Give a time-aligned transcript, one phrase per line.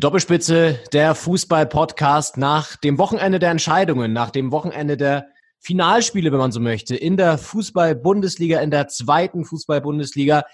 [0.00, 5.28] Doppelspitze, der Fußball-Podcast nach dem Wochenende der Entscheidungen, nach dem Wochenende der
[5.60, 10.46] Finalspiele, wenn man so möchte, in der Fußball-Bundesliga, in der zweiten Fußball-Bundesliga.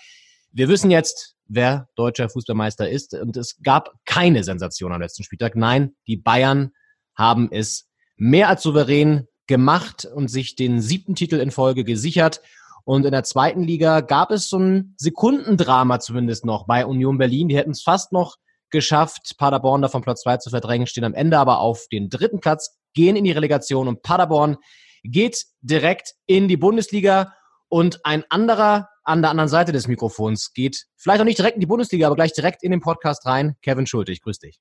[0.52, 5.56] Wir wissen jetzt, wer deutscher Fußballmeister ist und es gab keine Sensation am letzten Spieltag.
[5.56, 6.72] Nein, die Bayern
[7.14, 12.42] haben es mehr als souverän gemacht und sich den siebten Titel in Folge gesichert.
[12.84, 17.48] Und in der zweiten Liga gab es so ein Sekundendrama zumindest noch bei Union Berlin.
[17.48, 18.36] Die hätten es fast noch
[18.70, 22.78] geschafft, Paderborn da Platz zwei zu verdrängen, stehen am Ende aber auf den dritten Platz,
[22.94, 24.56] gehen in die Relegation und Paderborn
[25.02, 27.34] geht direkt in die Bundesliga
[27.68, 31.60] und ein anderer an der anderen Seite des Mikrofons geht vielleicht auch nicht direkt in
[31.60, 33.56] die Bundesliga, aber gleich direkt in den Podcast rein.
[33.62, 34.60] Kevin Schulte, ich grüße dich.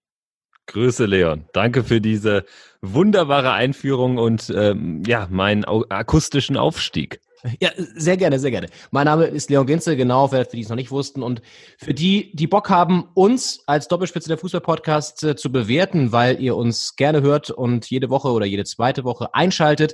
[0.68, 1.46] Grüße Leon.
[1.54, 2.46] Danke für diese
[2.82, 7.20] wunderbare Einführung und ähm, ja, meinen akustischen Aufstieg.
[7.62, 8.68] Ja, sehr gerne, sehr gerne.
[8.92, 11.24] Mein Name ist Leon Ginzel, genau, für die es noch nicht wussten.
[11.24, 11.42] Und
[11.78, 16.56] für die, die Bock haben, uns als Doppelspitze der Fußball-Podcast äh, zu bewerten, weil ihr
[16.56, 19.94] uns gerne hört und jede Woche oder jede zweite Woche einschaltet,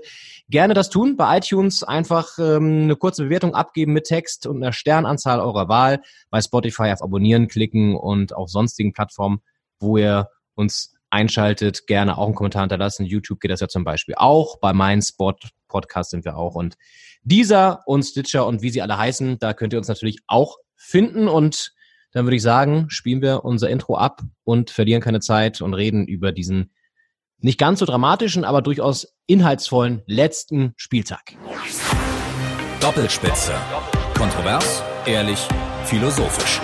[0.50, 1.18] gerne das tun.
[1.18, 6.02] Bei iTunes einfach ähm, eine kurze Bewertung abgeben mit Text und einer Sternanzahl eurer Wahl.
[6.32, 9.42] Bei Spotify auf Abonnieren klicken und auf sonstigen Plattformen,
[9.80, 13.06] wo ihr uns einschaltet, gerne auch einen Kommentar hinterlassen.
[13.06, 14.60] YouTube geht das ja zum Beispiel auch.
[14.60, 15.36] Bei meinem Spot
[15.76, 16.56] Podcast sind wir auch.
[16.56, 16.78] Und
[17.24, 21.28] dieser und Stitcher und wie sie alle heißen, da könnt ihr uns natürlich auch finden.
[21.28, 21.74] Und
[22.14, 26.08] dann würde ich sagen, spielen wir unser Intro ab und verlieren keine Zeit und reden
[26.08, 26.72] über diesen
[27.40, 31.34] nicht ganz so dramatischen, aber durchaus inhaltsvollen letzten Spieltag.
[32.80, 33.54] Doppelspitze.
[34.18, 35.46] Kontrovers, ehrlich,
[35.84, 36.62] philosophisch.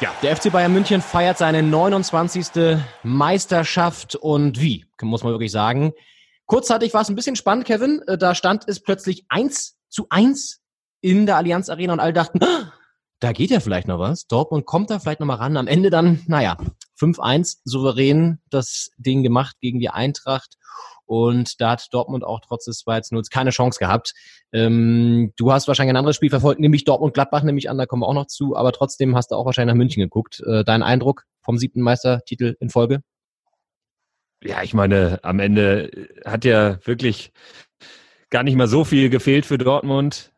[0.00, 2.78] Ja, der FC Bayern München feiert seine 29.
[3.04, 5.92] Meisterschaft und wie, muss man wirklich sagen.
[6.50, 8.02] Kurzzeitig war es ein bisschen spannend, Kevin.
[8.08, 10.60] Äh, da stand es plötzlich eins zu eins
[11.00, 12.40] in der Allianz Arena und alle dachten,
[13.20, 14.26] da geht ja vielleicht noch was.
[14.26, 15.56] Dortmund kommt da vielleicht noch mal ran.
[15.56, 16.56] Am Ende dann, naja,
[16.98, 20.56] 5-1 souverän das Ding gemacht gegen die Eintracht.
[21.06, 24.12] Und da hat Dortmund auch trotz des 2-0 keine Chance gehabt.
[24.52, 28.08] Ähm, du hast wahrscheinlich ein anderes Spiel verfolgt, nämlich Dortmund-Gladbach, nämlich an, da kommen wir
[28.08, 28.56] auch noch zu.
[28.56, 30.42] Aber trotzdem hast du auch wahrscheinlich nach München geguckt.
[30.44, 33.04] Äh, dein Eindruck vom siebten Meistertitel in Folge?
[34.42, 37.32] Ja, ich meine, am Ende hat ja wirklich
[38.30, 40.32] gar nicht mal so viel gefehlt für Dortmund.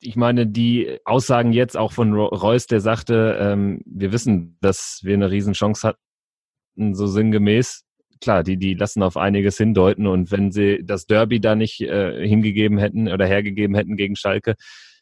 [0.00, 5.14] Ich meine, die Aussagen jetzt auch von Reus, der sagte, ähm, wir wissen, dass wir
[5.14, 7.84] eine Riesenchance hatten, so sinngemäß
[8.22, 12.26] klar, die, die lassen auf einiges hindeuten und wenn sie das Derby da nicht äh,
[12.26, 14.54] hingegeben hätten oder hergegeben hätten gegen Schalke,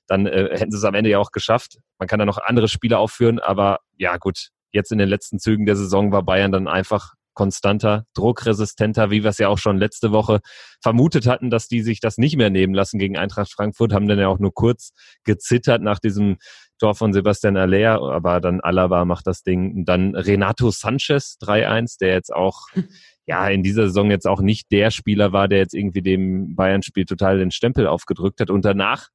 [0.09, 1.79] dann äh, hätten sie es am Ende ja auch geschafft.
[1.99, 5.67] Man kann da noch andere Spiele aufführen, aber ja gut, jetzt in den letzten Zügen
[5.67, 10.13] der Saison war Bayern dann einfach konstanter, druckresistenter, wie wir es ja auch schon letzte
[10.13, 10.41] Woche
[10.83, 14.19] vermutet hatten, dass die sich das nicht mehr nehmen lassen gegen Eintracht Frankfurt, haben dann
[14.19, 14.93] ja auch nur kurz
[15.25, 16.39] gezittert nach diesem
[16.79, 19.75] Tor von Sebastian Aller, aber dann Alaba macht das Ding.
[19.77, 22.67] Und dann Renato Sanchez 3-1, der jetzt auch
[23.27, 27.05] ja in dieser Saison jetzt auch nicht der Spieler war, der jetzt irgendwie dem Bayern-Spiel
[27.05, 28.51] total den Stempel aufgedrückt hat.
[28.51, 29.09] Und danach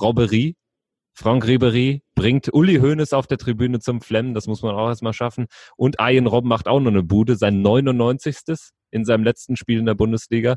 [0.00, 0.56] Robberie.
[1.14, 5.12] Franck Ribery bringt Uli Hoeneß auf der Tribüne zum Flemmen, das muss man auch erstmal
[5.12, 5.46] schaffen.
[5.76, 8.36] Und Ayen Robben macht auch noch eine Bude, sein 99.
[8.90, 10.56] in seinem letzten Spiel in der Bundesliga.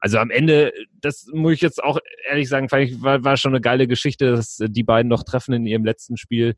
[0.00, 3.86] Also am Ende, das muss ich jetzt auch ehrlich sagen, war, war schon eine geile
[3.86, 6.54] Geschichte, dass die beiden noch treffen in ihrem letzten Spiel,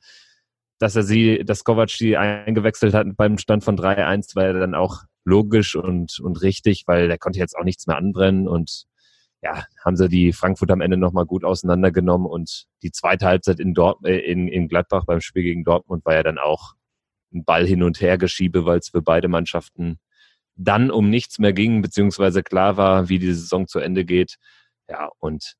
[0.78, 4.76] dass er sie, dass Kovac sie eingewechselt hat beim Stand von 3-1, weil er dann
[4.76, 8.84] auch logisch und, und richtig, weil der konnte jetzt auch nichts mehr anbrennen und
[9.42, 13.74] ja, haben sie die Frankfurt am Ende nochmal gut auseinandergenommen und die zweite Halbzeit in,
[13.74, 16.74] Dort, äh, in, in Gladbach beim Spiel gegen Dortmund war ja dann auch
[17.34, 19.98] ein Ball hin und her geschiebe, weil es für beide Mannschaften
[20.54, 24.36] dann um nichts mehr ging, beziehungsweise klar war, wie die Saison zu Ende geht.
[24.88, 25.54] Ja, und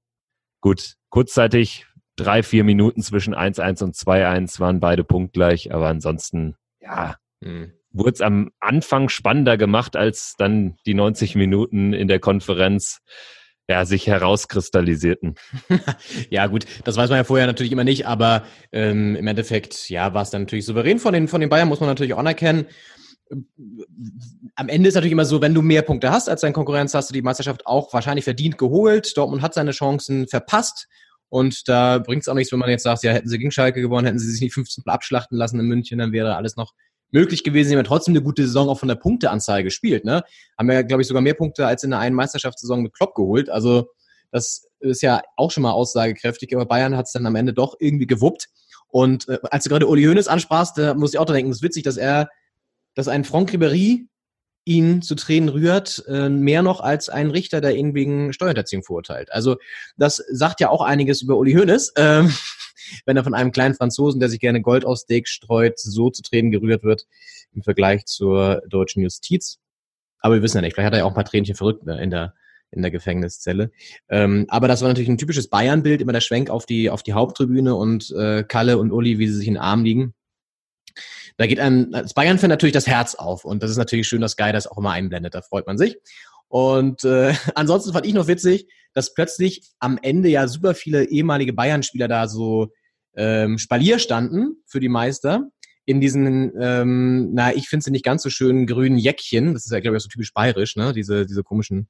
[0.60, 7.16] gut, kurzzeitig drei, vier Minuten zwischen 1-1 und 2-1 waren beide punktgleich, aber ansonsten, ja,
[7.42, 13.00] hm wurde es am Anfang spannender gemacht, als dann die 90 Minuten in der Konferenz
[13.72, 15.34] ja, sich herauskristallisierten.
[16.31, 20.12] ja, gut, das weiß man ja vorher natürlich immer nicht, aber ähm, im Endeffekt, ja,
[20.12, 22.66] war es dann natürlich souverän von den, von den Bayern, muss man natürlich auch anerkennen.
[24.57, 27.09] Am Ende ist natürlich immer so, wenn du mehr Punkte hast als dein Konkurrenz, hast
[27.09, 29.16] du die Meisterschaft auch wahrscheinlich verdient geholt.
[29.16, 30.86] Dortmund hat seine Chancen verpasst.
[31.30, 33.80] Und da bringt es auch nichts, wenn man jetzt sagt, ja, hätten sie gegen Schalke
[33.80, 36.74] gewonnen, hätten sie sich nicht 15 abschlachten lassen in München, dann wäre alles noch
[37.12, 37.70] möglich gewesen.
[37.70, 40.04] Sie haben trotzdem eine gute Saison auch von der Punkteanzahl gespielt.
[40.04, 40.22] Ne?
[40.59, 43.50] Haben ja, glaube ich, sogar mehr Punkte als in der einen Meisterschaftssaison mit Klopp geholt.
[43.50, 43.88] Also
[44.30, 46.54] das ist ja auch schon mal aussagekräftig.
[46.54, 48.48] Aber Bayern hat es dann am Ende doch irgendwie gewuppt.
[48.88, 51.59] Und äh, als du gerade Uli Hoeneß ansprachst, da muss ich auch da denken, es
[51.59, 52.28] ist witzig, dass er,
[52.94, 54.06] dass ein Franck Ribéry
[54.64, 59.32] ihn zu Tränen rührt, äh, mehr noch als ein Richter, der ihn wegen Steuerhinterziehung verurteilt.
[59.32, 59.56] Also
[59.97, 61.94] das sagt ja auch einiges über Uli Hoeneß.
[61.97, 62.32] Ähm,
[63.06, 66.22] wenn er von einem kleinen Franzosen, der sich gerne Gold aus Steak streut, so zu
[66.22, 67.06] Tränen gerührt wird
[67.54, 69.59] im Vergleich zur deutschen Justiz.
[70.21, 72.10] Aber wir wissen ja nicht, vielleicht hat er ja auch ein paar Tränchen verrückt in
[72.10, 72.34] der,
[72.71, 73.71] in der Gefängniszelle.
[74.09, 77.12] Ähm, aber das war natürlich ein typisches Bayern-Bild, immer der Schwenk auf die, auf die
[77.12, 80.15] Haupttribüne und äh, Kalle und Uli, wie sie sich in den Arm liegen.
[81.36, 83.45] Da geht einem als Bayern-Fan natürlich das Herz auf.
[83.45, 85.34] Und das ist natürlich schön, dass Guy das auch immer einblendet.
[85.34, 85.97] Da freut man sich.
[86.48, 91.53] Und äh, ansonsten fand ich noch witzig, dass plötzlich am Ende ja super viele ehemalige
[91.53, 92.72] Bayern-Spieler da so
[93.16, 95.48] ähm, Spalier standen für die Meister
[95.84, 99.54] in diesen, ähm, na, ich finde sie nicht ganz so schön grünen Jäckchen.
[99.54, 100.92] Das ist ja, glaube ich, so typisch bayerisch, ne?
[100.92, 101.88] Diese, diese komischen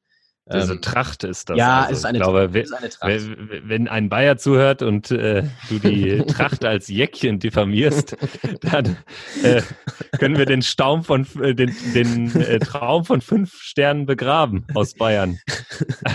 [0.51, 1.57] diese ähm, Tracht ist das.
[1.57, 3.29] Ja, also, ist, eine, ich glaube, ist eine Tracht.
[3.65, 8.17] Wenn ein Bayer zuhört und äh, du die Tracht als Jäckchen diffamierst,
[8.61, 8.97] dann
[9.45, 9.63] äh,
[10.19, 14.95] können wir den Staum von äh, den, den äh, Traum von fünf Sternen begraben aus
[14.95, 15.39] Bayern.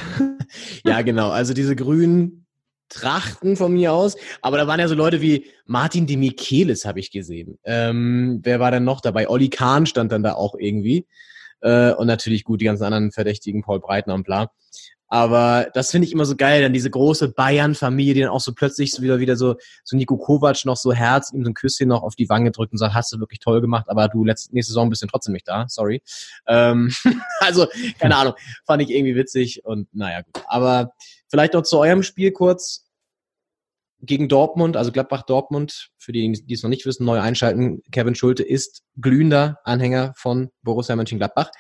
[0.84, 1.30] ja, genau.
[1.30, 2.47] Also diese grünen
[2.90, 4.16] Trachten von mir aus.
[4.42, 7.60] Aber da waren ja so Leute wie Martin de Michelis, habe ich gesehen.
[7.64, 9.30] Ähm, wer war denn noch dabei?
[9.30, 11.06] Olli Kahn stand dann da auch irgendwie.
[11.62, 14.52] Äh, und natürlich gut, die ganzen anderen Verdächtigen, Paul Breitner und bla.
[15.10, 18.54] Aber das finde ich immer so geil, dann diese große Bayern-Familie, die dann auch so
[18.54, 21.88] plötzlich so wieder, wieder so, so Nico Kovac noch so Herz, ihm so ein Küsschen
[21.88, 24.54] noch auf die Wange drückt und sagt, hast du wirklich toll gemacht, aber du letzte,
[24.54, 26.02] nächste Saison bist du trotzdem nicht da, sorry.
[26.46, 26.94] Ähm,
[27.40, 27.68] also,
[28.00, 28.34] keine Ahnung,
[28.66, 30.44] fand ich irgendwie witzig und naja, gut.
[30.48, 30.92] Aber
[31.30, 32.88] vielleicht noch zu eurem Spiel kurz
[34.00, 38.44] gegen Dortmund, also Gladbach-Dortmund, für die, die es noch nicht wissen, neu einschalten, Kevin Schulte
[38.44, 41.52] ist glühender Anhänger von Borussia Mönchengladbach.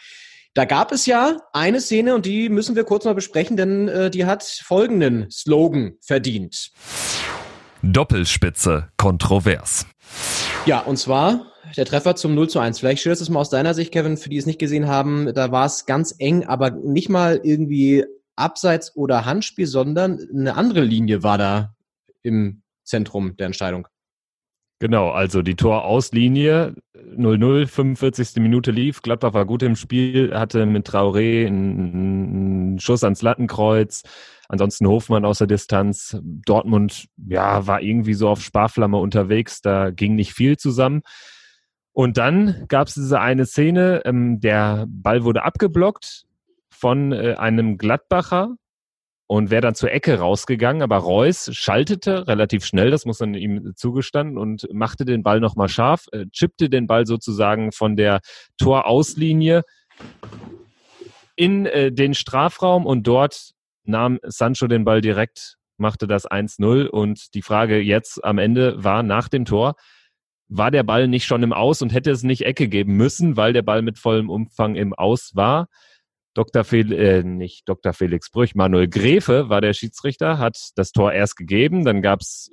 [0.54, 4.10] Da gab es ja eine Szene und die müssen wir kurz mal besprechen, denn äh,
[4.10, 6.72] die hat folgenden Slogan verdient.
[7.84, 9.86] Doppelspitze kontrovers.
[10.66, 12.80] Ja, und zwar der Treffer zum 0 zu 1.
[12.80, 15.34] Vielleicht schilderst du es mal aus deiner Sicht, Kevin, für die es nicht gesehen haben.
[15.34, 18.06] Da war es ganz eng, aber nicht mal irgendwie
[18.38, 21.76] Abseits oder Handspiel, sondern eine andere Linie war da
[22.22, 23.88] im Zentrum der Entscheidung.
[24.80, 28.36] Genau, also die Torauslinie 0-0, 45.
[28.36, 29.02] Minute lief.
[29.02, 34.04] Gladbach war gut im Spiel, hatte mit Traoré einen Schuss ans Lattenkreuz.
[34.50, 36.18] Ansonsten Hofmann aus der Distanz.
[36.22, 39.62] Dortmund, ja, war irgendwie so auf Sparflamme unterwegs.
[39.62, 41.02] Da ging nicht viel zusammen.
[41.92, 46.27] Und dann gab es diese eine Szene, ähm, der Ball wurde abgeblockt
[46.80, 48.56] von äh, einem Gladbacher,
[49.28, 53.74] und wäre dann zur Ecke rausgegangen, aber Reus schaltete relativ schnell, das muss man ihm
[53.76, 58.22] zugestanden, und machte den Ball nochmal scharf, äh, chippte den Ball sozusagen von der
[58.58, 59.64] Torauslinie
[61.36, 63.52] in äh, den Strafraum und dort
[63.84, 69.04] nahm Sancho den Ball direkt, machte das 1-0 und die Frage jetzt am Ende war
[69.04, 69.76] nach dem Tor,
[70.48, 73.52] war der Ball nicht schon im Aus und hätte es nicht Ecke geben müssen, weil
[73.52, 75.68] der Ball mit vollem Umfang im Aus war?
[76.38, 76.64] Dr.
[76.64, 77.94] Fel äh, nicht Dr.
[77.94, 82.52] Felix Brüch, Manuel Gräfe war der Schiedsrichter, hat das Tor erst gegeben, dann gab's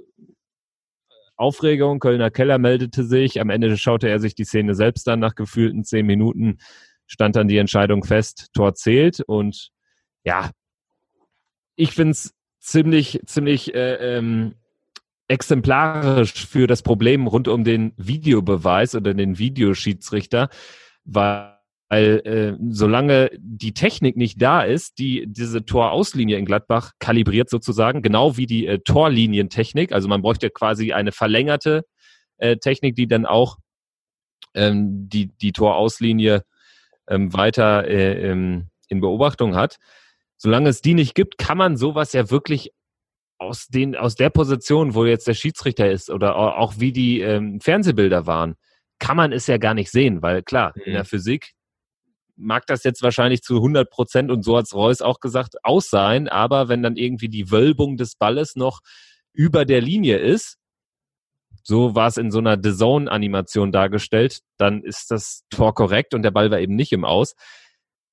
[1.37, 5.35] Aufregung, Kölner Keller meldete sich, am Ende schaute er sich die Szene selbst an, nach
[5.35, 6.61] gefühlten zehn Minuten
[7.07, 9.69] stand dann die Entscheidung fest, Tor zählt und
[10.25, 10.51] ja,
[11.77, 14.55] ich find's ziemlich, ziemlich äh, ähm,
[15.29, 20.49] exemplarisch für das Problem rund um den Videobeweis oder den Videoschiedsrichter,
[21.05, 21.54] weil
[21.95, 28.03] weil äh, solange die Technik nicht da ist, die diese Torauslinie in Gladbach kalibriert sozusagen,
[28.03, 31.85] genau wie die äh, Torlinientechnik, also man bräuchte quasi eine verlängerte
[32.39, 33.59] äh, Technik, die dann auch
[34.55, 36.43] ähm, die, die Torauslinie
[37.09, 39.77] ähm, weiter äh, ähm, in Beobachtung hat.
[40.37, 42.73] Solange es die nicht gibt, kann man sowas ja wirklich
[43.39, 47.61] aus, den, aus der Position, wo jetzt der Schiedsrichter ist oder auch wie die ähm,
[47.61, 48.57] Fernsehbilder waren,
[48.99, 50.83] kann man es ja gar nicht sehen, weil klar, mhm.
[50.83, 51.54] in der Physik,
[52.37, 56.29] mag das jetzt wahrscheinlich zu 100 Prozent, und so hat's Reus auch gesagt, aus sein,
[56.29, 58.81] aber wenn dann irgendwie die Wölbung des Balles noch
[59.33, 60.59] über der Linie ist,
[61.63, 66.23] so war es in so einer The Zone-Animation dargestellt, dann ist das Tor korrekt und
[66.23, 67.35] der Ball war eben nicht im Aus.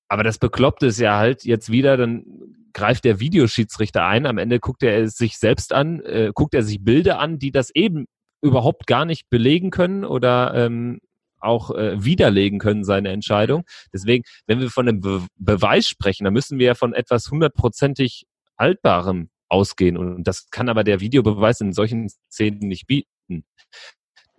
[0.08, 2.26] Aber das Bekloppte ist ja halt jetzt wieder, dann
[2.74, 6.84] greift der Videoschiedsrichter ein, am Ende guckt er sich selbst an, äh, guckt er sich
[6.84, 8.06] Bilder an, die das eben
[8.42, 11.00] überhaupt gar nicht belegen können oder ähm,
[11.42, 13.64] auch äh, widerlegen können, seine Entscheidung.
[13.94, 18.26] Deswegen, wenn wir von einem Be Beweis sprechen, dann müssen wir ja von etwas hundertprozentig
[18.58, 19.98] Haltbarem ausgehen.
[19.98, 23.46] Und das kann aber der Videobeweis in solchen Szenen nicht bieten.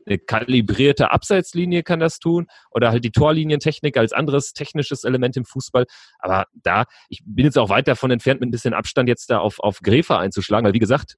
[0.05, 5.45] Eine kalibrierte Abseitslinie kann das tun oder halt die Torlinientechnik als anderes technisches Element im
[5.45, 5.87] Fußball.
[6.19, 9.39] Aber da, ich bin jetzt auch weit davon entfernt, mit ein bisschen Abstand jetzt da
[9.39, 11.17] auf, auf Gräfer einzuschlagen, weil wie gesagt,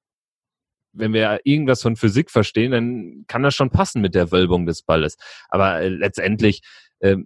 [0.95, 4.83] wenn wir irgendwas von Physik verstehen, dann kann das schon passen mit der Wölbung des
[4.83, 5.17] Balles.
[5.49, 6.63] Aber äh, letztendlich
[7.01, 7.17] äh,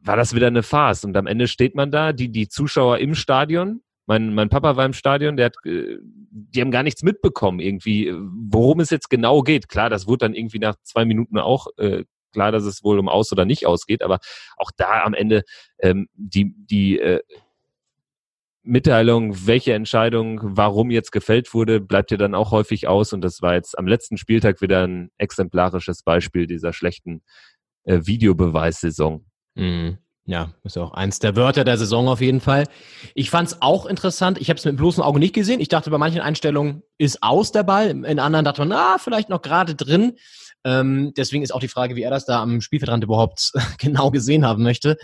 [0.00, 1.04] war das wieder eine Farce.
[1.04, 4.84] Und am Ende steht man da, die, die Zuschauer im Stadion Mein, mein Papa war
[4.84, 9.42] im Stadion, der hat, äh, die haben gar nichts mitbekommen, irgendwie, worum es jetzt genau
[9.42, 9.68] geht.
[9.68, 13.08] Klar, das wurde dann irgendwie nach zwei Minuten auch äh, klar, dass es wohl um
[13.08, 14.18] aus oder nicht ausgeht, aber
[14.56, 15.42] auch da am Ende
[15.78, 17.20] ähm, die, die äh,
[18.64, 23.12] Mitteilung, welche Entscheidung, warum jetzt gefällt wurde, bleibt ja dann auch häufig aus.
[23.12, 27.22] Und das war jetzt am letzten Spieltag wieder ein exemplarisches Beispiel dieser schlechten
[27.84, 29.24] äh, Videobeweissaison.
[29.54, 29.98] Mhm.
[30.26, 32.64] Ja, ist ja auch eins der Wörter der Saison auf jeden Fall.
[33.14, 34.40] Ich fand es auch interessant.
[34.40, 35.60] Ich habe es mit bloßem Auge nicht gesehen.
[35.60, 37.90] Ich dachte, bei manchen Einstellungen ist aus der Ball.
[37.90, 40.14] In anderen dachte man, ah, vielleicht noch gerade drin.
[40.64, 44.46] Ähm, deswegen ist auch die Frage, wie er das da am Spielfeldrand überhaupt genau gesehen
[44.46, 44.96] haben möchte.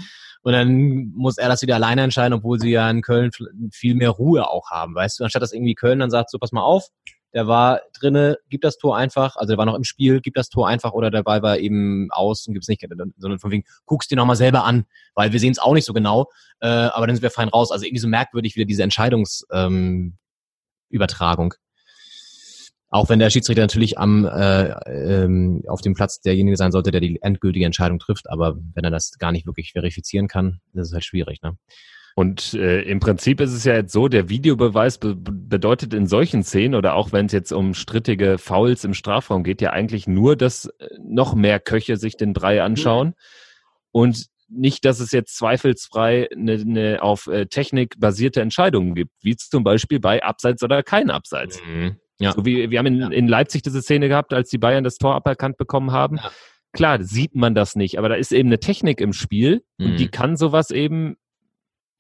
[0.42, 3.30] Und dann muss er das wieder alleine entscheiden, obwohl sie ja in Köln
[3.72, 5.24] viel mehr Ruhe auch haben, weißt du?
[5.24, 6.88] Anstatt dass irgendwie Köln dann sagt, so pass mal auf,
[7.32, 10.48] der war drinne, gibt das Tor einfach, also der war noch im Spiel, gibt das
[10.48, 12.84] Tor einfach oder der Ball war eben aus und gibt's nicht,
[13.18, 15.92] sondern von wegen, guckst dir nochmal selber an, weil wir sehen es auch nicht so
[15.92, 16.26] genau,
[16.60, 17.70] äh, aber dann sind wir fein raus.
[17.70, 20.16] Also irgendwie so merkwürdig wieder diese Entscheidungsübertragung.
[21.54, 21.60] Ähm,
[22.90, 27.00] auch wenn der Schiedsrichter natürlich am äh, ähm, auf dem Platz derjenige sein sollte, der
[27.00, 30.94] die endgültige Entscheidung trifft, aber wenn er das gar nicht wirklich verifizieren kann, das ist
[30.94, 31.56] halt schwierig, ne?
[32.16, 36.42] Und äh, im Prinzip ist es ja jetzt so, der Videobeweis be bedeutet in solchen
[36.42, 40.34] Szenen oder auch wenn es jetzt um strittige Fouls im Strafraum geht, ja eigentlich nur,
[40.34, 43.14] dass äh, noch mehr Köche sich den Brei anschauen
[43.92, 49.36] und nicht, dass es jetzt zweifelsfrei eine, eine auf äh, Technik basierte Entscheidungen gibt, wie
[49.36, 51.62] zum Beispiel bei Abseits oder kein Abseits.
[51.64, 51.96] Mhm.
[52.20, 52.32] Ja.
[52.32, 53.08] So wie wir haben in, ja.
[53.08, 56.16] in Leipzig diese Szene gehabt, als die Bayern das Tor aberkannt bekommen haben.
[56.16, 56.30] Ja.
[56.72, 59.86] Klar, sieht man das nicht, aber da ist eben eine Technik im Spiel mhm.
[59.86, 60.10] und die mhm.
[60.12, 61.16] kann sowas eben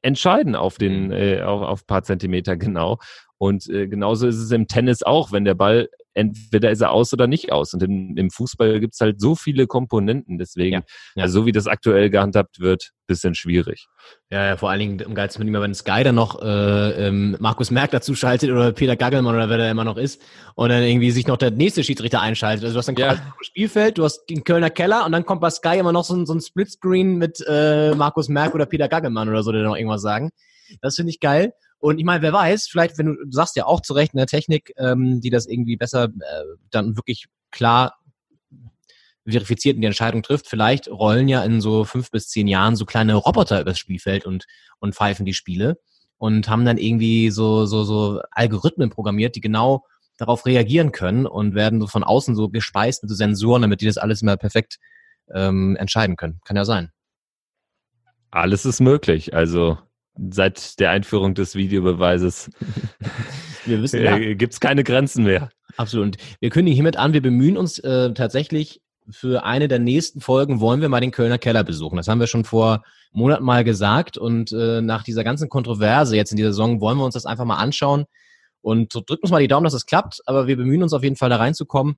[0.02, 1.12] entscheiden auf den mhm.
[1.12, 2.98] äh, auf, auf paar Zentimeter genau.
[3.38, 7.12] Und äh, genauso ist es im Tennis auch, wenn der Ball entweder ist er aus
[7.12, 7.74] oder nicht aus.
[7.74, 10.82] Und im, im Fußball gibt's halt so viele Komponenten, deswegen, ja,
[11.16, 11.22] ja.
[11.24, 13.86] also so wie das aktuell gehandhabt wird, bisschen schwierig.
[14.30, 17.70] Ja, ja vor allen Dingen im geilsten immer, wenn Sky dann noch äh, ähm, Markus
[17.70, 20.22] Merck dazu schaltet oder Peter Gaggelmann oder wer da immer noch ist
[20.54, 22.64] und dann irgendwie sich noch der nächste Schiedsrichter einschaltet.
[22.64, 23.16] Also du hast dann ja.
[23.40, 26.24] Spielfeld, du hast den Kölner Keller und dann kommt bei Sky immer noch so ein,
[26.24, 30.02] so ein Splitscreen mit äh, Markus Merck oder Peter Gaggelmann oder so, der noch irgendwas
[30.02, 30.30] sagen.
[30.80, 31.52] Das finde ich geil.
[31.80, 34.18] Und ich meine, wer weiß, vielleicht, wenn du, du sagst ja auch zu Recht in
[34.18, 37.98] der Technik, ähm, die das irgendwie besser äh, dann wirklich klar
[39.26, 42.84] verifiziert und die Entscheidung trifft, vielleicht rollen ja in so fünf bis zehn Jahren so
[42.84, 44.46] kleine Roboter übers Spielfeld und,
[44.78, 45.78] und pfeifen die Spiele
[46.18, 49.86] und haben dann irgendwie so, so, so Algorithmen programmiert, die genau
[50.18, 53.86] darauf reagieren können und werden so von außen so gespeist mit so Sensoren, damit die
[53.86, 54.78] das alles immer perfekt
[55.32, 56.40] ähm, entscheiden können.
[56.44, 56.90] Kann ja sein.
[58.30, 59.34] Alles ist möglich.
[59.34, 59.78] Also
[60.30, 62.50] seit der Einführung des Videobeweises
[63.64, 64.16] wir wissen, ja.
[64.16, 65.50] äh, gibt es keine Grenzen mehr.
[65.76, 66.06] Absolut.
[66.06, 70.60] Und wir kündigen hiermit an, wir bemühen uns äh, tatsächlich für eine der nächsten Folgen
[70.60, 71.96] wollen wir mal den Kölner Keller besuchen.
[71.96, 76.30] Das haben wir schon vor Monaten mal gesagt und äh, nach dieser ganzen Kontroverse jetzt
[76.30, 78.04] in dieser Saison wollen wir uns das einfach mal anschauen
[78.60, 81.02] und drückt uns mal die Daumen, dass es das klappt, aber wir bemühen uns auf
[81.02, 81.96] jeden Fall da reinzukommen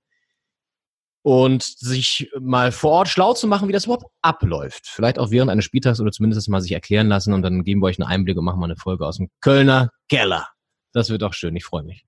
[1.23, 4.87] und sich mal vor Ort schlau zu machen, wie das überhaupt abläuft.
[4.87, 7.87] Vielleicht auch während eines Spieltags oder zumindest mal sich erklären lassen und dann geben wir
[7.87, 10.49] euch einen Einblick und machen mal eine Folge aus dem Kölner Keller.
[10.93, 12.05] Das wird auch schön, ich freue mich.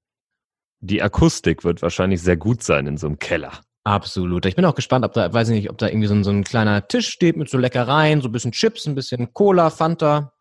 [0.80, 3.52] Die Akustik wird wahrscheinlich sehr gut sein in so einem Keller.
[3.84, 4.46] Absolut.
[4.46, 6.30] Ich bin auch gespannt, ob da, weiß ich nicht, ob da irgendwie so ein, so
[6.30, 10.32] ein kleiner Tisch steht mit so Leckereien, so ein bisschen Chips, ein bisschen Cola, Fanta.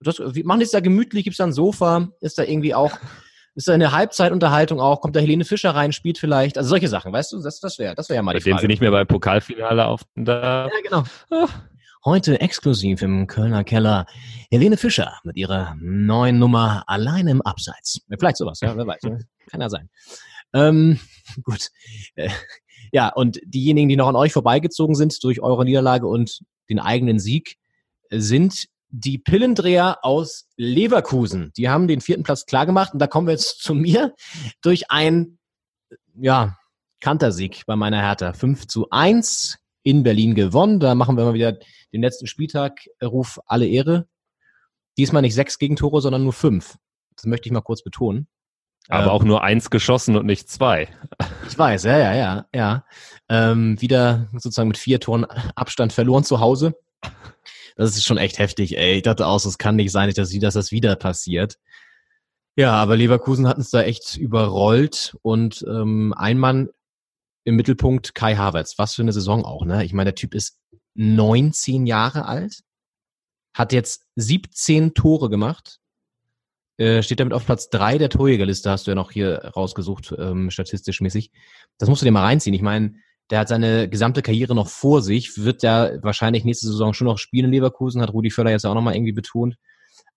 [0.00, 1.24] Das, wie, machen die es da gemütlich?
[1.24, 2.08] Gibt es da ein Sofa?
[2.20, 2.96] Ist da irgendwie auch
[3.60, 5.02] ist da eine Halbzeitunterhaltung auch?
[5.02, 6.56] Kommt da Helene Fischer rein, spielt vielleicht?
[6.56, 7.42] Also solche Sachen, weißt du?
[7.42, 8.62] Das, das wäre das wär ja mal die Frage.
[8.62, 10.66] Sie nicht mehr beim Pokalfinale auf da.
[10.66, 11.04] Ja, genau.
[11.30, 11.62] Ach.
[12.02, 14.06] Heute exklusiv im Kölner Keller
[14.50, 18.00] Helene Fischer mit ihrer neuen Nummer Allein im Abseits.
[18.18, 19.02] Vielleicht sowas, ja, wer weiß.
[19.50, 19.90] Kann ja sein.
[20.54, 20.98] Ähm,
[21.42, 21.68] gut.
[22.14, 22.30] Äh,
[22.92, 26.40] ja, und diejenigen, die noch an euch vorbeigezogen sind durch eure Niederlage und
[26.70, 27.56] den eigenen Sieg,
[28.08, 31.52] sind die Pillendreher aus Leverkusen.
[31.56, 34.14] Die haben den vierten Platz klar gemacht und da kommen wir jetzt zu mir
[34.62, 35.38] durch ein,
[36.14, 36.56] ja,
[37.00, 38.32] Kantersieg bei meiner Hertha.
[38.32, 40.80] 5 zu 1 in Berlin gewonnen.
[40.80, 41.58] Da machen wir mal wieder
[41.92, 42.80] den letzten Spieltag.
[43.02, 44.06] Ruf alle Ehre.
[44.98, 46.76] Diesmal nicht sechs Gegentore, sondern nur fünf.
[47.16, 48.28] Das möchte ich mal kurz betonen.
[48.88, 50.88] Aber ähm, auch nur eins geschossen und nicht zwei.
[51.48, 52.84] Ich weiß, ja, ja, ja, ja.
[53.28, 56.74] Ähm, wieder sozusagen mit vier Toren Abstand verloren zu Hause.
[57.80, 58.96] Das ist schon echt heftig, ey.
[58.96, 61.56] Ich dachte auch, es kann nicht sein, dass, dass das wieder passiert.
[62.54, 66.68] Ja, aber Leverkusen hat uns da echt überrollt und ähm, ein Mann
[67.44, 68.74] im Mittelpunkt Kai Havertz.
[68.76, 69.82] Was für eine Saison auch, ne?
[69.86, 70.58] Ich meine, der Typ ist
[70.92, 72.60] 19 Jahre alt,
[73.54, 75.78] hat jetzt 17 Tore gemacht,
[76.76, 80.50] äh, steht damit auf Platz 3 der Torjägerliste, hast du ja noch hier rausgesucht, ähm,
[80.50, 81.30] statistisch mäßig.
[81.78, 82.52] Das musst du dir mal reinziehen.
[82.52, 82.96] Ich meine,
[83.30, 87.18] der hat seine gesamte Karriere noch vor sich, wird ja wahrscheinlich nächste Saison schon noch
[87.18, 89.56] spielen in Leverkusen, hat Rudi Völler jetzt auch nochmal irgendwie betont.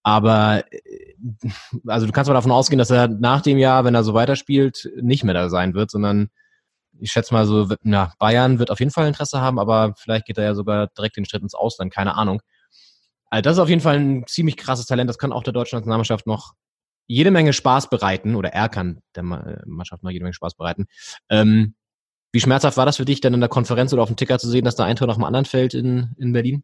[0.01, 1.15] Aber äh,
[1.87, 4.91] also du kannst mal davon ausgehen, dass er nach dem Jahr, wenn er so weiterspielt,
[5.01, 6.29] nicht mehr da sein wird, sondern
[6.99, 10.37] ich schätze mal so, na, Bayern wird auf jeden Fall Interesse haben, aber vielleicht geht
[10.37, 12.41] er ja sogar direkt den Schritt ins Ausland, keine Ahnung.
[13.29, 15.77] Also das ist auf jeden Fall ein ziemlich krasses Talent, das kann auch der deutschen
[15.77, 16.53] Nationalmannschaft noch
[17.07, 20.85] jede Menge Spaß bereiten, oder er kann der Mannschaft noch jede Menge Spaß bereiten.
[21.29, 21.75] Ähm,
[22.33, 24.49] wie schmerzhaft war das für dich, dann in der Konferenz oder auf dem Ticker zu
[24.49, 26.63] sehen, dass da ein Tor nach dem anderen fällt in, in Berlin?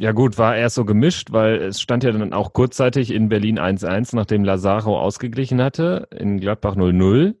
[0.00, 3.58] Ja gut, war erst so gemischt, weil es stand ja dann auch kurzzeitig in Berlin
[3.58, 7.34] 1-1, nachdem Lazaro ausgeglichen hatte, in Gladbach 0-0.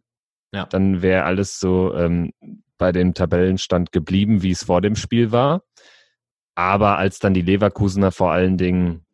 [0.52, 0.66] Ja.
[0.66, 2.32] Dann wäre alles so ähm,
[2.76, 5.62] bei dem Tabellenstand geblieben, wie es vor dem Spiel war.
[6.56, 9.04] Aber als dann die Leverkusener vor allen Dingen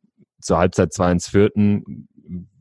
[0.40, 2.08] zur Halbzeit 2-1 führten,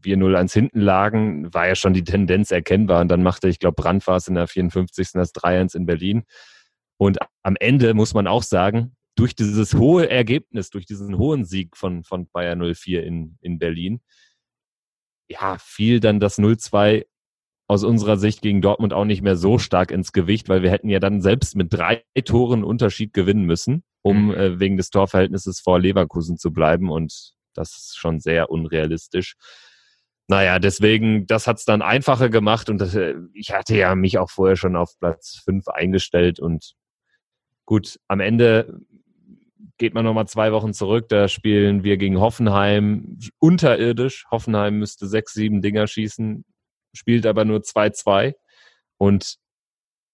[0.01, 3.01] wir 0-1 hinten lagen, war ja schon die Tendenz erkennbar.
[3.01, 5.11] Und dann machte, ich glaube, Brand war es in der 54.
[5.13, 6.23] das 3-1 in Berlin.
[6.97, 11.75] Und am Ende muss man auch sagen, durch dieses hohe Ergebnis, durch diesen hohen Sieg
[11.75, 14.01] von, von Bayer 04 in, in Berlin,
[15.29, 17.05] ja, fiel dann das 0-2
[17.67, 20.89] aus unserer Sicht gegen Dortmund auch nicht mehr so stark ins Gewicht, weil wir hätten
[20.89, 24.33] ja dann selbst mit drei Toren Unterschied gewinnen müssen, um mhm.
[24.33, 26.89] äh, wegen des Torverhältnisses vor Leverkusen zu bleiben.
[26.89, 29.35] Und das ist schon sehr unrealistisch.
[30.29, 34.29] Naja, deswegen, das hat's dann einfacher gemacht und das, äh, ich hatte ja mich auch
[34.29, 36.75] vorher schon auf Platz fünf eingestellt und
[37.65, 38.79] gut, am Ende
[39.79, 44.25] geht man nochmal zwei Wochen zurück, da spielen wir gegen Hoffenheim unterirdisch.
[44.29, 46.45] Hoffenheim müsste sechs, sieben Dinger schießen,
[46.93, 48.35] spielt aber nur 2-2.
[48.97, 49.37] Und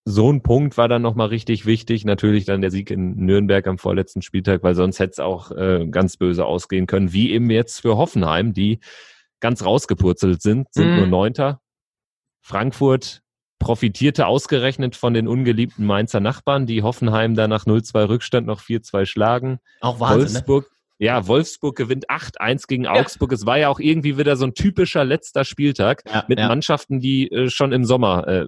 [0.06, 2.06] so ein Punkt war dann nochmal richtig wichtig.
[2.06, 5.86] Natürlich dann der Sieg in Nürnberg am vorletzten Spieltag, weil sonst hätte es auch äh,
[5.90, 8.80] ganz böse ausgehen können, wie eben jetzt für Hoffenheim, die
[9.40, 10.98] ganz rausgepurzelt sind, sind mhm.
[10.98, 11.60] nur Neunter.
[12.42, 13.22] Frankfurt
[13.60, 19.06] profitierte ausgerechnet von den ungeliebten Mainzer Nachbarn, die Hoffenheim da nach 0-2 Rückstand noch 4-2
[19.06, 19.60] schlagen.
[19.82, 20.26] Auch Wahnsinn, ne?
[20.26, 20.76] Wolfsburg, ne?
[20.98, 23.32] Ja, Wolfsburg gewinnt 8-1 gegen Augsburg.
[23.32, 23.36] Ja.
[23.36, 26.48] Es war ja auch irgendwie wieder so ein typischer letzter Spieltag ja, mit ja.
[26.48, 28.46] Mannschaften, die äh, schon im Sommer, äh,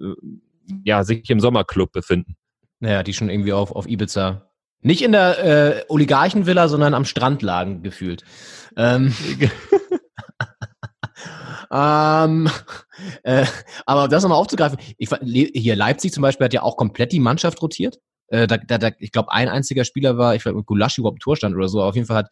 [0.84, 2.36] ja, sich im Sommerclub befinden.
[2.80, 4.48] Naja, die schon irgendwie auf, auf Ibiza.
[4.80, 8.24] Nicht in der äh, Oligarchenvilla, sondern am Strand lagen, gefühlt.
[8.76, 9.12] Ähm,
[11.70, 12.50] ähm,
[13.22, 13.46] äh,
[13.86, 15.10] aber das nochmal aufzugreifen, ich,
[15.54, 17.98] hier Leipzig zum Beispiel hat ja auch komplett die Mannschaft rotiert.
[18.28, 21.20] Äh, da, da, da, ich glaube, ein einziger Spieler war, ich glaube, Gulaschi überhaupt im
[21.20, 21.82] Torstand oder so.
[21.82, 22.30] Auf jeden Fall hat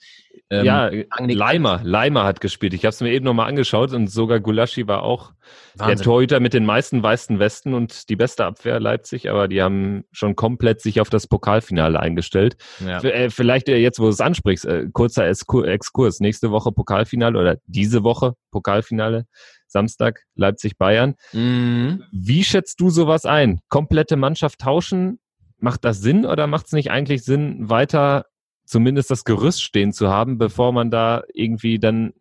[0.50, 2.74] ähm, ja Leimer, Leimer hat gespielt.
[2.74, 5.32] Ich habe es mir eben nochmal angeschaut und sogar Gulaschi war auch
[5.74, 5.96] Wahnsinn.
[5.96, 10.04] der Torhüter mit den meisten weißen Westen und die beste Abwehr Leipzig, aber die haben
[10.12, 12.56] schon komplett sich auf das Pokalfinale eingestellt.
[12.84, 13.02] Ja.
[13.02, 16.20] Äh, vielleicht äh, jetzt, wo du es ansprichst, äh, kurzer Exkurs.
[16.20, 19.26] Nächste Woche Pokalfinale oder diese Woche Pokalfinale.
[19.68, 21.16] Samstag Leipzig-Bayern.
[21.32, 22.04] Mhm.
[22.12, 23.60] Wie schätzt du sowas ein?
[23.68, 25.18] Komplette Mannschaft tauschen?
[25.66, 28.26] Macht das Sinn oder macht es nicht eigentlich Sinn, weiter
[28.66, 32.12] zumindest das Gerüst stehen zu haben, bevor man da irgendwie dann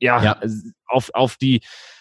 [0.00, 0.40] ja, ja.
[0.88, 1.60] auf, auf die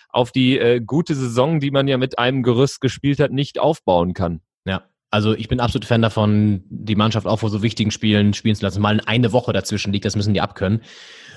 [0.10, 4.15] auf die äh, gute Saison, die man ja mit einem Gerüst gespielt hat, nicht aufbauen
[4.15, 4.41] kann.
[4.65, 8.56] Ja, also ich bin absolut Fan davon, die Mannschaft auch vor so wichtigen Spielen spielen
[8.56, 8.82] zu lassen.
[8.82, 10.82] Mal eine Woche dazwischen liegt, das müssen die abkönnen.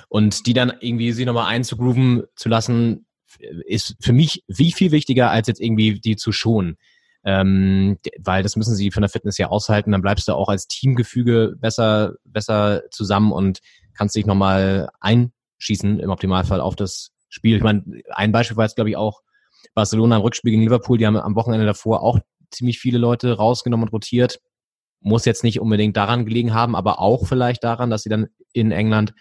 [0.08, 3.04] Und die dann irgendwie sie nochmal einzugrooven zu lassen,
[3.66, 6.78] ist für mich wie viel wichtiger, als jetzt irgendwie die zu schonen
[7.24, 9.92] ähm, weil das müssen sie von der Fitness ja aushalten.
[9.92, 13.60] Dann bleibst du auch als Teamgefüge besser, besser zusammen und
[13.94, 17.56] kannst dich nochmal einschießen im Optimalfall auf das Spiel.
[17.56, 19.20] Ich meine, ein Beispiel war jetzt, glaube ich, auch
[19.74, 20.98] Barcelona im Rückspiel gegen Liverpool.
[20.98, 22.18] Die haben am Wochenende davor auch
[22.50, 24.40] ziemlich viele Leute rausgenommen und rotiert.
[25.00, 28.72] Muss jetzt nicht unbedingt daran gelegen haben, aber auch vielleicht daran, dass sie dann in
[28.72, 29.14] England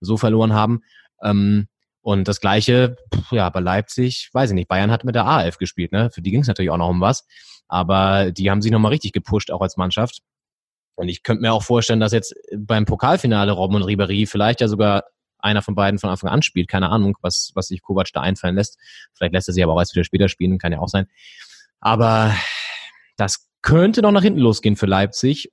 [0.00, 0.82] so verloren haben.
[1.22, 1.68] Ähm,
[2.04, 2.96] und das Gleiche,
[3.30, 6.10] ja, bei Leipzig, weiß ich nicht, Bayern hat mit der A11 gespielt, ne?
[6.10, 7.26] Für die ging es natürlich auch noch um was.
[7.66, 10.20] Aber die haben sich nochmal richtig gepusht, auch als Mannschaft.
[10.96, 14.68] Und ich könnte mir auch vorstellen, dass jetzt beim Pokalfinale Robben und Ribéry vielleicht ja
[14.68, 15.04] sogar
[15.38, 16.68] einer von beiden von Anfang an spielt.
[16.68, 18.78] Keine Ahnung, was, was sich Kovac da einfallen lässt.
[19.14, 21.06] Vielleicht lässt er sich aber auch erst wieder später spielen, kann ja auch sein.
[21.80, 22.34] Aber
[23.16, 25.50] das könnte noch nach hinten losgehen für Leipzig.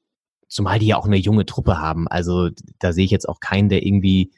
[0.50, 2.10] Zumal die ja auch eine junge Truppe haben.
[2.10, 4.34] Also da sehe ich jetzt auch keinen, der irgendwie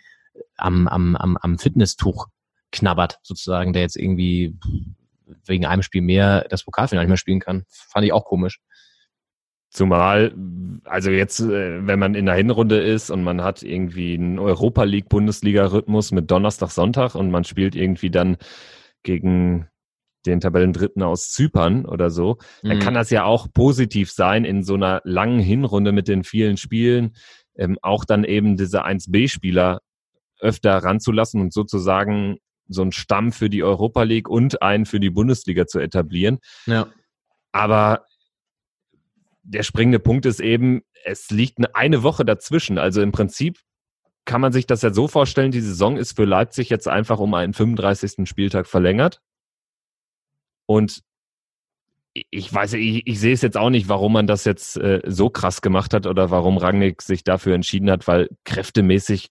[0.58, 2.28] am, am, am, am Fitnesstuch
[2.72, 4.58] knabbert, sozusagen, der jetzt irgendwie
[5.46, 7.64] wegen einem Spiel mehr das Pokalfinale nicht mehr spielen kann.
[7.70, 8.60] Fand ich auch komisch.
[9.70, 10.36] Zumal,
[10.84, 14.84] also jetzt, äh, wenn man in der Hinrunde ist und man hat irgendwie einen Europa
[14.84, 18.38] League Bundesliga-Rhythmus mit Donnerstag, Sonntag und man spielt irgendwie dann
[19.02, 19.68] gegen
[20.28, 22.82] den Tabellendritten aus Zypern oder so, dann mhm.
[22.82, 27.16] kann das ja auch positiv sein in so einer langen Hinrunde mit den vielen Spielen,
[27.56, 29.82] ähm, auch dann eben diese 1B-Spieler
[30.44, 35.10] öfter ranzulassen und sozusagen so einen Stamm für die Europa League und einen für die
[35.10, 36.40] Bundesliga zu etablieren.
[36.66, 36.88] Ja.
[37.52, 38.06] Aber
[39.44, 42.78] der springende Punkt ist eben, es liegt eine Woche dazwischen.
[42.78, 43.60] Also im Prinzip
[44.26, 47.34] kann man sich das ja so vorstellen, die Saison ist für Leipzig jetzt einfach um
[47.34, 48.28] einen 35.
[48.28, 49.20] Spieltag verlängert.
[50.66, 51.02] Und
[52.14, 55.30] ich weiß, ich, ich sehe es jetzt auch nicht, warum man das jetzt äh, so
[55.30, 59.30] krass gemacht hat oder warum Rangnick sich dafür entschieden hat, weil kräftemäßig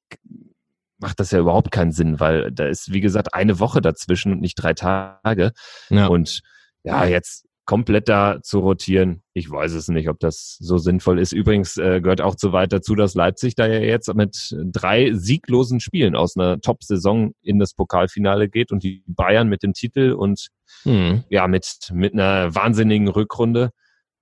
[1.02, 4.40] macht das ja überhaupt keinen Sinn, weil da ist, wie gesagt, eine Woche dazwischen und
[4.40, 5.52] nicht drei Tage.
[5.90, 6.06] Ja.
[6.06, 6.40] Und
[6.84, 11.32] ja, jetzt komplett da zu rotieren, ich weiß es nicht, ob das so sinnvoll ist.
[11.32, 15.78] Übrigens äh, gehört auch zu weit dazu, dass Leipzig da ja jetzt mit drei sieglosen
[15.78, 20.48] Spielen aus einer Top-Saison in das Pokalfinale geht und die Bayern mit dem Titel und
[20.82, 21.22] hm.
[21.28, 23.70] ja, mit, mit einer wahnsinnigen Rückrunde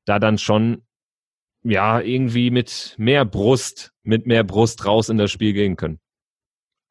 [0.05, 0.83] da dann schon
[1.63, 5.99] ja irgendwie mit mehr Brust, mit mehr Brust raus in das Spiel gehen können.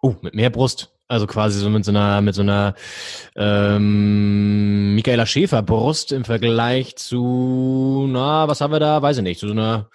[0.02, 0.94] Oh, mit mehr Brust.
[1.08, 2.76] Also quasi so mit so einer, mit so einer
[3.36, 9.02] ähm, Michaela Schäfer Brust im Vergleich zu, na, was haben wir da?
[9.02, 9.90] Weiß ich nicht, zu so einer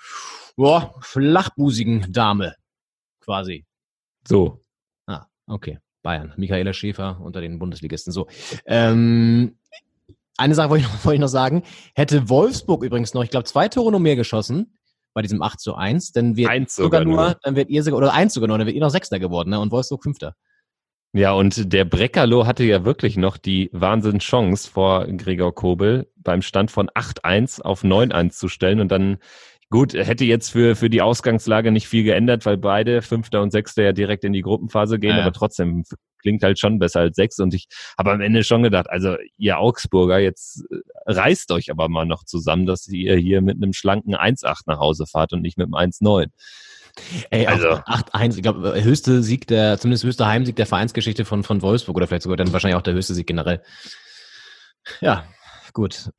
[0.56, 2.56] boah, flachbusigen Dame
[3.20, 3.64] quasi.
[4.26, 4.60] So.
[5.06, 5.78] Ah, okay.
[6.02, 6.32] Bayern.
[6.36, 8.12] Michaela Schäfer unter den Bundesligisten.
[8.12, 8.26] So.
[8.66, 9.56] Ähm,
[10.36, 11.62] eine Sache wollte ich, noch, wollte ich noch sagen.
[11.94, 14.76] Hätte Wolfsburg übrigens noch, ich glaube, zwei Tore noch mehr geschossen
[15.14, 17.82] bei diesem 8 zu 1, dann wird eins sogar, sogar nur, nur, dann wird ihr
[17.82, 19.60] sogar, oder eins sogar nur, dann wird ihr noch Sechster geworden, ne?
[19.60, 20.34] Und Wolfsburg Fünfter.
[21.16, 26.72] Ja, und der Breckerlo hatte ja wirklich noch die Wahnsinnschance vor Gregor Kobel beim Stand
[26.72, 29.18] von 8-1 auf 9-1 zu stellen und dann
[29.74, 33.82] Gut, hätte jetzt für, für die Ausgangslage nicht viel geändert, weil beide, Fünfter und Sechster,
[33.82, 35.22] ja direkt in die Gruppenphase gehen, ja.
[35.22, 35.82] aber trotzdem
[36.24, 37.38] klingt halt schon besser als sechs.
[37.38, 41.88] Und ich habe am Ende schon gedacht, also ihr Augsburger, jetzt äh, reißt euch aber
[41.88, 45.58] mal noch zusammen, dass ihr hier mit einem schlanken 1-8 nach Hause fahrt und nicht
[45.58, 46.28] mit einem 1-9.
[47.30, 51.60] Ey, also 8-1, ich glaube, höchste Sieg der, zumindest höchste Heimsieg der Vereinsgeschichte von, von
[51.60, 53.62] Wolfsburg oder vielleicht sogar dann wahrscheinlich auch der höchste Sieg generell.
[55.00, 55.24] Ja,
[55.72, 56.10] gut.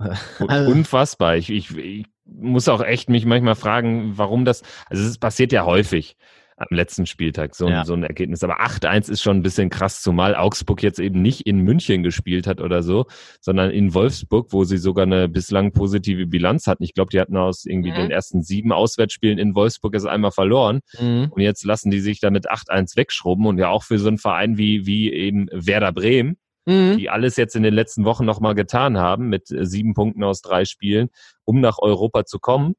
[0.48, 1.38] Also, Unfassbar.
[1.38, 5.66] Ich, ich, ich muss auch echt mich manchmal fragen, warum das, also es passiert ja
[5.66, 6.18] häufig
[6.58, 7.84] am letzten Spieltag, so, ja.
[7.84, 8.44] so ein Ergebnis.
[8.44, 12.48] Aber 8-1 ist schon ein bisschen krass, zumal Augsburg jetzt eben nicht in München gespielt
[12.48, 13.06] hat oder so,
[13.42, 16.84] sondern in Wolfsburg, wo sie sogar eine bislang positive Bilanz hatten.
[16.84, 17.96] Ich glaube, die hatten aus irgendwie mhm.
[17.96, 20.80] den ersten sieben Auswärtsspielen in Wolfsburg es einmal verloren.
[21.00, 21.28] Mhm.
[21.32, 24.58] Und jetzt lassen die sich damit 8-1 wegschrubben und ja auch für so einen Verein
[24.58, 26.98] wie, wie eben Werder Bremen, mhm.
[26.98, 30.42] die alles jetzt in den letzten Wochen nochmal getan haben mit äh, sieben Punkten aus
[30.42, 31.10] drei Spielen,
[31.44, 32.76] um nach Europa zu kommen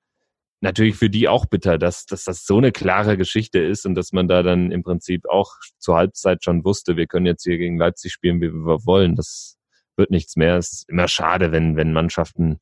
[0.66, 4.12] natürlich für die auch bitter, dass, dass das so eine klare Geschichte ist und dass
[4.12, 7.78] man da dann im Prinzip auch zur Halbzeit schon wusste, wir können jetzt hier gegen
[7.78, 9.14] Leipzig spielen, wie wir wollen.
[9.14, 9.56] Das
[9.96, 10.56] wird nichts mehr.
[10.56, 12.58] Es ist immer schade, wenn, wenn Mannschaften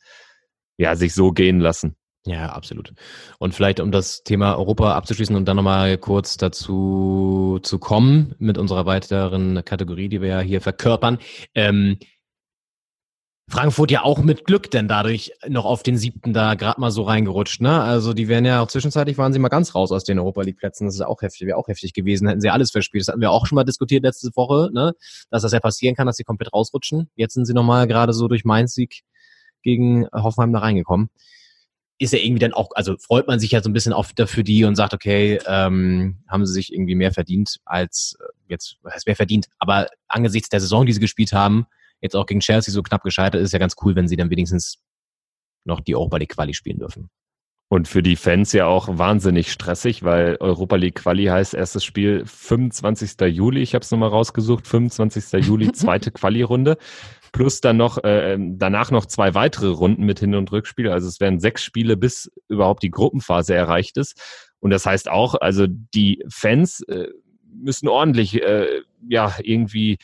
[0.77, 1.97] ja sich so gehen lassen.
[2.27, 2.95] Ja, absolut.
[3.39, 8.57] Und vielleicht, um das Thema Europa abzuschließen und dann nochmal kurz dazu zu kommen mit
[8.57, 11.19] unserer weiteren Kategorie, die wir ja hier verkörpern.
[11.55, 11.99] Ähm,
[13.49, 17.03] Frankfurt ja auch mit Glück denn dadurch noch auf den siebten da gerade mal so
[17.03, 17.83] reingerutscht, ne?
[17.83, 20.57] Also die wären ja auch zwischenzeitlich waren sie mal ganz raus aus den Europa League
[20.57, 20.87] Plätzen.
[20.87, 23.03] Das ist auch heftig, wäre auch heftig gewesen, hätten sie alles verspielt.
[23.03, 24.95] Das hatten wir auch schon mal diskutiert letzte Woche, ne?
[25.31, 27.11] Dass das ja passieren kann, dass sie komplett rausrutschen.
[27.17, 29.03] Jetzt sind sie nochmal gerade so durch Mainz Sieg
[29.63, 31.11] gegen Hoffenheim da reingekommen.
[31.99, 34.43] Ist ja irgendwie dann auch, also freut man sich ja so ein bisschen auf dafür
[34.43, 38.95] die und sagt, okay, ähm, haben sie sich irgendwie mehr verdient als äh, jetzt, was
[38.95, 41.67] heißt mehr verdient, aber angesichts der Saison, die sie gespielt haben,
[42.05, 44.79] jetzt auch gegen Chelsea so knapp gescheitert ist, ja ganz cool, wenn sie dann wenigstens
[45.65, 47.09] noch die Europa League Quali spielen dürfen.
[47.69, 52.25] Und für die Fans ja auch wahnsinnig stressig, weil Europa League Quali heißt erstes Spiel
[52.27, 53.19] 25.
[53.35, 55.45] Juli, ich habe es nochmal rausgesucht, 25.
[55.45, 56.77] Juli, zweite Quali-Runde.
[57.33, 60.91] Plus dann noch, äh, danach noch zwei weitere Runden mit Hin- und Rückspiel.
[60.91, 64.21] Also es werden sechs Spiele, bis überhaupt die Gruppenphase erreicht ist.
[64.61, 67.09] Und das heißt auch, also die Fans äh,
[67.51, 69.99] müssen ordentlich, äh, ja, irgendwie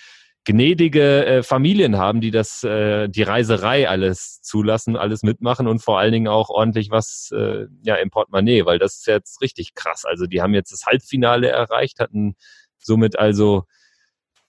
[0.45, 5.99] gnädige äh, Familien haben, die das, äh, die Reiserei alles zulassen, alles mitmachen und vor
[5.99, 10.05] allen Dingen auch ordentlich was äh, ja im Portemonnaie, weil das ist jetzt richtig krass.
[10.05, 12.37] Also die haben jetzt das Halbfinale erreicht, hatten
[12.79, 13.65] somit also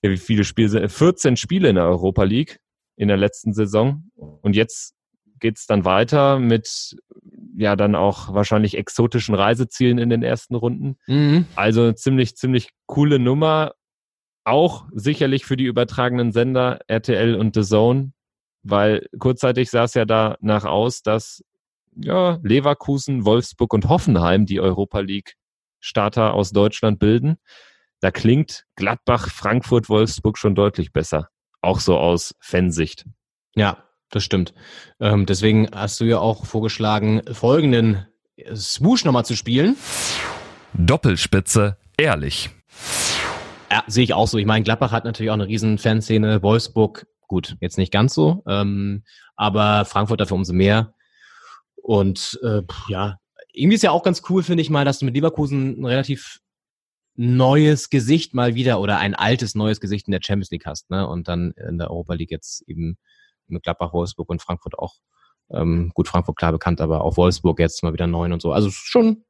[0.02, 2.60] ja, wie viele Spiele 14 Spiele in der Europa League
[2.96, 4.96] in der letzten Saison und jetzt
[5.40, 6.96] geht's dann weiter mit
[7.58, 10.98] ja dann auch wahrscheinlich exotischen Reisezielen in den ersten Runden.
[11.08, 11.46] Mhm.
[11.56, 13.74] Also ziemlich ziemlich coole Nummer
[14.44, 18.14] auch sicherlich für die übertragenen Sender RTL und The Zone,
[18.64, 21.44] weil kurzzeitig sah es ja danach aus, dass
[21.96, 25.36] ja, Leverkusen, Wolfsburg und Hoffenheim die Europa League
[25.80, 27.38] Starter aus Deutschland bilden.
[28.00, 31.30] Da klingt Gladbach, Frankfurt, Wolfsburg schon deutlich besser.
[31.62, 33.06] Auch so aus Fansicht.
[33.56, 34.54] Ja, das stimmt.
[35.00, 38.08] Ähm, deswegen hast du ja auch vorgeschlagen, folgenden
[38.56, 39.76] Swoosh nochmal zu spielen.
[40.74, 42.50] Doppelspitze, ehrlich.
[43.72, 44.38] Ja, sehe ich auch so.
[44.38, 46.44] Ich meine, Gladbach hat natürlich auch eine riesen Fanszene.
[46.44, 49.04] Wolfsburg, gut, jetzt nicht ganz so, ähm,
[49.38, 50.94] aber Frankfurt dafür umso mehr.
[51.82, 53.18] Und äh, ja,
[53.54, 56.40] irgendwie ist ja auch ganz cool, finde ich mal, dass du mit Leverkusen einen relativ
[57.16, 61.08] neues Gesicht mal wieder oder ein altes neues Gesicht in der Champions League hast, ne?
[61.08, 62.98] Und dann in der Europa League jetzt eben
[63.48, 64.96] mit Gladbach, Wolfsburg und Frankfurt auch.
[65.50, 68.52] Ähm, gut, Frankfurt klar bekannt, aber auch Wolfsburg jetzt mal wieder neun und so.
[68.52, 69.24] Also schon,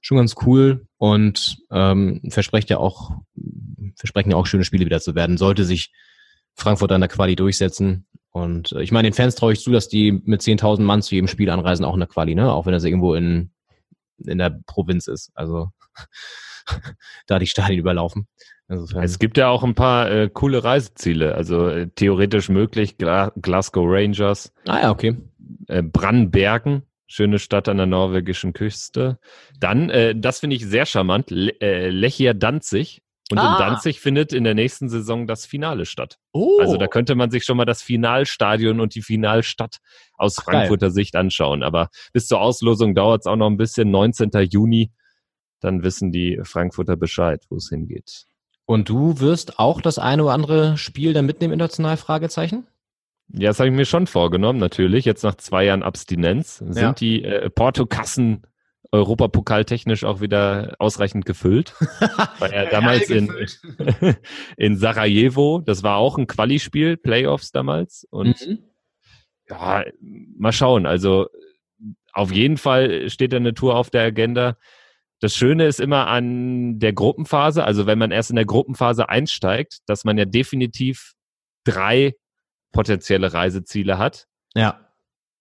[0.00, 3.12] schon ganz cool und ähm, verspricht ja auch,
[3.96, 5.36] versprechen ja auch schöne Spiele wieder zu werden.
[5.36, 5.92] Sollte sich
[6.54, 8.06] Frankfurt an der Quali durchsetzen.
[8.30, 11.14] Und äh, ich meine, den Fans traue ich zu, dass die mit 10.000 Mann zu
[11.14, 12.52] jedem Spiel anreisen, auch in der Quali, ne?
[12.52, 13.50] Auch wenn das irgendwo in,
[14.18, 15.30] in der Provinz ist.
[15.34, 15.70] Also
[17.26, 18.26] da die Stadien überlaufen.
[18.68, 19.04] Insofern.
[19.04, 21.34] Es gibt ja auch ein paar äh, coole Reiseziele.
[21.34, 24.52] Also äh, theoretisch möglich Gla Glasgow Rangers.
[24.66, 25.16] Ah ja, okay.
[25.68, 29.18] Äh, Brandbergen, schöne Stadt an der norwegischen Küste.
[29.58, 33.02] Dann, äh, das finde ich sehr charmant, Le äh, Lechia Danzig.
[33.30, 33.54] Und ah.
[33.54, 36.18] in Danzig findet in der nächsten Saison das Finale statt.
[36.32, 36.60] Oh.
[36.60, 39.78] Also da könnte man sich schon mal das Finalstadion und die Finalstadt
[40.14, 40.94] aus Ach, Frankfurter geil.
[40.94, 41.64] Sicht anschauen.
[41.64, 43.90] Aber bis zur Auslosung dauert es auch noch ein bisschen.
[43.90, 44.30] 19.
[44.48, 44.92] Juni
[45.60, 48.26] dann wissen die Frankfurter Bescheid, wo es hingeht.
[48.66, 51.96] Und du wirst auch das eine oder andere Spiel dann mitnehmen, international?
[51.96, 52.66] Fragezeichen?
[53.32, 55.04] Ja, das habe ich mir schon vorgenommen, natürlich.
[55.04, 56.92] Jetzt nach zwei Jahren Abstinenz sind ja.
[56.92, 58.46] die äh, Portokassen
[58.92, 61.74] Europapokaltechnisch auch wieder ausreichend gefüllt.
[62.38, 63.32] War ja damals in,
[64.56, 68.06] in Sarajevo, das war auch ein Quali-Spiel, Playoffs damals.
[68.10, 68.58] Und mhm.
[69.48, 70.86] ja, mal schauen.
[70.86, 71.26] Also
[72.12, 74.56] auf jeden Fall steht da eine Tour auf der Agenda.
[75.20, 79.78] Das Schöne ist immer an der Gruppenphase, also wenn man erst in der Gruppenphase einsteigt,
[79.86, 81.14] dass man ja definitiv
[81.64, 82.14] drei
[82.76, 84.26] potenzielle Reiseziele hat.
[84.54, 84.80] Ja.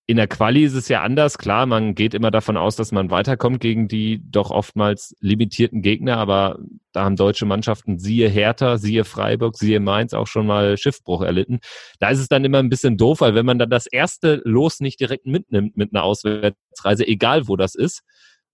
[0.07, 1.39] In der Quali ist es ja anders.
[1.39, 6.17] Klar, man geht immer davon aus, dass man weiterkommt gegen die doch oftmals limitierten Gegner,
[6.17, 6.59] aber
[6.91, 11.59] da haben deutsche Mannschaften, siehe Hertha, siehe Freiburg, siehe Mainz auch schon mal Schiffbruch erlitten.
[11.99, 14.79] Da ist es dann immer ein bisschen doof, weil wenn man dann das erste Los
[14.79, 18.03] nicht direkt mitnimmt mit einer Auswärtsreise, egal wo das ist,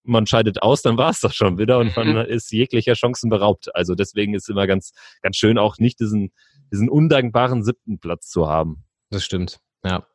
[0.04, 2.18] man scheidet aus, dann war es doch schon wieder und man mhm.
[2.22, 3.74] ist jeglicher Chancen beraubt.
[3.76, 6.32] Also deswegen ist immer ganz, ganz schön auch nicht diesen,
[6.72, 8.84] diesen undankbaren siebten Platz zu haben.
[9.10, 9.60] Das stimmt.
[9.84, 10.06] Ja.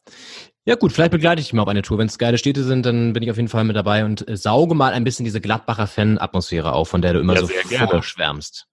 [0.68, 1.98] Ja gut, vielleicht begleite ich dich mal auf eine Tour.
[1.98, 4.36] Wenn es geile Städte sind, dann bin ich auf jeden Fall mit dabei und äh,
[4.36, 8.66] sauge mal ein bisschen diese Gladbacher Fan-Atmosphäre auf, von der du immer ja, so vorschwärmst.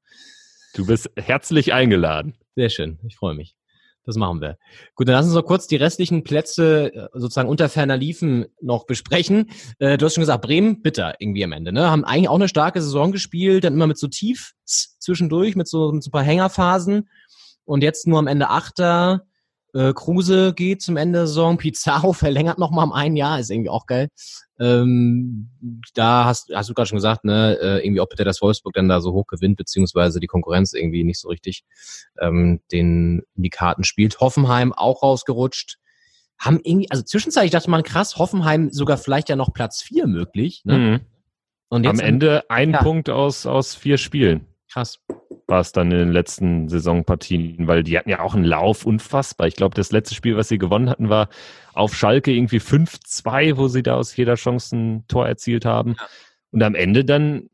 [0.74, 2.36] Du bist herzlich eingeladen.
[2.56, 3.56] Sehr schön, ich freue mich.
[4.06, 4.58] Das machen wir.
[4.96, 8.86] Gut, dann lass uns noch kurz die restlichen Plätze äh, sozusagen unter ferner Liefen noch
[8.86, 9.50] besprechen.
[9.80, 11.72] Äh, du hast schon gesagt, Bremen bitter irgendwie am Ende.
[11.72, 11.90] Ne?
[11.90, 14.56] Haben eigentlich auch eine starke Saison gespielt, dann immer mit so Tiefs
[15.00, 17.08] zwischendurch, mit so, mit so ein paar Hängerphasen.
[17.66, 19.26] Und jetzt nur am Ende Achter.
[19.74, 21.58] Äh, Kruse geht zum Ende der Saison.
[21.58, 24.10] Pizarro verlängert noch mal um ein Jahr, ist irgendwie auch geil.
[24.60, 25.50] Ähm,
[25.96, 28.88] da hast, hast du gerade schon gesagt, ne, äh, irgendwie ob bitte das Wolfsburg dann
[28.88, 31.64] da so hoch gewinnt, beziehungsweise die Konkurrenz irgendwie nicht so richtig
[32.20, 34.20] ähm, den die Karten spielt.
[34.20, 35.78] Hoffenheim auch rausgerutscht.
[36.40, 40.62] Haben irgendwie, also zwischenzeitlich dachte man, krass, Hoffenheim sogar vielleicht ja noch Platz vier möglich.
[40.66, 40.78] Ne?
[40.78, 41.00] Mhm.
[41.70, 42.84] Und jetzt Am Ende ein ja.
[42.84, 44.46] Punkt aus, aus vier Spielen.
[44.72, 45.00] Krass
[45.48, 49.48] war es dann in den letzten Saisonpartien, weil die hatten ja auch einen Lauf unfassbar.
[49.48, 51.30] Ich glaube, das letzte Spiel, was sie gewonnen hatten, war
[51.74, 55.96] auf Schalke irgendwie 5-2, wo sie da aus jeder Chance ein Tor erzielt haben.
[56.52, 57.50] Und am Ende dann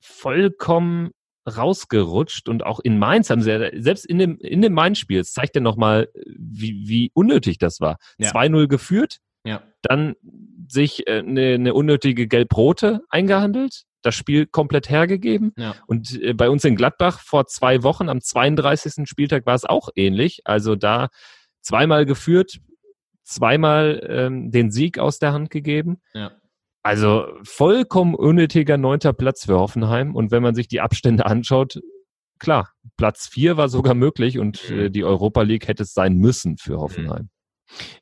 [0.00, 1.10] vollkommen
[1.46, 5.32] rausgerutscht und auch in Mainz haben sie ja, selbst in dem, in dem Mainz-Spiel, das
[5.32, 7.98] zeigt ja nochmal, wie, wie unnötig das war.
[8.18, 8.30] Ja.
[8.30, 9.62] 2-0 geführt, ja.
[9.82, 10.14] dann
[10.68, 15.52] sich äh, eine, eine unnötige Gelb-Rote eingehandelt, das Spiel komplett hergegeben.
[15.56, 15.74] Ja.
[15.86, 19.08] Und äh, bei uns in Gladbach vor zwei Wochen, am 32.
[19.08, 20.42] Spieltag, war es auch ähnlich.
[20.44, 21.08] Also da
[21.60, 22.58] zweimal geführt,
[23.22, 26.00] zweimal ähm, den Sieg aus der Hand gegeben.
[26.12, 26.32] Ja.
[26.82, 30.16] Also vollkommen unnötiger neunter Platz für Hoffenheim.
[30.16, 31.80] Und wenn man sich die Abstände anschaut,
[32.40, 34.78] klar, Platz vier war sogar möglich und mhm.
[34.78, 37.30] äh, die Europa League hätte es sein müssen für Hoffenheim.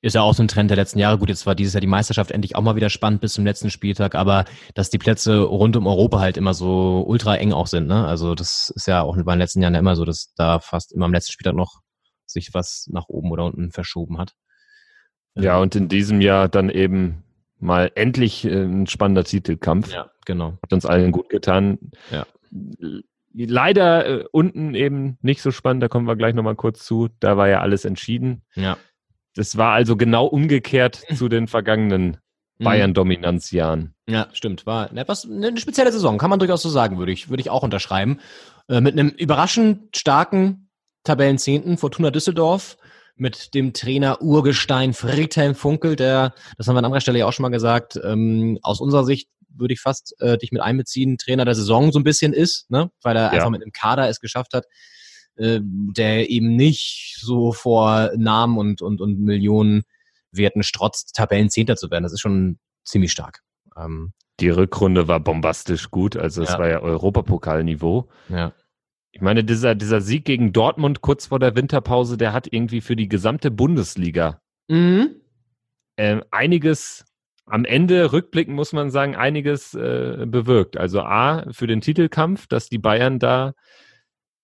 [0.03, 1.19] Ist ja auch so ein Trend der letzten Jahre.
[1.19, 3.71] Gut, jetzt war dieses Jahr die Meisterschaft endlich auch mal wieder spannend bis zum letzten
[3.71, 7.87] Spieltag, aber dass die Plätze rund um Europa halt immer so ultra eng auch sind.
[7.87, 8.07] Ne?
[8.07, 10.93] Also das ist ja auch in den letzten Jahren ja immer so, dass da fast
[10.93, 11.81] immer am letzten Spieltag noch
[12.27, 14.35] sich was nach oben oder unten verschoben hat.
[15.35, 17.25] Ja, und in diesem Jahr dann eben
[17.59, 19.93] mal endlich äh, ein spannender Titelkampf.
[19.93, 20.59] Ja, genau.
[20.63, 21.79] Hat uns allen gut getan.
[22.11, 22.27] Ja.
[23.33, 27.09] Leider äh, unten eben nicht so spannend, da kommen wir gleich nochmal kurz zu.
[27.21, 28.43] Da war ja alles entschieden.
[28.55, 28.77] Ja.
[29.35, 32.19] Das war also genau umgekehrt zu den vergangenen
[32.59, 32.65] mhm.
[32.65, 33.95] Bayern-Dominanzjahren.
[34.09, 34.67] Ja, stimmt.
[34.67, 37.63] War etwas, eine spezielle Saison, kann man durchaus so sagen, würde ich, würde ich auch
[37.63, 38.19] unterschreiben.
[38.69, 40.69] Äh, mit einem überraschend starken
[41.05, 42.77] Tabellenzehnten Fortuna Düsseldorf,
[43.17, 47.33] mit dem Trainer Urgestein Friedhelm Funkel, der, das haben wir an anderer Stelle ja auch
[47.33, 51.45] schon mal gesagt, ähm, aus unserer Sicht würde ich fast äh, dich mit einbeziehen, Trainer
[51.45, 52.91] der Saison so ein bisschen ist, ne?
[53.03, 53.29] weil er ja.
[53.31, 54.65] einfach mit einem Kader es geschafft hat,
[55.41, 59.83] äh, der eben nicht so vor Namen und, und, und Millionen
[60.33, 62.05] Werten strotzt, Tabellenzehnter zu werden.
[62.05, 63.41] Das ist schon ziemlich stark.
[63.77, 66.17] Ähm, die Rückrunde war bombastisch gut.
[66.17, 66.59] Also es Ja.
[66.59, 68.09] war ja Europapokalniveau.
[68.29, 68.53] Ja.
[69.13, 72.95] Ich meine, dieser, dieser Sieg gegen Dortmund kurz vor der Winterpause, der hat irgendwie für
[72.97, 75.17] die gesamte Bundesliga Mhm.
[75.97, 77.05] ähm, einiges
[77.47, 80.77] am Ende rückblickend muss man sagen, einiges äh, bewirkt.
[80.77, 83.55] Also A, für den Titelkampf, dass die Bayern da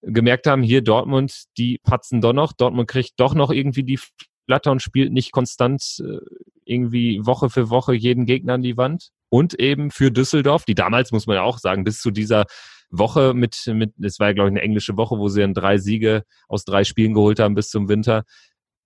[0.03, 3.99] gemerkt haben, hier Dortmund, die patzen doch noch, Dortmund kriegt doch noch irgendwie die
[4.47, 6.19] Flatter und spielt nicht konstant äh,
[6.65, 9.11] irgendwie Woche für Woche jeden Gegner an die Wand.
[9.29, 12.45] Und eben für Düsseldorf, die damals, muss man ja auch sagen, bis zu dieser
[12.91, 15.79] Woche mit, mit, es war ja, glaube ich, eine englische Woche, wo sie dann drei
[15.79, 18.25] Siege aus drei Spielen geholt haben bis zum Winter.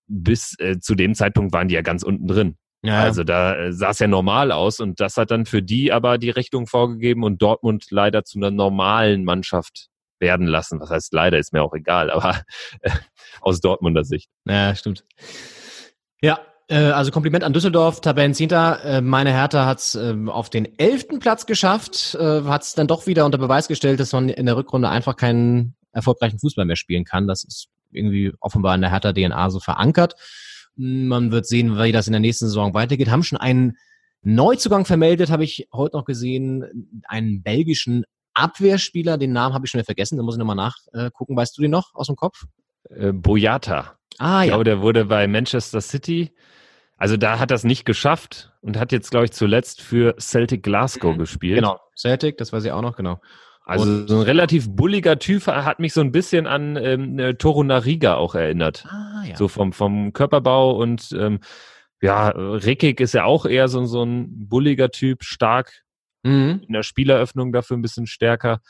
[0.07, 2.57] Bis äh, zu dem Zeitpunkt waren die ja ganz unten drin.
[2.83, 5.93] Ja, Also da äh, sah es ja normal aus und das hat dann für die
[5.93, 9.90] aber die Richtung vorgegeben und Dortmund leider zu einer normalen Mannschaft
[10.21, 10.81] werden lassen.
[10.81, 12.43] Was heißt leider, ist mir auch egal, aber
[12.81, 12.91] äh,
[13.41, 14.31] aus Dortmunder Sicht.
[14.47, 15.05] Ja, stimmt.
[16.23, 18.85] Ja, äh, also Kompliment an Düsseldorf, Tabellenzehnter.
[18.85, 23.07] Äh, meine Hertha hat es äh, auf den elften Platz geschafft, hat es dann doch
[23.07, 27.05] wieder unter Beweis gestellt, dass man in der Rückrunde einfach keinen erfolgreichen Fußball mehr spielen
[27.05, 27.27] kann.
[27.27, 30.15] Das ist irgendwie offenbar in der Hertha-DNA so verankert.
[30.77, 33.11] Man wird sehen, wie das in der nächsten Saison weitergeht.
[33.11, 33.77] Haben schon einen
[34.23, 38.05] Neuzugang vermeldet, habe ich heute noch gesehen, einen belgischen
[38.41, 39.19] Abwehrspieler.
[39.19, 41.37] Den Namen habe ich schon wieder vergessen, da muss ich nochmal nachgucken.
[41.37, 42.45] Weißt du den noch aus dem Kopf?
[42.89, 43.97] Äh, Boyata.
[44.19, 44.53] Ah Ich ja.
[44.53, 46.33] glaube, der wurde bei Manchester City.
[46.97, 50.63] Also da hat er es nicht geschafft und hat jetzt, glaube ich, zuletzt für Celtic
[50.63, 51.57] Glasgow gespielt.
[51.57, 53.21] Genau, Celtic, das weiß ich auch noch, genau.
[53.65, 57.63] Also so ein relativ bulliger Typ hat mich so ein bisschen an ähm, äh, Toru
[57.63, 58.85] Nariga auch erinnert.
[58.89, 59.37] Ah, ja.
[59.37, 61.41] So vom, vom Körperbau und ähm,
[62.03, 65.85] ja, Rickig ist ja auch eher so, so ein bulliger Typ, stark
[66.23, 66.63] Mhm.
[66.67, 68.61] in der Spieleröffnung dafür ein bisschen stärker.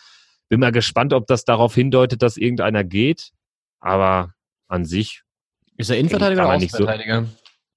[0.48, 3.30] Bin mal gespannt, ob das darauf hindeutet, dass irgendeiner geht.
[3.80, 4.34] Aber
[4.68, 5.22] an sich,
[5.76, 7.24] Ist er Innenverteidiger oder nicht so- Außenverteidiger?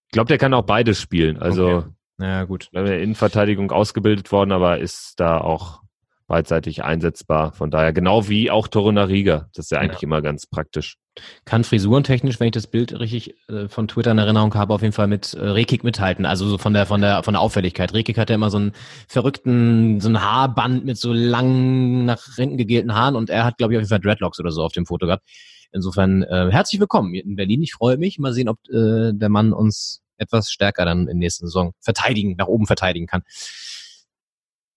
[0.08, 1.38] ich glaube, der kann auch beides spielen.
[1.38, 1.88] Also Okay.
[2.20, 2.70] Ja, gut.
[2.72, 5.82] in der Innenverteidigung ausgebildet worden, aber ist da auch
[6.28, 7.52] beidseitig einsetzbar.
[7.52, 9.50] Von daher, genau wie auch Torunariga.
[9.54, 10.98] Das ist ja eigentlich immer ganz praktisch.
[11.46, 14.94] Kann frisurentechnisch, wenn ich das Bild richtig äh, von Twitter in Erinnerung habe, auf jeden
[14.94, 16.26] Fall mit äh, Rekik mithalten.
[16.26, 17.94] Also so von der von der von der Auffälligkeit.
[17.94, 18.72] Rekik hat ja immer so einen
[19.08, 23.74] verrückten, so ein Haarband mit so langen, nach hinten gegelten Haaren und er hat, glaube
[23.74, 25.24] ich, auf jeden Fall Dreadlocks oder so auf dem Foto gehabt.
[25.72, 27.62] Insofern äh, herzlich willkommen in Berlin.
[27.62, 28.18] Ich freue mich.
[28.18, 32.36] Mal sehen, ob äh, der Mann uns etwas stärker dann in der nächsten Saison verteidigen,
[32.38, 33.24] nach oben verteidigen kann.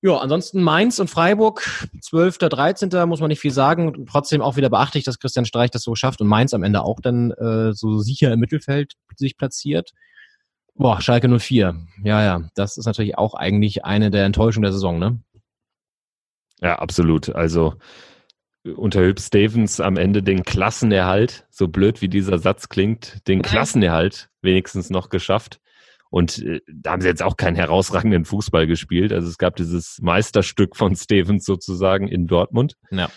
[0.06, 1.68] Ja, ansonsten Mainz und Freiburg,
[2.00, 3.08] 12., 13.
[3.08, 4.06] muss man nicht viel sagen.
[4.08, 7.00] Trotzdem auch wieder beachtlich, dass Christian Streich das so schafft und Mainz am Ende auch
[7.00, 9.90] dann äh, so sicher im Mittelfeld sich platziert.
[10.76, 11.74] Boah, Schalke 04.
[12.04, 15.18] Ja, ja, das ist natürlich auch eigentlich eine der Enttäuschungen der Saison, ne?
[16.60, 17.30] Ja, absolut.
[17.30, 17.74] Also
[18.76, 24.28] unter Hüb Stevens am Ende den Klassenerhalt, so blöd wie dieser Satz klingt, den Klassenerhalt
[24.40, 25.58] wenigstens noch geschafft.
[26.10, 29.12] Und äh, da haben sie jetzt auch keinen herausragenden Fußball gespielt.
[29.12, 32.74] Also es gab dieses Meisterstück von Stevens sozusagen in Dortmund.
[32.90, 33.10] Ja.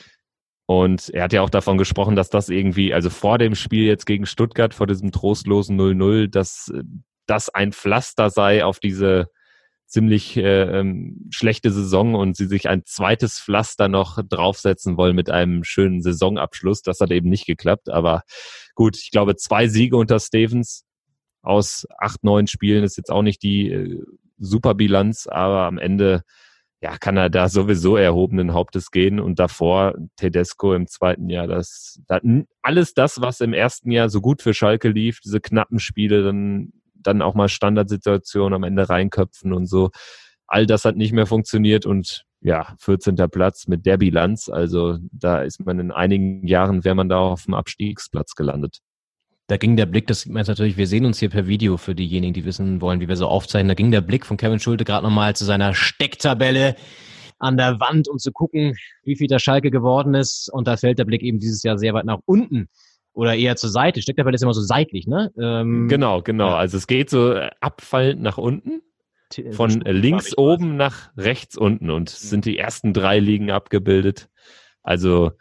[0.65, 4.06] Und er hat ja auch davon gesprochen, dass das irgendwie, also vor dem Spiel jetzt
[4.06, 6.84] gegen Stuttgart, vor diesem trostlosen 0-0, dass äh,
[7.25, 9.30] das ein Pflaster sei auf diese
[9.89, 15.32] ziemlich äh, ähm, schlechte Saison und sie sich ein zweites Pflaster noch draufsetzen wollen mit
[15.32, 16.84] einem schönen Saisonabschluss.
[16.84, 17.89] Das hat eben nicht geklappt.
[17.89, 18.21] Aber
[18.75, 20.86] gut, ich glaube, zwei Siege unter Stevens
[21.41, 24.04] aus acht, neun Spielen ist jetzt auch nicht die äh,
[24.38, 26.23] Superbilanz, aber am Ende
[26.82, 31.99] ja, kann er da sowieso erhobenen Hauptes gehen und davor Tedesco im zweiten Jahr, das,
[32.08, 32.21] das
[32.62, 36.71] alles das, was im ersten Jahr so gut für Schalke lief, diese knappen Spiele, dann,
[36.93, 39.91] dann auch mal Standardsituationen am Ende reinköpfen und so,
[40.47, 43.15] all das hat nicht mehr funktioniert und ja, 14.
[43.30, 47.43] Platz mit der Bilanz, also da ist man in einigen Jahren, wäre man da auf
[47.43, 48.80] dem Abstiegsplatz gelandet.
[49.49, 51.75] Da ging der Blick, das sieht man jetzt natürlich, wir sehen uns hier per Video
[51.77, 53.67] für diejenigen, die wissen wollen, wie wir so aufzeichnen.
[53.67, 56.75] Da ging der Blick von Kevin Schulte gerade nochmal zu seiner Stecktabelle
[57.39, 60.49] an der Wand, um zu gucken, wie viel der Schalke geworden ist.
[60.53, 62.69] Und da fällt der Blick eben dieses Jahr sehr weit nach unten
[63.13, 64.01] oder eher zur Seite.
[64.03, 65.31] Stecktabelle ist immer so seitlich, ne?
[65.41, 66.49] Ähm, Genau, genau.
[66.49, 66.57] Ja.
[66.57, 68.81] Also es geht so äh, abfallend nach unten,
[69.31, 73.49] t- von äh, links oben nach rechts unten und es sind die ersten drei Ligen
[73.49, 74.29] abgebildet.
[74.83, 75.31] Also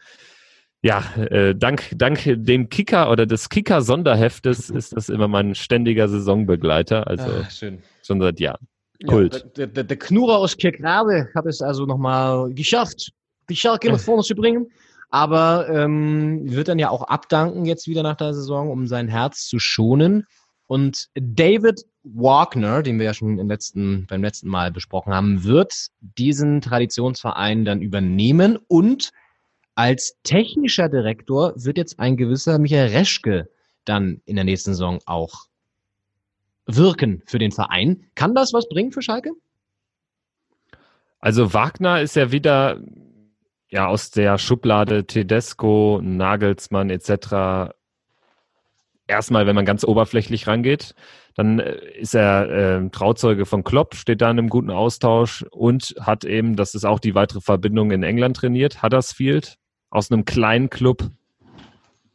[0.82, 7.06] ja, äh, dank, dank dem Kicker oder des Kicker-Sonderheftes ist das immer mein ständiger Saisonbegleiter,
[7.06, 7.82] also Ah, schön.
[8.02, 8.66] schon seit Jahren.
[9.06, 9.34] Kult.
[9.34, 13.12] Ja, der, der, der Knurrer aus Kirkrade hat es also nochmal geschafft,
[13.48, 14.66] die Schalke nach vorne zu bringen.
[15.10, 19.46] Aber ähm, wird dann ja auch abdanken jetzt wieder nach der Saison, um sein Herz
[19.46, 20.26] zu schonen.
[20.66, 25.86] Und David Wagner, den wir ja schon im letzten, beim letzten Mal besprochen haben, wird
[26.00, 28.58] diesen Traditionsverein dann übernehmen.
[28.68, 29.10] Und
[29.78, 33.48] als technischer Direktor wird jetzt ein gewisser Michael Reschke
[33.84, 35.46] dann in der nächsten Saison auch
[36.66, 38.04] wirken für den Verein.
[38.16, 39.30] Kann das was bringen für Schalke?
[41.20, 42.80] Also Wagner ist ja wieder
[43.68, 47.72] ja aus der Schublade Tedesco, Nagelsmann etc.
[49.06, 50.96] Erstmal, wenn man ganz oberflächlich rangeht,
[51.36, 55.94] dann äh, ist er äh, Trauzeuge von Klopp, steht da in einem guten Austausch und
[56.00, 59.56] hat eben, das ist auch die weitere Verbindung in England trainiert, Huddersfield,
[59.90, 61.10] aus einem kleinen Club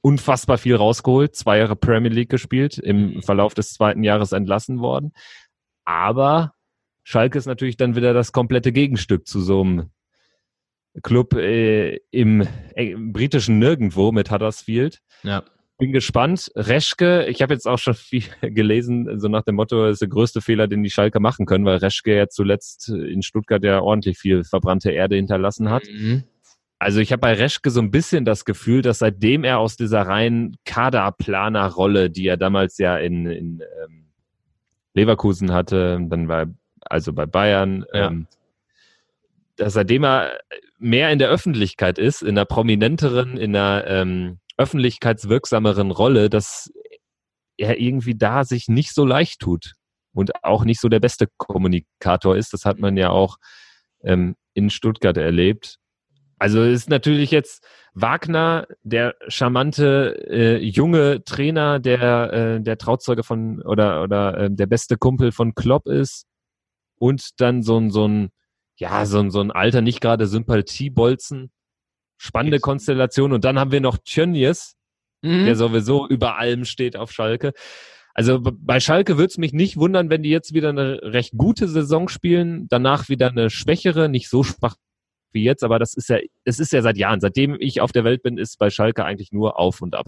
[0.02, 5.14] unfassbar viel rausgeholt, zwei Jahre Premier League gespielt, im Verlauf des zweiten Jahres entlassen worden.
[5.86, 6.54] Aber
[7.04, 9.90] Schalke ist natürlich dann wieder das komplette Gegenstück zu so einem
[11.02, 12.42] Club äh, im,
[12.76, 15.00] äh, im, britischen Nirgendwo mit Huddersfield.
[15.24, 15.44] Ja.
[15.80, 16.52] Bin gespannt.
[16.56, 20.10] Reschke, ich habe jetzt auch schon viel gelesen, so nach dem Motto, das ist der
[20.10, 24.20] größte Fehler, den die Schalke machen können, weil Reschke ja zuletzt in Stuttgart ja ordentlich
[24.20, 25.84] viel verbrannte Erde hinterlassen hat.
[25.90, 26.24] Mhm.
[26.84, 30.02] Also ich habe bei Reschke so ein bisschen das Gefühl, dass seitdem er aus dieser
[30.04, 34.06] reinen Kaderplaner-Rolle, die er damals ja in, in ähm,
[34.94, 36.46] Leverkusen hatte, dann bei
[36.86, 38.08] also bei Bayern, ja.
[38.08, 38.28] ähm,
[39.56, 40.40] dass seitdem er
[40.78, 46.72] mehr in der Öffentlichkeit ist, in einer prominenteren, in einer ähm, öffentlichkeitswirksameren Rolle, dass
[47.58, 49.74] er irgendwie da sich nicht so leicht tut
[50.14, 52.54] und auch nicht so der beste Kommunikator ist.
[52.54, 53.38] Das hat man ja auch
[54.04, 55.78] ähm, in Stuttgart erlebt.
[56.44, 63.62] Also ist natürlich jetzt Wagner, der charmante äh, junge Trainer, der äh, der Trauzeuge von
[63.62, 66.26] oder oder äh, der beste Kumpel von Klopp ist
[67.00, 68.30] und dann so ein so ein
[68.76, 71.50] ja so ein so ein alter nicht gerade Sympathiebolzen,
[72.18, 72.64] spannende Jetzt.
[72.64, 74.76] Konstellation und dann haben wir noch Tjönjes,
[75.22, 75.46] mhm.
[75.46, 77.54] der sowieso über allem steht auf Schalke.
[78.14, 81.70] Also bei Schalke würde es mich nicht wundern, wenn die jetzt wieder eine recht gute
[81.70, 84.76] Saison spielen, danach wieder eine schwächere, nicht so schwach
[85.34, 87.20] wie jetzt, aber das ist ja, es ist ja seit Jahren.
[87.20, 90.08] Seitdem ich auf der Welt bin, ist bei Schalke eigentlich nur auf und ab.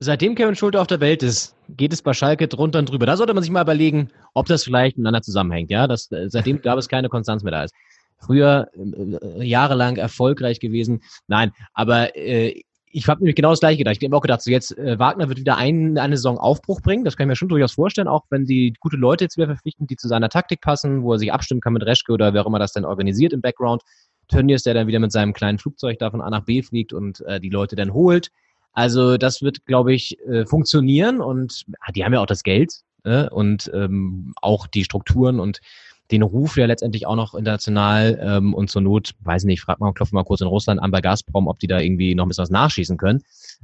[0.00, 3.06] Seitdem Kevin Schulte auf der Welt ist, geht es bei Schalke drunter und drüber.
[3.06, 5.70] Da sollte man sich mal überlegen, ob das vielleicht miteinander zusammenhängt.
[5.70, 7.74] Ja, das, äh, seitdem gab es keine Konstanz mehr da ist.
[8.18, 11.02] Früher äh, jahrelang erfolgreich gewesen.
[11.26, 12.60] Nein, aber äh,
[12.94, 13.96] ich habe nämlich genau das gleiche gedacht.
[13.98, 17.04] Ich habe auch gedacht, so jetzt äh, Wagner wird wieder ein, eine Saison Aufbruch bringen.
[17.04, 19.88] Das kann ich mir schon durchaus vorstellen, auch wenn sie gute Leute jetzt wieder verpflichten,
[19.88, 22.46] die zu seiner Taktik passen, wo er sich abstimmen kann mit Reschke oder wer auch
[22.46, 23.82] immer das dann organisiert im Background.
[24.28, 27.20] Tönnies, der dann wieder mit seinem kleinen Flugzeug da von A nach B fliegt und
[27.22, 28.30] äh, die Leute dann holt.
[28.72, 32.80] Also das wird, glaube ich, äh, funktionieren und ah, die haben ja auch das Geld
[33.04, 35.60] äh, und ähm, auch die Strukturen und
[36.14, 39.92] den Ruf ja letztendlich auch noch international ähm, und zur Not, weiß nicht, frag mal,
[39.92, 42.42] klopf mal kurz in Russland an bei Gazprom, ob die da irgendwie noch ein bisschen
[42.42, 43.22] was nachschießen können.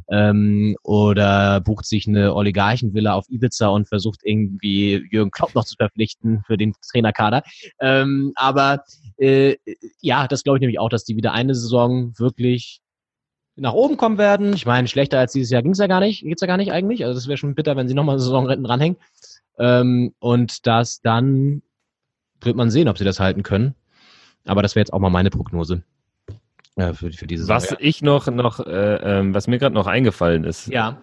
[0.09, 5.77] Ähm, oder bucht sich eine Oligarchenvilla auf Ibiza und versucht irgendwie Jürgen Klopp noch zu
[5.77, 7.43] verpflichten für den Trainerkader.
[7.81, 8.85] Ähm, aber
[9.17, 9.57] äh,
[10.01, 12.81] ja, das glaube ich nämlich auch, dass die wieder eine Saison wirklich
[13.57, 14.53] nach oben kommen werden.
[14.55, 16.73] Ich meine, schlechter als dieses Jahr ging es ja gar nicht, geht's ja gar nicht
[16.73, 17.05] eigentlich.
[17.05, 18.97] Also das wäre schon bitter, wenn sie nochmal eine Saison dranhängen.
[19.59, 21.63] Ähm, und das dann
[22.41, 23.75] wird man sehen, ob sie das halten können.
[24.47, 25.83] Aber das wäre jetzt auch mal meine Prognose
[26.77, 27.49] äh, für, für diese.
[27.49, 27.77] Was ja.
[27.81, 30.69] ich noch, noch äh, äh, was mir gerade noch eingefallen ist.
[30.69, 31.03] Ja.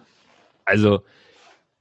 [0.64, 1.02] Also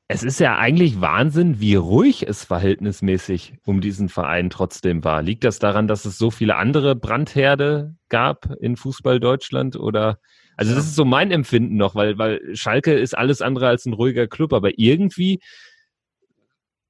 [0.08, 5.22] es ist ja eigentlich Wahnsinn, wie ruhig es verhältnismäßig um diesen Verein trotzdem war.
[5.22, 10.20] Liegt das daran, dass es so viele andere Brandherde gab in Fußball Deutschland oder
[10.56, 13.94] also das ist so mein Empfinden noch, weil, weil Schalke ist alles andere als ein
[13.94, 15.40] ruhiger Club, aber irgendwie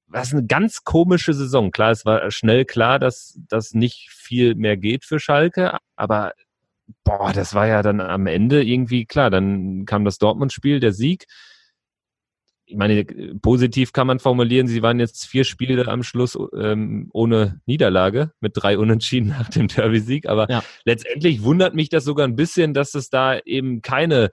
[0.08, 1.72] war es eine ganz komische Saison.
[1.72, 6.34] Klar, es war schnell klar, dass das nicht viel mehr geht für Schalke, aber
[7.04, 9.30] boah, das war ja dann am Ende irgendwie klar.
[9.30, 11.26] Dann kam das Dortmund-Spiel, der Sieg
[12.70, 13.06] ich meine,
[13.42, 18.52] positiv kann man formulieren, sie waren jetzt vier Spiele am Schluss ähm, ohne Niederlage mit
[18.56, 20.28] drei Unentschieden nach dem Derby-Sieg.
[20.28, 20.62] Aber ja.
[20.84, 24.32] letztendlich wundert mich das sogar ein bisschen, dass es da eben keine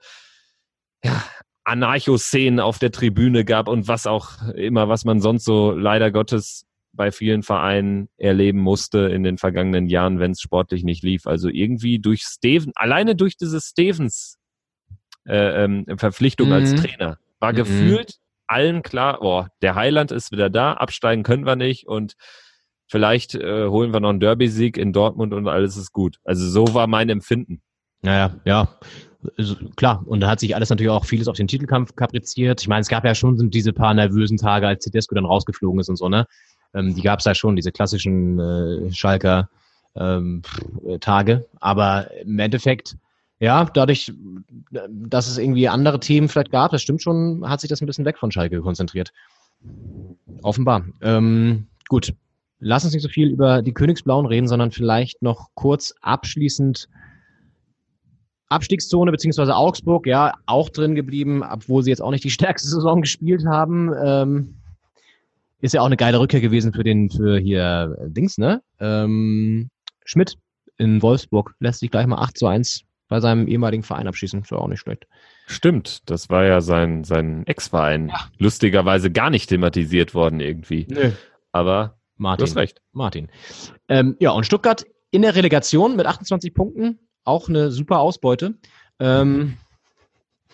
[1.03, 1.23] ja,
[1.65, 6.65] Anarcho-Szenen auf der Tribüne gab und was auch immer, was man sonst so leider Gottes
[6.93, 11.27] bei vielen Vereinen erleben musste in den vergangenen Jahren, wenn es sportlich nicht lief.
[11.27, 14.37] Also irgendwie durch Steven, alleine durch diese Stevens
[15.27, 16.53] äh, ähm, Verpflichtung mhm.
[16.53, 17.57] als Trainer war mhm.
[17.57, 22.15] gefühlt allen klar, oh, der Heiland ist wieder da, absteigen können wir nicht und
[22.87, 26.19] vielleicht äh, holen wir noch einen Derby-Sieg in Dortmund und alles ist gut.
[26.23, 27.61] Also so war mein Empfinden.
[28.01, 28.77] Naja, ja,
[29.75, 30.03] klar.
[30.05, 32.61] Und da hat sich alles natürlich auch vieles auf den Titelkampf kapriziert.
[32.61, 35.89] Ich meine, es gab ja schon diese paar nervösen Tage, als Tedesco dann rausgeflogen ist
[35.89, 36.27] und so, ne?
[36.73, 39.49] Ähm, die gab es ja schon, diese klassischen äh, Schalker
[39.95, 40.41] ähm,
[40.99, 41.45] Tage.
[41.59, 42.97] Aber im Endeffekt
[43.39, 44.13] ja, dadurch,
[44.89, 48.05] dass es irgendwie andere Themen vielleicht gab, das stimmt schon, hat sich das ein bisschen
[48.05, 49.11] weg von Schalke konzentriert.
[50.41, 50.85] Offenbar.
[51.01, 52.13] Ähm, gut,
[52.59, 56.87] lass uns nicht so viel über die Königsblauen reden, sondern vielleicht noch kurz abschließend
[58.49, 63.01] Abstiegszone beziehungsweise Augsburg, ja, auch drin geblieben, obwohl sie jetzt auch nicht die stärkste Saison
[63.01, 63.91] gespielt haben.
[64.03, 64.55] Ähm,
[65.61, 68.61] ist ja auch eine geile Rückkehr gewesen für den, für hier Dings, ne?
[68.79, 69.69] Ähm,
[70.03, 70.37] Schmidt
[70.77, 74.41] in Wolfsburg lässt sich gleich mal 8 zu 1 bei seinem ehemaligen Verein abschießen.
[74.41, 75.07] Ist ja auch nicht schlecht.
[75.47, 78.09] Stimmt, das war ja sein, sein Ex-Verein.
[78.09, 78.29] Ja.
[78.37, 80.87] Lustigerweise gar nicht thematisiert worden irgendwie.
[80.89, 81.11] Nö.
[81.51, 82.45] Aber Martin.
[82.45, 82.81] du hast recht.
[82.91, 83.29] Martin.
[83.87, 86.99] Ähm, ja, und Stuttgart in der Relegation mit 28 Punkten.
[87.25, 88.55] Auch eine super Ausbeute.
[88.99, 89.57] Ähm,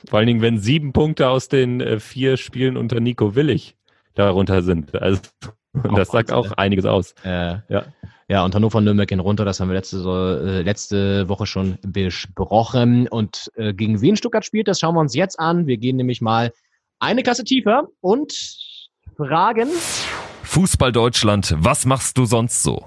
[0.10, 3.76] Vor allen Dingen, wenn sieben Punkte aus den äh, vier Spielen unter Nico Willig
[4.16, 4.96] darunter sind.
[4.96, 5.22] Also
[5.96, 7.14] das sagt auch einiges aus.
[7.24, 7.86] Äh, ja.
[8.28, 13.10] Ja, und Hannover Nürnberg gehen runter, das haben wir letzte, äh, letzte Woche schon besprochen.
[13.10, 15.68] Und äh, gegen wen Stuttgart spielt, das schauen wir uns jetzt an.
[15.68, 16.54] Wir gehen nämlich mal
[17.00, 18.34] eine Klasse tiefer und
[19.18, 19.68] fragen.
[20.52, 22.86] Fußball Deutschland, was machst du sonst so?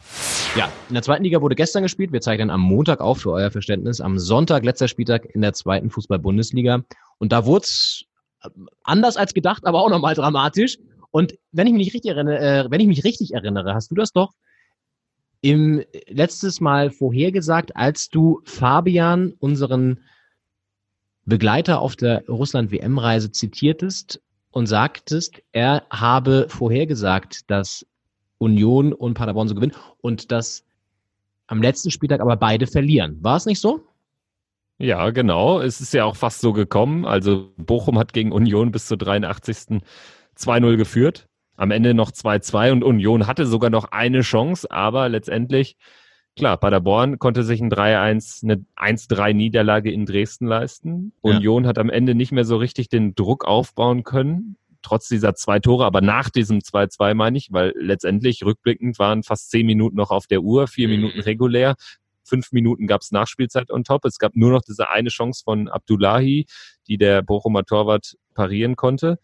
[0.54, 2.12] Ja, in der zweiten Liga wurde gestern gespielt.
[2.12, 4.02] Wir zeichnen am Montag auf für euer Verständnis.
[4.02, 6.82] Am Sonntag, letzter Spieltag in der zweiten Fußball-Bundesliga.
[7.16, 8.04] Und da wurde es
[8.42, 8.50] äh,
[8.82, 10.76] anders als gedacht, aber auch nochmal dramatisch.
[11.10, 14.12] Und wenn ich mich richtig erinnere, äh, wenn ich mich richtig erinnere, hast du das
[14.12, 14.34] doch
[15.40, 20.00] im letztes Mal vorhergesagt, als du Fabian, unseren
[21.24, 24.20] Begleiter auf der Russland-WM-Reise zitiertest
[24.54, 27.86] und sagtest, er habe vorhergesagt, dass
[28.38, 30.64] Union und Paderborn so gewinnen und dass
[31.46, 33.18] am letzten Spieltag aber beide verlieren.
[33.22, 33.86] War es nicht so?
[34.78, 35.60] Ja, genau.
[35.60, 37.04] Es ist ja auch fast so gekommen.
[37.04, 39.82] Also Bochum hat gegen Union bis zur 83.
[40.36, 45.76] 2-0 geführt am Ende noch 2-2 und Union hatte sogar noch eine Chance, aber letztendlich,
[46.36, 51.12] klar, Paderborn konnte sich ein 3-1, eine 1-3 Niederlage in Dresden leisten.
[51.22, 51.36] Ja.
[51.36, 55.58] Union hat am Ende nicht mehr so richtig den Druck aufbauen können, trotz dieser zwei
[55.58, 60.10] Tore, aber nach diesem 2-2 meine ich, weil letztendlich rückblickend waren fast zehn Minuten noch
[60.10, 60.94] auf der Uhr, vier mhm.
[60.94, 61.74] Minuten regulär.
[62.22, 64.04] Fünf Minuten gab es Nachspielzeit on top.
[64.06, 66.46] Es gab nur noch diese eine Chance von Abdullahi,
[66.88, 69.18] die der Bochumer Torwart parieren konnte.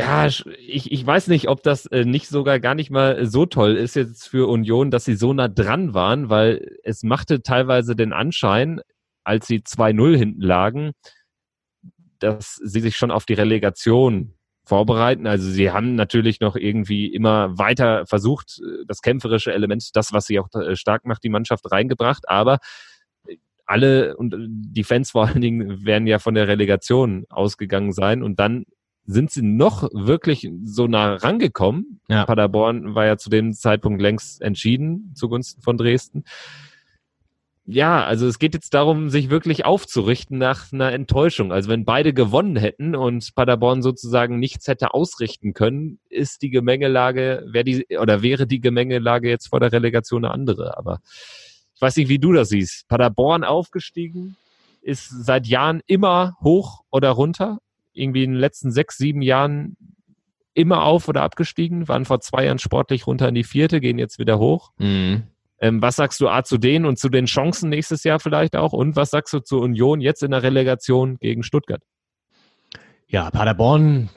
[0.00, 3.76] Ja, ich, ich weiß nicht, ob das äh, nicht sogar gar nicht mal so toll
[3.76, 8.14] ist jetzt für Union, dass sie so nah dran waren, weil es machte teilweise den
[8.14, 8.80] Anschein,
[9.24, 10.92] als sie 2-0 hinten lagen,
[12.18, 14.34] dass sie sich schon auf die Relegation
[14.64, 15.26] vorbereiten.
[15.26, 20.38] Also sie haben natürlich noch irgendwie immer weiter versucht, das kämpferische Element, das, was sie
[20.38, 22.58] auch äh, stark macht, die Mannschaft reingebracht, aber
[23.66, 28.40] alle und die Fans vor allen Dingen werden ja von der Relegation ausgegangen sein und
[28.40, 28.64] dann
[29.10, 32.00] sind sie noch wirklich so nah rangekommen.
[32.08, 32.24] Ja.
[32.24, 36.24] Paderborn war ja zu dem Zeitpunkt längst entschieden zugunsten von Dresden.
[37.66, 41.52] Ja, also es geht jetzt darum, sich wirklich aufzurichten nach einer Enttäuschung.
[41.52, 47.44] Also wenn beide gewonnen hätten und Paderborn sozusagen nichts hätte ausrichten können, ist die Gemengelage,
[47.48, 50.76] wäre die oder wäre die Gemengelage jetzt vor der Relegation eine andere.
[50.78, 50.98] Aber
[51.74, 52.88] ich weiß nicht, wie du das siehst.
[52.88, 54.36] Paderborn aufgestiegen,
[54.82, 57.58] ist seit Jahren immer hoch oder runter
[58.00, 59.76] irgendwie in den letzten sechs, sieben Jahren
[60.54, 64.18] immer auf oder abgestiegen, waren vor zwei Jahren sportlich runter in die vierte, gehen jetzt
[64.18, 64.72] wieder hoch.
[64.78, 65.24] Mhm.
[65.60, 68.72] Ähm, was sagst du A zu denen und zu den Chancen nächstes Jahr vielleicht auch?
[68.72, 71.82] Und was sagst du zur Union jetzt in der Relegation gegen Stuttgart?
[73.06, 74.08] Ja, Paderborn,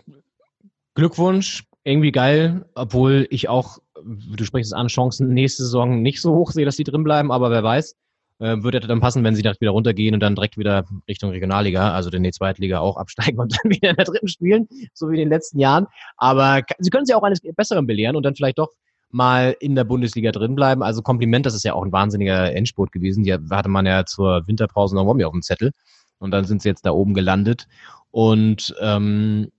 [0.95, 6.33] Glückwunsch, irgendwie geil, obwohl ich auch, du sprichst es an, Chancen nächste Saison nicht so
[6.33, 7.95] hoch sehe, dass die drin bleiben, aber wer weiß.
[8.43, 11.93] Äh, würde dann passen, wenn sie direkt wieder runtergehen und dann direkt wieder Richtung Regionalliga,
[11.93, 15.13] also in die Zweitliga auch absteigen und dann wieder in der dritten spielen, so wie
[15.13, 15.87] in den letzten Jahren.
[16.17, 18.67] Aber sie können sich auch eines Besseren belehren und dann vielleicht doch
[19.11, 20.83] mal in der Bundesliga drin bleiben.
[20.83, 23.23] Also Kompliment, das ist ja auch ein wahnsinniger Endspurt gewesen.
[23.23, 25.71] Die hatte man ja zur Winterpause noch mal auf dem Zettel
[26.19, 27.69] und dann sind sie jetzt da oben gelandet.
[28.11, 29.53] Und ähm,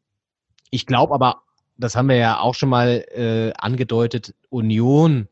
[0.69, 1.41] ich glaube aber,
[1.79, 5.29] das haben wir ja auch schon mal äh, angedeutet, Union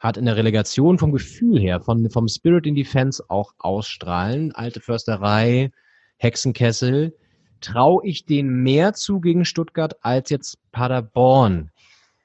[0.00, 4.52] hat in der Relegation vom Gefühl her, von, vom Spirit in Defense auch ausstrahlen.
[4.52, 5.70] Alte Försterei,
[6.16, 7.14] Hexenkessel.
[7.60, 11.70] Traue ich denen mehr zu gegen Stuttgart als jetzt Paderborn?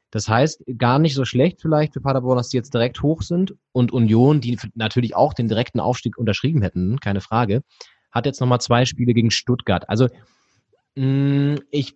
[0.09, 3.53] Das heißt, gar nicht so schlecht vielleicht für Paderborn, dass die jetzt direkt hoch sind
[3.73, 7.63] und Union, die natürlich auch den direkten Aufstieg unterschrieben hätten, keine Frage,
[8.13, 9.89] hat jetzt nochmal zwei Spiele gegen Stuttgart.
[9.89, 10.07] Also
[10.95, 11.93] mm, ich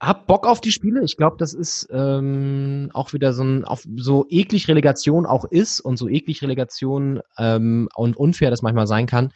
[0.00, 1.02] hab Bock auf die Spiele.
[1.02, 5.80] Ich glaube, das ist ähm, auch wieder so ein, auf, so eklig Relegation auch ist
[5.80, 9.32] und so eklig Relegation ähm, und unfair das manchmal sein kann.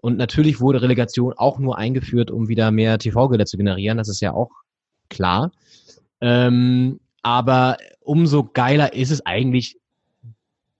[0.00, 3.98] Und natürlich wurde Relegation auch nur eingeführt, um wieder mehr TV-Gelder zu generieren.
[3.98, 4.50] Das ist ja auch
[5.10, 5.50] klar.
[6.20, 9.76] Ähm, aber umso geiler ist es eigentlich,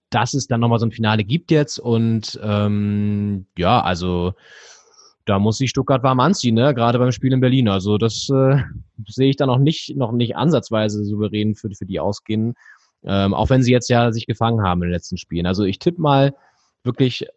[0.09, 1.77] dass es dann nochmal so ein Finale gibt jetzt.
[1.77, 4.33] Und ähm, ja, also
[5.29, 6.73] da muss sich Stuttgart warm anziehen, ne?
[6.73, 7.69] gerade beim Spiel in Berlin.
[7.69, 8.57] Also das äh,
[9.07, 12.55] sehe ich da noch nicht, noch nicht ansatzweise souverän für, für die ausgehen,
[13.03, 15.45] ähm, auch wenn sie jetzt ja sich gefangen haben in den letzten Spielen.
[15.45, 16.33] Also ich tippe mal
[16.83, 17.27] wirklich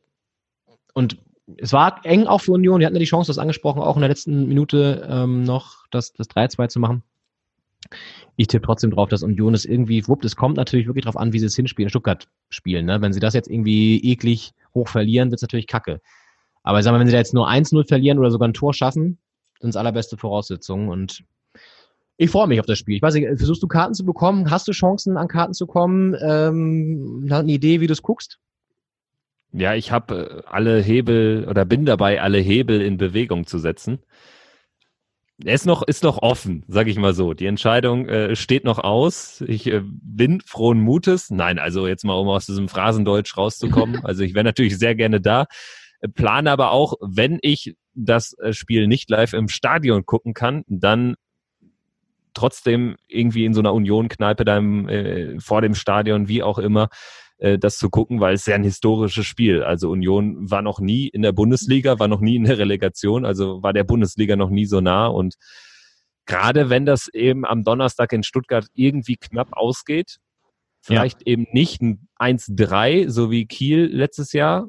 [0.95, 1.18] und
[1.59, 2.80] es war eng auch für Union.
[2.80, 6.14] Die hatten ja die Chance, das angesprochen, auch in der letzten Minute ähm, noch das,
[6.14, 7.03] das 3-2 zu machen.
[8.36, 10.24] ich tippe trotzdem drauf, dass Union es irgendwie wuppt.
[10.24, 12.86] Es kommt natürlich wirklich darauf an, wie sie es hinspielen, in Stuttgart spielen.
[12.86, 13.03] Ne?
[13.03, 16.01] Wenn sie das jetzt irgendwie eklig hoch verlieren, wird es natürlich kacke.
[16.63, 18.75] Aber ich sag mal, wenn sie da jetzt nur 1-0 verlieren oder sogar ein Tor
[18.75, 19.19] schaffen,
[19.61, 20.89] sind es allerbeste Voraussetzungen.
[20.89, 21.25] Und
[22.17, 22.97] ich freue mich auf das Spiel.
[22.97, 24.51] Ich weiß nicht, versuchst du Karten zu bekommen?
[24.51, 26.17] Hast du Chancen, an Karten zu kommen?
[26.21, 28.39] Ähm, eine Idee, wie du es guckst?
[29.53, 33.99] Ja, ich habe äh, alle Hebel oder bin dabei, alle Hebel in Bewegung zu setzen.
[35.45, 37.35] Er ist noch, ist noch offen, sage ich mal so.
[37.35, 39.43] Die Entscheidung äh, steht noch aus.
[39.47, 41.31] Ich äh, bin frohen Mutes.
[41.31, 44.01] Nein, also jetzt mal, um aus diesem Phrasendeutsch rauszukommen.
[44.05, 45.47] Also ich wäre natürlich sehr gerne da.
[46.15, 51.15] Plane aber auch, wenn ich das äh, Spiel nicht live im Stadion gucken kann, dann
[52.35, 56.89] trotzdem irgendwie in so einer Union-Kneipe äh, vor dem Stadion, wie auch immer,
[57.39, 59.63] äh, das zu gucken, weil es sehr ein historisches Spiel.
[59.63, 63.63] Also Union war noch nie in der Bundesliga, war noch nie in der Relegation, also
[63.63, 65.35] war der Bundesliga noch nie so nah und
[66.25, 70.19] gerade wenn das eben am Donnerstag in Stuttgart irgendwie knapp ausgeht,
[70.81, 71.33] vielleicht ja.
[71.33, 74.67] eben nicht ein 1-3, so wie Kiel letztes Jahr,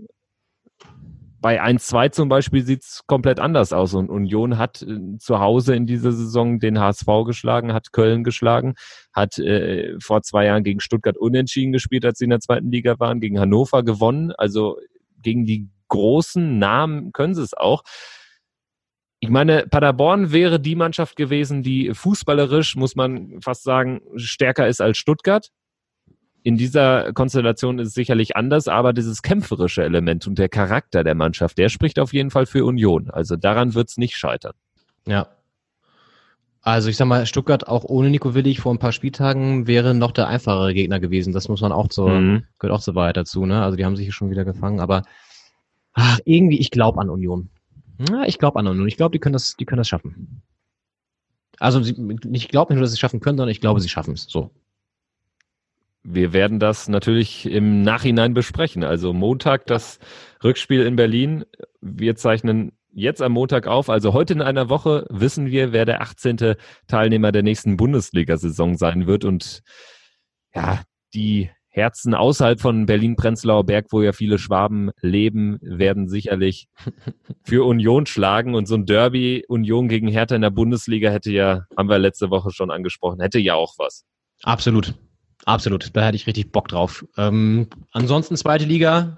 [1.43, 3.93] bei 1-2 zum Beispiel sieht es komplett anders aus.
[3.93, 8.75] Und Union hat äh, zu Hause in dieser Saison den HSV geschlagen, hat Köln geschlagen,
[9.13, 12.97] hat äh, vor zwei Jahren gegen Stuttgart unentschieden gespielt, als sie in der zweiten Liga
[12.97, 14.31] waren, gegen Hannover gewonnen.
[14.31, 14.79] Also
[15.21, 17.83] gegen die großen Namen können sie es auch.
[19.19, 24.79] Ich meine, Paderborn wäre die Mannschaft gewesen, die fußballerisch, muss man fast sagen, stärker ist
[24.79, 25.49] als Stuttgart
[26.43, 31.15] in dieser Konstellation ist es sicherlich anders, aber dieses kämpferische Element und der Charakter der
[31.15, 33.09] Mannschaft, der spricht auf jeden Fall für Union.
[33.09, 34.53] Also daran wird es nicht scheitern.
[35.07, 35.27] Ja.
[36.61, 40.11] Also ich sag mal, Stuttgart auch ohne Nico Willig vor ein paar Spieltagen wäre noch
[40.11, 41.33] der einfachere Gegner gewesen.
[41.33, 42.43] Das muss man auch so, mhm.
[42.59, 43.63] gehört auch so weit dazu, ne?
[43.63, 45.03] Also die haben sich schon wieder gefangen, aber
[45.93, 47.49] ach, irgendwie, ich glaube an Union.
[48.09, 48.87] Ja, ich glaube an Union.
[48.87, 50.41] Ich glaube, die können das, die können das schaffen.
[51.59, 54.13] Also ich glaube nicht nur, dass sie es schaffen können, sondern ich glaube, sie schaffen
[54.13, 54.23] es.
[54.23, 54.51] So
[56.03, 58.83] wir werden das natürlich im Nachhinein besprechen.
[58.83, 59.99] Also Montag das
[60.43, 61.45] Rückspiel in Berlin.
[61.81, 63.89] Wir zeichnen jetzt am Montag auf.
[63.89, 66.55] Also heute in einer Woche wissen wir, wer der 18.
[66.87, 69.23] Teilnehmer der nächsten Bundesliga-Saison sein wird.
[69.23, 69.63] Und
[70.53, 70.81] ja,
[71.13, 76.67] die Herzen außerhalb von Berlin-Prenzlauer Berg, wo ja viele Schwaben leben, werden sicherlich
[77.43, 78.55] für Union schlagen.
[78.55, 82.29] Und so ein Derby Union gegen Hertha in der Bundesliga hätte ja, haben wir letzte
[82.29, 84.03] Woche schon angesprochen, hätte ja auch was.
[84.43, 84.93] Absolut.
[85.45, 87.05] Absolut, da hätte ich richtig Bock drauf.
[87.17, 89.17] Ähm, ansonsten zweite Liga,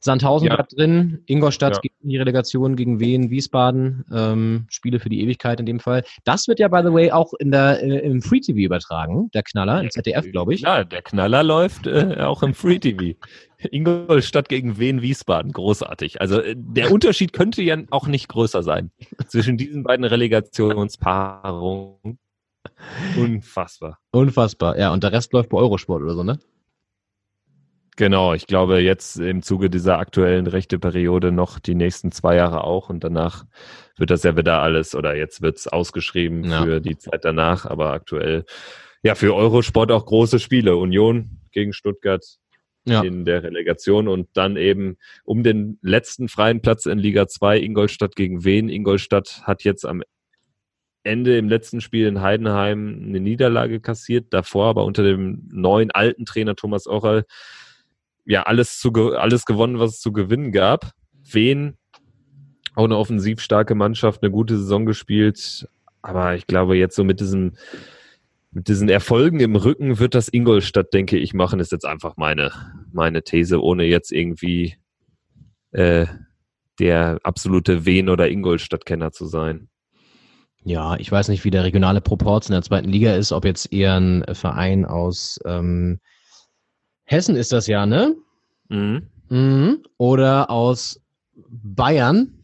[0.00, 0.54] Sandhausen ja.
[0.54, 1.80] bleibt drin, Ingolstadt ja.
[1.80, 6.04] gegen die Relegation gegen Wien, Wiesbaden, ähm, Spiele für die Ewigkeit in dem Fall.
[6.24, 9.42] Das wird ja, by the way, auch in der, äh, im Free TV übertragen, der
[9.42, 10.60] Knaller, im ZDF, glaube ich.
[10.60, 13.18] Ja, der Knaller läuft äh, auch im Free TV.
[13.72, 16.20] Ingolstadt gegen Wien, Wiesbaden, großartig.
[16.20, 18.92] Also äh, der Unterschied könnte ja auch nicht größer sein
[19.26, 22.20] zwischen diesen beiden Relegationspaarungen.
[23.16, 23.98] Unfassbar.
[24.10, 24.92] Unfassbar, ja.
[24.92, 26.38] Und der Rest läuft bei Eurosport oder so, ne?
[27.96, 32.62] Genau, ich glaube jetzt im Zuge dieser aktuellen rechte Periode noch die nächsten zwei Jahre
[32.62, 33.44] auch und danach
[33.96, 36.62] wird das ja wieder alles oder jetzt wird es ausgeschrieben ja.
[36.62, 38.44] für die Zeit danach, aber aktuell
[39.02, 40.76] ja für Eurosport auch große Spiele.
[40.76, 42.24] Union gegen Stuttgart
[42.84, 43.02] ja.
[43.02, 48.14] in der Relegation und dann eben um den letzten freien Platz in Liga 2 Ingolstadt
[48.16, 48.68] gegen Wien.
[48.68, 50.02] Ingolstadt hat jetzt am
[51.08, 56.26] Ende im letzten Spiel in Heidenheim eine Niederlage kassiert, davor aber unter dem neuen alten
[56.26, 57.24] Trainer Thomas Orral
[58.24, 60.92] ja alles zu alles gewonnen, was es zu gewinnen gab.
[61.32, 61.76] Wen
[62.74, 65.68] auch eine offensiv starke Mannschaft, eine gute Saison gespielt,
[66.02, 67.54] aber ich glaube jetzt so mit diesem
[68.50, 72.50] mit diesen Erfolgen im Rücken wird das Ingolstadt, denke ich, machen, ist jetzt einfach meine,
[72.92, 74.76] meine These, ohne jetzt irgendwie
[75.72, 76.06] äh,
[76.78, 79.68] der absolute Wen- oder Ingolstadt-Kenner zu sein.
[80.64, 83.72] Ja, ich weiß nicht, wie der regionale Proporz in der zweiten Liga ist, ob jetzt
[83.72, 86.00] eher ein Verein aus ähm,
[87.04, 88.14] Hessen ist das ja, ne?
[88.68, 89.08] Mhm.
[89.30, 89.82] Mhm.
[89.96, 91.00] Oder aus
[91.36, 92.34] Bayern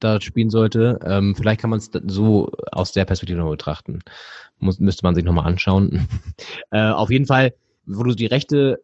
[0.00, 0.98] da spielen sollte.
[1.04, 4.00] Ähm, vielleicht kann man es so aus der Perspektive noch betrachten.
[4.58, 6.08] Muss, müsste man sich nochmal anschauen.
[6.70, 7.54] äh, auf jeden Fall,
[7.86, 8.82] wo du die Rechte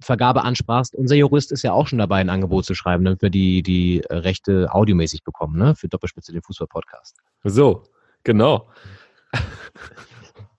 [0.00, 3.30] Vergabe ansprachst, unser Jurist ist ja auch schon dabei, ein Angebot zu schreiben, damit wir
[3.30, 5.74] die, die Rechte audiomäßig bekommen, ne?
[5.74, 7.18] Für Doppelspitze den Fußball-Podcast.
[7.44, 7.84] So,
[8.24, 8.68] genau.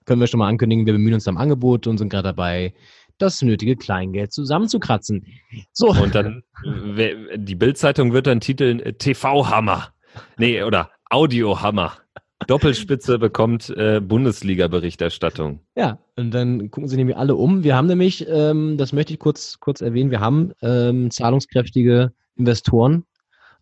[0.06, 2.74] Können wir schon mal ankündigen, wir bemühen uns am Angebot und sind gerade dabei,
[3.18, 5.26] das nötige Kleingeld zusammenzukratzen.
[5.72, 5.90] So.
[5.90, 9.94] Und dann, die Bildzeitung wird dann titeln äh, TV-Hammer.
[10.38, 12.01] Nee, oder Audio-Hammer.
[12.48, 15.60] Doppelspitze bekommt äh, Bundesliga-Berichterstattung.
[15.76, 17.64] Ja, und dann gucken sie nämlich alle um.
[17.64, 23.06] Wir haben nämlich, ähm, das möchte ich kurz, kurz erwähnen, wir haben ähm, zahlungskräftige Investoren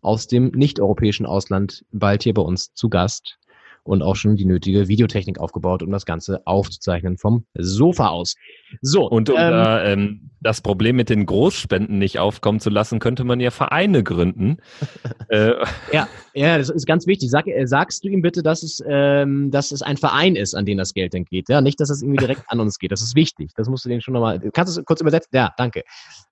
[0.02, 3.38] aus dem nicht-europäischen Ausland bald hier bei uns zu Gast.
[3.82, 8.34] Und auch schon die nötige Videotechnik aufgebaut, um das Ganze aufzuzeichnen vom Sofa aus.
[8.82, 9.08] So.
[9.08, 13.24] Und um ähm, da, ähm, das Problem mit den Großspenden nicht aufkommen zu lassen, könnte
[13.24, 14.58] man ja Vereine gründen.
[15.28, 15.52] äh.
[15.92, 17.30] Ja, ja, das ist ganz wichtig.
[17.30, 20.66] Sag, äh, sagst du ihm bitte, dass es, ähm, dass es ein Verein ist, an
[20.66, 21.48] den das Geld dann geht.
[21.48, 22.92] Ja, nicht, dass es irgendwie direkt an uns geht.
[22.92, 23.52] Das ist wichtig.
[23.56, 24.40] Das musst du den schon nochmal.
[24.52, 25.30] Kannst du es kurz übersetzen?
[25.32, 25.84] Ja, danke.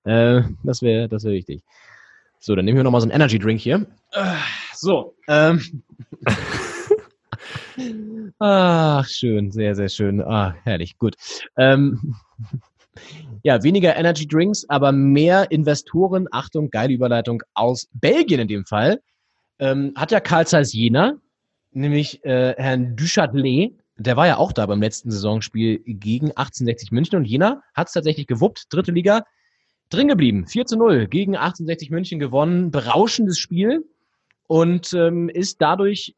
[0.05, 1.63] Äh, das wäre, das wäre wichtig.
[2.41, 3.87] So, dann nehmen wir nochmal so einen Energy Drink hier.
[4.75, 5.15] So.
[5.27, 5.83] Ähm.
[8.39, 10.21] Ach, schön, sehr, sehr schön.
[10.21, 11.17] Ah, herrlich, gut.
[11.57, 12.15] Ähm,
[13.43, 19.01] ja, weniger Energy Drinks, aber mehr Investoren, Achtung, geile Überleitung, aus Belgien in dem Fall,
[19.59, 21.15] ähm, hat ja Karl Zeiss Jena,
[21.73, 27.17] nämlich äh, Herrn Duchatelet, der war ja auch da beim letzten Saisonspiel gegen 1860 München
[27.17, 29.25] und Jena hat es tatsächlich gewuppt, dritte Liga,
[29.91, 33.85] drin geblieben, 4 zu 0 gegen 1860 München gewonnen, berauschendes Spiel.
[34.47, 36.15] Und ähm, ist dadurch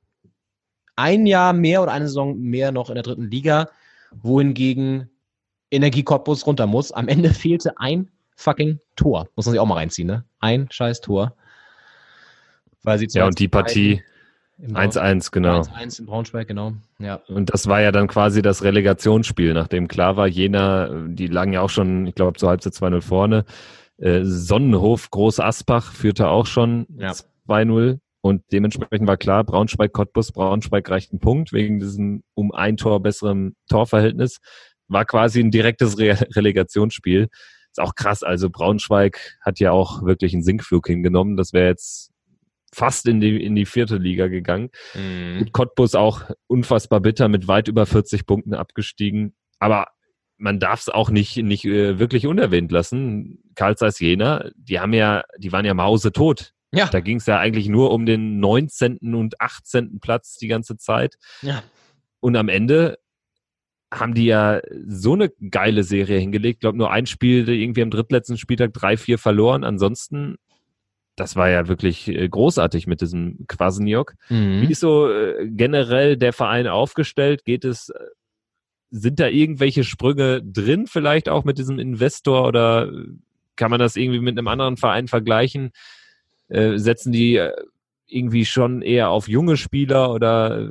[1.00, 3.70] ein Jahr mehr oder eine Saison mehr noch in der dritten Liga,
[4.22, 5.08] wohingegen
[5.70, 6.92] Energie Cottbus runter muss.
[6.92, 9.28] Am Ende fehlte ein fucking Tor.
[9.34, 10.24] Muss man sich auch mal reinziehen, ne?
[10.40, 11.34] Ein scheiß Tor.
[12.82, 14.02] Weil sie ja, und die Partie
[14.62, 15.60] 1-1, genau.
[15.60, 16.72] 1-1 in Braunschweig, genau.
[16.98, 17.16] Ja.
[17.28, 21.60] Und das war ja dann quasi das Relegationsspiel, nachdem klar war, Jena, die lagen ja
[21.62, 23.44] auch schon, ich glaube, zur Halbzeit 2-0 vorne.
[23.98, 27.12] Äh, Sonnenhof, Groß Asbach führte auch schon ja.
[27.48, 27.98] 2-0.
[28.22, 33.00] Und dementsprechend war klar, Braunschweig, Cottbus, Braunschweig reicht einen Punkt wegen diesem um ein Tor
[33.02, 34.38] besserem Torverhältnis.
[34.88, 37.28] War quasi ein direktes Re Relegationsspiel.
[37.70, 38.22] Ist auch krass.
[38.22, 41.36] Also Braunschweig hat ja auch wirklich einen Sinkflug hingenommen.
[41.36, 42.10] Das wäre jetzt
[42.72, 44.70] fast in die, in die vierte Liga gegangen.
[44.94, 45.50] Mhm.
[45.52, 49.34] Cottbus auch unfassbar bitter mit weit über 40 Punkten abgestiegen.
[49.58, 49.88] Aber
[50.36, 53.42] man darf es auch nicht, nicht äh, wirklich unerwähnt lassen.
[53.54, 56.86] Karl Zeiss Jena, die haben ja, die waren ja mausetot ja.
[56.86, 59.14] Da ging es ja eigentlich nur um den 19.
[59.14, 59.98] und 18.
[60.00, 61.16] Platz die ganze Zeit.
[61.42, 61.62] Ja.
[62.20, 62.98] Und am Ende
[63.92, 66.56] haben die ja so eine geile Serie hingelegt.
[66.56, 69.64] Ich glaube, nur ein Spiel, irgendwie am drittletzten Spieltag drei, vier verloren.
[69.64, 70.36] Ansonsten,
[71.16, 74.14] das war ja wirklich äh, großartig mit diesem Quasniok.
[74.28, 74.62] Mhm.
[74.62, 77.44] Wie ist so äh, generell der Verein aufgestellt?
[77.44, 77.98] Geht es, äh,
[78.90, 82.92] sind da irgendwelche Sprünge drin vielleicht auch mit diesem Investor oder
[83.56, 85.72] kann man das irgendwie mit einem anderen Verein vergleichen?
[86.50, 87.52] Äh, setzen die äh,
[88.06, 90.70] irgendwie schon eher auf junge Spieler oder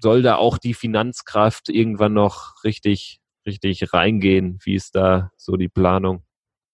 [0.00, 4.58] soll da auch die Finanzkraft irgendwann noch richtig, richtig reingehen?
[4.62, 6.22] Wie ist da so die Planung?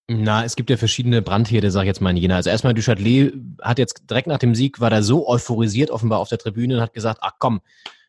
[0.09, 2.35] Na, es gibt ja verschiedene Brandherde, sag ich jetzt mal in Jena.
[2.35, 6.27] Also erstmal Duchatelet hat jetzt direkt nach dem Sieg, war da so euphorisiert offenbar auf
[6.27, 7.61] der Tribüne und hat gesagt, ach komm,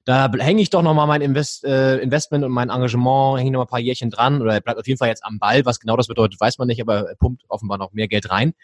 [0.04, 3.70] da hänge ich doch nochmal mein Invest, äh, Investment und mein Engagement, hänge nochmal ein
[3.70, 5.64] paar Jährchen dran oder er bleibt auf jeden Fall jetzt am Ball.
[5.64, 8.54] Was genau das bedeutet, weiß man nicht, aber er pumpt offenbar noch mehr Geld rein.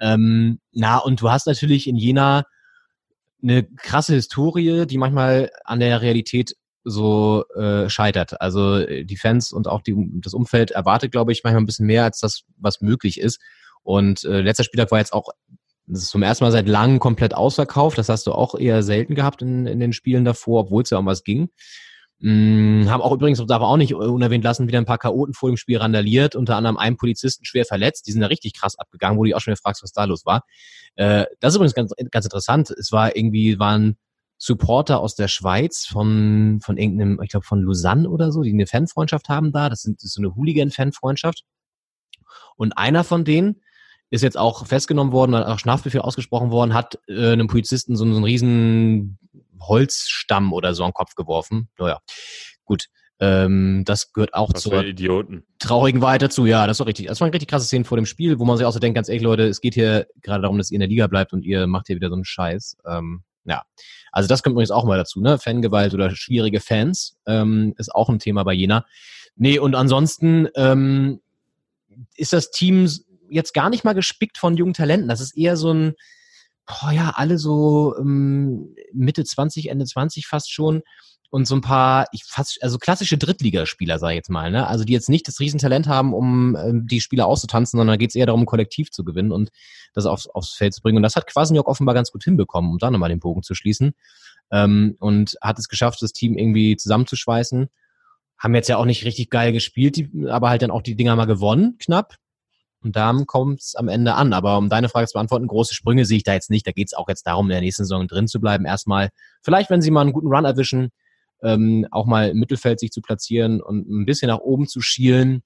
[0.00, 2.44] Ähm, na, und du hast natürlich in Jena
[3.42, 8.40] eine krasse Historie, die manchmal an der Realität so äh, scheitert.
[8.40, 11.86] Also äh, die Fans und auch die, das Umfeld erwartet, glaube ich, manchmal ein bisschen
[11.86, 13.40] mehr als das, was möglich ist.
[13.82, 15.28] Und äh, letzter Spieltag war jetzt auch
[15.86, 17.98] das ist zum ersten Mal seit langem komplett ausverkauft.
[17.98, 20.98] Das hast du auch eher selten gehabt in, in den Spielen davor, obwohl es ja
[20.98, 21.48] um was ging.
[22.22, 25.56] Hm, haben auch übrigens, darf auch nicht unerwähnt lassen, wieder ein paar Chaoten vor dem
[25.56, 28.06] Spiel randaliert, unter anderem einen Polizisten schwer verletzt.
[28.06, 30.26] Die sind da richtig krass abgegangen, wo du auch schon wieder fragst, was da los
[30.26, 30.44] war.
[30.96, 32.70] Äh, das ist übrigens ganz, ganz interessant.
[32.70, 33.96] Es war irgendwie, waren
[34.36, 38.66] Supporter aus der Schweiz von, von irgendeinem, ich glaube von Lausanne oder so, die eine
[38.66, 39.70] Fanfreundschaft haben da.
[39.70, 41.44] Das, sind, das ist so eine Hooligan-Fanfreundschaft.
[42.56, 43.62] Und einer von denen
[44.10, 48.16] ist jetzt auch festgenommen worden, auch Schnafbefehl ausgesprochen worden, hat äh, einem Polizisten so, so
[48.16, 49.18] einen riesen
[49.60, 51.68] Holzstamm oder so an den Kopf geworfen.
[51.78, 52.00] Naja,
[52.64, 52.86] gut.
[53.22, 55.44] Ähm, das gehört auch Was zur Idioten.
[55.58, 56.46] traurigen Wahrheit dazu.
[56.46, 57.06] Ja, das war richtig.
[57.06, 58.94] Das war ein richtig krasse Szene vor dem Spiel, wo man sich auch so denkt,
[58.94, 61.44] ganz ehrlich, Leute, es geht hier gerade darum, dass ihr in der Liga bleibt und
[61.44, 62.78] ihr macht hier wieder so einen Scheiß.
[62.86, 63.62] Ähm, ja,
[64.10, 65.38] also das kommt übrigens auch mal dazu, ne?
[65.38, 68.86] Fangewalt oder schwierige Fans ähm, ist auch ein Thema bei Jena.
[69.36, 71.20] Nee, und ansonsten ähm,
[72.16, 72.88] ist das Team
[73.30, 75.08] jetzt gar nicht mal gespickt von jungen Talenten.
[75.08, 75.94] Das ist eher so ein,
[76.66, 80.82] boah, ja, alle so ähm, Mitte 20, Ende 20 fast schon.
[81.32, 84.66] Und so ein paar, ich fast, also klassische Drittligaspieler, sage ich jetzt mal, ne?
[84.66, 88.10] Also die jetzt nicht das Riesentalent haben, um ähm, die Spieler auszutanzen, sondern da geht
[88.10, 89.50] es eher darum, kollektiv zu gewinnen und
[89.94, 90.96] das aufs, aufs Feld zu bringen.
[90.96, 93.92] Und das hat Quasniok offenbar ganz gut hinbekommen, um da nochmal den Bogen zu schließen.
[94.50, 97.68] Ähm, und hat es geschafft, das Team irgendwie zusammenzuschweißen.
[98.36, 101.14] Haben jetzt ja auch nicht richtig geil gespielt, die, aber halt dann auch die Dinger
[101.14, 102.16] mal gewonnen, knapp.
[102.82, 104.32] Und da kommt es am Ende an.
[104.32, 106.66] Aber um deine Frage zu beantworten, große Sprünge sehe ich da jetzt nicht.
[106.66, 108.64] Da geht es auch jetzt darum, in der nächsten Saison drin zu bleiben.
[108.64, 109.10] Erstmal,
[109.42, 110.90] vielleicht, wenn sie mal einen guten Run erwischen,
[111.42, 115.42] ähm, auch mal im Mittelfeld sich zu platzieren und ein bisschen nach oben zu schielen.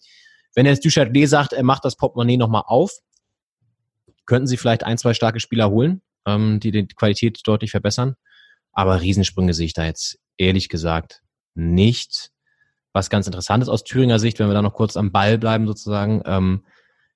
[0.55, 2.93] Wenn jetzt Duchatelet sagt, er macht das Portemonnaie nochmal auf,
[4.26, 8.14] könnten sie vielleicht ein, zwei starke Spieler holen, ähm, die die Qualität deutlich verbessern.
[8.72, 11.22] Aber Riesensprünge sehe ich da jetzt ehrlich gesagt
[11.55, 12.30] nicht.
[12.93, 15.66] Was ganz interessant ist aus Thüringer Sicht, wenn wir da noch kurz am Ball bleiben
[15.66, 16.64] sozusagen, ähm,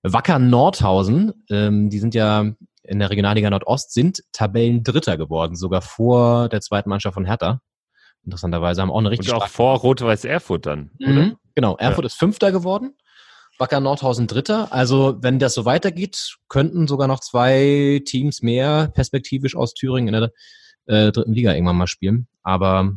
[0.02, 6.48] Wacker Nordhausen, ähm, die sind ja in der Regionalliga Nordost, sind Tabellendritter geworden, sogar vor
[6.48, 7.60] der zweiten Mannschaft von Hertha.
[8.24, 11.12] Interessanterweise haben auch eine richtig Und auch vor Rot-Weiß Erfurt dann, oder?
[11.12, 12.06] Mhm, genau, Erfurt ja.
[12.06, 12.96] ist Fünfter geworden,
[13.58, 14.72] Wacker Nordhausen Dritter.
[14.72, 20.20] Also wenn das so weitergeht, könnten sogar noch zwei Teams mehr perspektivisch aus Thüringen in
[20.20, 20.32] der
[20.86, 22.28] äh, dritten Liga irgendwann mal spielen.
[22.42, 22.92] Aber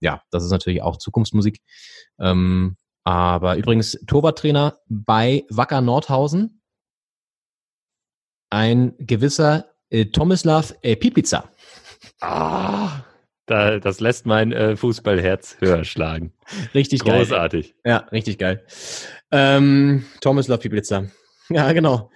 [0.00, 1.60] ja, das ist natürlich auch Zukunftsmusik.
[2.18, 6.62] Ähm, aber übrigens Torwarttrainer bei Wacker Nordhausen,
[8.50, 11.50] ein gewisser äh, Tomislav äh, Pipica.
[12.20, 13.02] Ah,
[13.46, 16.32] da, das lässt mein äh, Fußballherz höher schlagen.
[16.74, 17.04] Richtig Großartig.
[17.04, 17.26] geil.
[17.26, 17.74] Großartig.
[17.84, 18.66] Ja, richtig geil.
[19.30, 21.06] Ähm, Tomislav Pipica.
[21.50, 22.10] Ja, genau.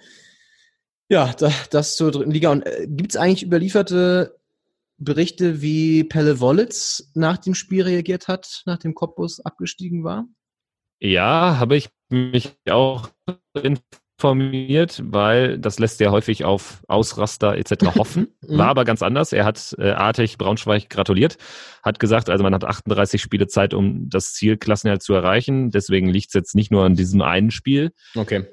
[1.07, 2.51] Ja, da, das zur dritten Liga.
[2.51, 4.39] Und äh, gibt es eigentlich überlieferte
[4.97, 10.27] Berichte, wie Pelle Wollitz nach dem Spiel reagiert hat, nachdem Cottbus abgestiegen war?
[10.99, 13.09] Ja, habe ich mich auch
[14.19, 17.95] informiert, weil das lässt ja häufig auf Ausraster etc.
[17.95, 18.27] hoffen.
[18.41, 18.57] Mhm.
[18.57, 19.31] War aber ganz anders.
[19.31, 21.37] Er hat äh, artig Braunschweig gratuliert,
[21.83, 25.69] hat gesagt, also man hat 38 Spiele Zeit, um das Ziel Klassenerhalt zu erreichen.
[25.69, 27.91] Deswegen liegt es jetzt nicht nur an diesem einen Spiel.
[28.15, 28.45] Okay.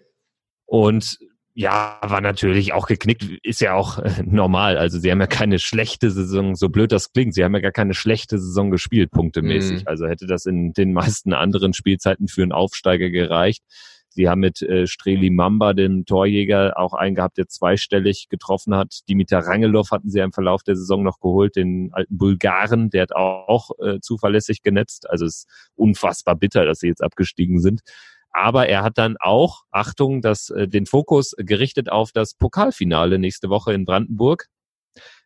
[0.66, 1.18] Und
[1.58, 4.76] ja, war natürlich auch geknickt, ist ja auch äh, normal.
[4.76, 7.72] Also sie haben ja keine schlechte Saison, so blöd das klingt, sie haben ja gar
[7.72, 9.80] keine schlechte Saison gespielt, punktemäßig.
[9.80, 9.86] Mhm.
[9.86, 13.64] Also hätte das in den meisten anderen Spielzeiten für einen Aufsteiger gereicht.
[14.10, 19.00] Sie haben mit äh, Streli Mamba, den Torjäger, auch einen gehabt, der zweistellig getroffen hat.
[19.08, 23.02] Dimitar Rangelov hatten sie ja im Verlauf der Saison noch geholt, den alten Bulgaren, der
[23.02, 25.08] hat auch äh, zuverlässig genetzt.
[25.08, 27.80] Also es ist unfassbar bitter, dass sie jetzt abgestiegen sind
[28.36, 33.48] aber er hat dann auch, Achtung, das, äh, den Fokus gerichtet auf das Pokalfinale nächste
[33.48, 34.48] Woche in Brandenburg.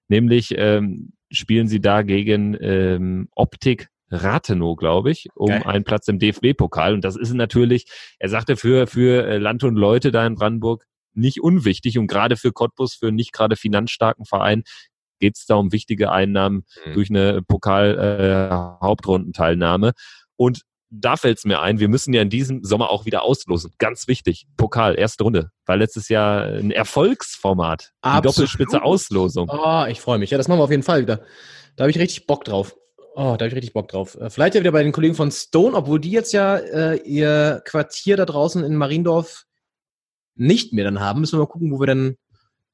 [0.07, 5.65] Nämlich ähm, spielen sie da gegen ähm, Optik Rathenow, glaube ich, um okay.
[5.65, 6.95] einen Platz im DFB-Pokal.
[6.95, 7.87] Und das ist natürlich,
[8.21, 12.37] er sagte, für, für äh, Land und Leute da in Brandenburg nicht unwichtig und gerade
[12.37, 14.63] für Cottbus, für nicht gerade finanzstarken Verein,
[15.19, 16.93] geht es da um wichtige Einnahmen mhm.
[16.93, 19.89] durch eine Pokal-Hauptrundenteilnahme.
[19.89, 19.93] Äh,
[20.37, 23.73] und da fällt es mir ein, wir müssen ja in diesem Sommer auch wieder auslosen.
[23.79, 24.47] Ganz wichtig.
[24.57, 25.51] Pokal, erste Runde.
[25.67, 27.93] War letztes Jahr ein Erfolgsformat.
[28.01, 28.25] Absolut.
[28.25, 29.49] Die Doppelspitze Auslosung.
[29.51, 30.31] Oh, ich freue mich.
[30.31, 31.23] Ja, das machen wir auf jeden Fall wieder.
[31.77, 32.75] Da habe ich richtig Bock drauf.
[33.15, 34.17] Oh, da habe ich richtig Bock drauf.
[34.17, 37.63] Äh, vielleicht ja wieder bei den Kollegen von Stone, obwohl die jetzt ja äh, ihr
[37.65, 39.47] Quartier da draußen in Mariendorf
[40.35, 41.21] nicht mehr dann haben.
[41.21, 42.17] Müssen wir mal gucken, wo wir dann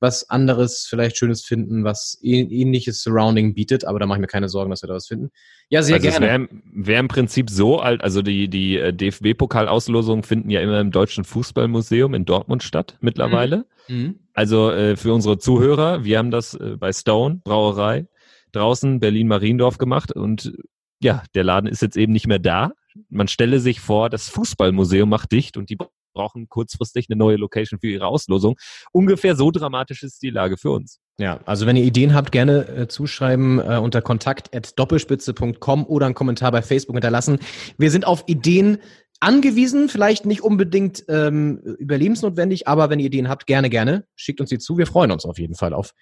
[0.01, 4.49] was anderes, vielleicht Schönes finden, was ähnliches Surrounding bietet, aber da mache ich mir keine
[4.49, 5.31] Sorgen, dass wir da was finden.
[5.69, 6.27] Ja, sehr also gerne.
[6.27, 10.91] Wäre wär im Prinzip so alt, also die, die äh, DFB-Pokalauslosungen finden ja immer im
[10.91, 13.65] Deutschen Fußballmuseum in Dortmund statt mittlerweile.
[13.89, 13.97] Mhm.
[13.97, 14.19] mhm.
[14.35, 18.07] Also äh, für unsere Zuhörer, wir haben das äh, bei Stone Brauerei
[18.53, 20.53] draußen Berlin-Mariendorf gemacht und
[21.01, 22.73] ja, der Laden ist jetzt eben nicht mehr da.
[23.09, 25.77] Man stelle sich vor, das Fußballmuseum macht dicht und die
[26.17, 28.57] brauchen kurzfristig eine neue Location für ihre Auslosung.
[28.91, 30.99] Ungefähr so dramatisch ist die Lage für uns.
[31.19, 36.53] Ja, also wenn ihr Ideen habt, gerne äh, zuschreiben äh, unter kontakt.doppelspitze.com oder einen Kommentar
[36.53, 37.39] bei Facebook hinterlassen.
[37.79, 38.79] Wir sind auf Ideen
[39.21, 44.51] angewiesen, vielleicht nicht unbedingt ähm, überlebensnotwendig, aber wenn ihr Ideen habt, gerne, gerne, schickt uns
[44.51, 44.77] die zu.
[44.77, 45.93] Wir freuen uns auf jeden Fall auf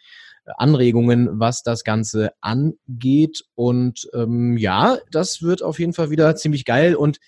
[0.46, 3.44] äh, Anregungen, was das Ganze angeht.
[3.54, 7.18] Und ähm, ja, das wird auf jeden Fall wieder ziemlich geil und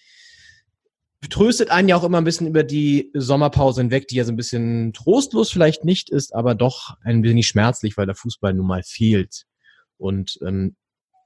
[1.28, 4.36] tröstet einen ja auch immer ein bisschen über die Sommerpause hinweg, die ja so ein
[4.36, 8.82] bisschen trostlos vielleicht nicht ist, aber doch ein wenig schmerzlich, weil der Fußball nun mal
[8.82, 9.44] fehlt.
[9.98, 10.76] Und ähm,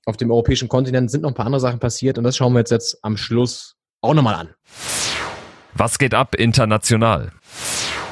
[0.06, 2.60] auf dem europäischen Kontinent sind noch ein paar andere Sachen passiert und das schauen wir
[2.60, 4.54] jetzt, jetzt am Schluss auch nochmal an.
[5.74, 7.32] Was geht ab international?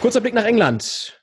[0.01, 1.23] Kurzer Blick nach England.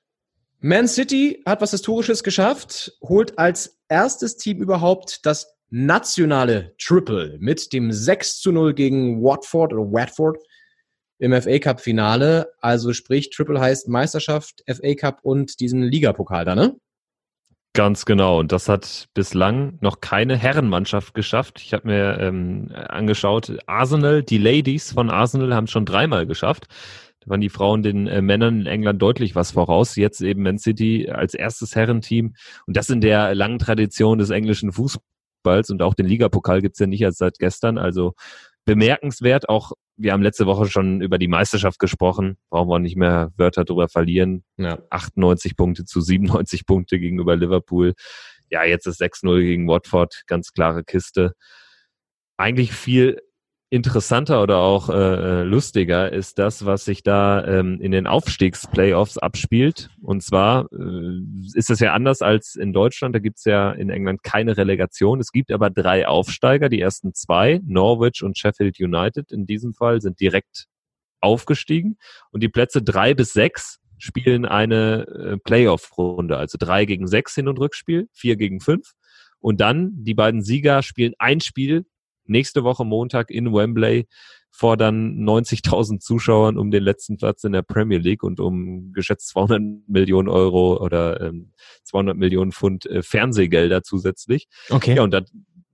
[0.59, 7.73] Man City hat was Historisches geschafft, holt als erstes Team überhaupt das nationale Triple mit
[7.73, 10.37] dem 6 zu 0 gegen Watford oder Watford
[11.19, 12.51] im FA Cup Finale.
[12.61, 16.75] Also sprich, Triple heißt Meisterschaft, FA Cup und diesen Ligapokal da, ne?
[17.75, 18.39] Ganz genau.
[18.39, 21.59] Und das hat bislang noch keine Herrenmannschaft geschafft.
[21.61, 26.67] Ich habe mir ähm, angeschaut, Arsenal, die Ladies von Arsenal haben es schon dreimal geschafft.
[27.19, 29.97] Da waren die Frauen den äh, Männern in England deutlich was voraus.
[29.97, 32.35] Jetzt eben Man City als erstes Herrenteam.
[32.65, 35.69] Und das in der langen Tradition des englischen Fußballs.
[35.69, 37.77] Und auch den Ligapokal gibt's ja nicht erst seit gestern.
[37.77, 38.13] Also
[38.63, 39.49] bemerkenswert.
[39.49, 42.37] Auch wir haben letzte Woche schon über die Meisterschaft gesprochen.
[42.49, 44.43] Brauchen wir nicht mehr Wörter drüber verlieren.
[44.57, 44.79] Ja.
[44.89, 47.93] 98 Punkte zu 97 Punkte gegenüber Liverpool.
[48.49, 50.23] Ja, jetzt ist 6-0 gegen Watford.
[50.27, 51.33] Ganz klare Kiste.
[52.37, 53.19] Eigentlich viel
[53.69, 59.89] interessanter oder auch äh, lustiger ist das, was sich da ähm, in den Aufstiegsplayoffs abspielt.
[60.01, 63.15] Und zwar äh, ist es ja anders als in Deutschland.
[63.15, 65.19] Da gibt es ja in England keine Relegation.
[65.19, 66.69] Es gibt aber drei Aufsteiger.
[66.69, 70.65] Die ersten zwei, Norwich und Sheffield United in diesem Fall, sind direkt
[71.19, 71.97] aufgestiegen.
[72.31, 77.47] Und die Plätze drei bis sechs spielen eine äh, Playoff-Runde, also drei gegen sechs Hin-
[77.47, 78.91] und Rückspiel, vier gegen fünf.
[79.39, 81.85] Und dann die beiden Sieger spielen ein Spiel
[82.27, 84.07] nächste Woche Montag in Wembley
[84.51, 89.27] vor dann 90.000 Zuschauern um den letzten Platz in der Premier League und um geschätzt
[89.29, 91.51] 200 Millionen Euro oder ähm,
[91.83, 94.47] 200 Millionen Pfund äh, Fernsehgelder zusätzlich.
[94.69, 94.95] Okay.
[94.95, 95.21] Ja, und da,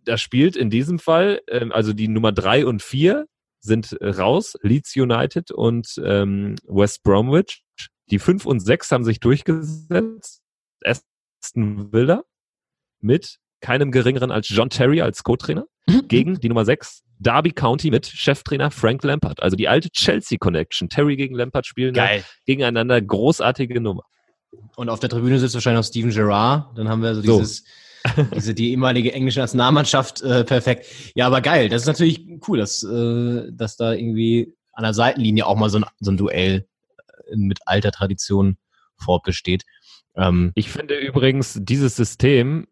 [0.03, 3.27] da spielt in diesem Fall, ähm, also die Nummer drei und vier
[3.59, 7.63] sind äh, raus, Leeds United und ähm, West Bromwich.
[8.09, 10.41] Die fünf und sechs haben sich durchgesetzt.
[10.83, 12.23] Aston Villa
[12.99, 16.07] mit keinem geringeren als John Terry als Co-Trainer Mhm.
[16.07, 19.41] gegen die Nummer 6 Derby County mit Cheftrainer Frank Lampard.
[19.41, 20.89] Also die alte Chelsea Connection.
[20.89, 22.23] Terry gegen Lampard spielen da Geil.
[22.45, 23.01] gegeneinander.
[23.01, 24.03] Großartige Nummer.
[24.75, 26.77] Und auf der Tribüne sitzt wahrscheinlich noch Steven Gerrard.
[26.77, 27.39] Dann haben wir so So.
[27.39, 27.63] dieses,
[28.35, 30.85] diese, die ehemalige englische Nationalmannschaft, äh, perfekt.
[31.15, 31.69] Ja, aber geil.
[31.69, 35.77] Das ist natürlich cool, dass, äh, dass da irgendwie an der Seitenlinie auch mal so
[35.79, 36.65] ein, so ein Duell
[37.31, 38.57] äh, mit alter Tradition
[38.97, 39.63] fortbesteht.
[40.15, 42.67] Ähm, Ich finde übrigens dieses System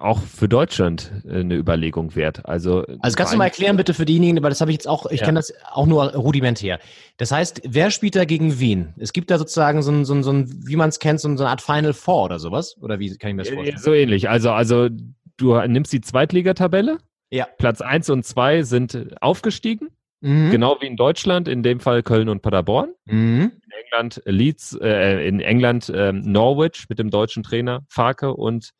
[0.00, 2.46] auch für Deutschland äh, eine Überlegung wert.
[2.46, 5.06] Also, also kannst du mal erklären bitte für diejenigen, weil das habe ich jetzt auch,
[5.10, 5.26] ich Ja.
[5.26, 6.78] kenne das auch nur rudimentär.
[7.18, 8.94] Das heißt, wer spielt da gegen wen?
[8.98, 11.28] Es gibt da sozusagen so ein, so ein, so ein wie man es kennt, so
[11.28, 12.76] eine Art Final Four oder sowas?
[12.80, 13.78] Oder wie kann ich mir das Äh, vorstellen?
[13.78, 14.28] So ähnlich.
[14.30, 14.88] Also, also
[15.36, 16.98] du nimmst die Zweitligatabelle.
[17.30, 17.46] Ja.
[17.58, 19.88] Platz 1 und 2 sind äh, aufgestiegen.
[20.22, 20.50] Mhm.
[20.50, 22.92] Genau wie in Deutschland, in dem Fall Köln und Paderborn.
[23.06, 23.52] Mhm.
[23.64, 28.70] In England Leeds, äh, in England ähm, Norwich mit dem deutschen Trainer Farke und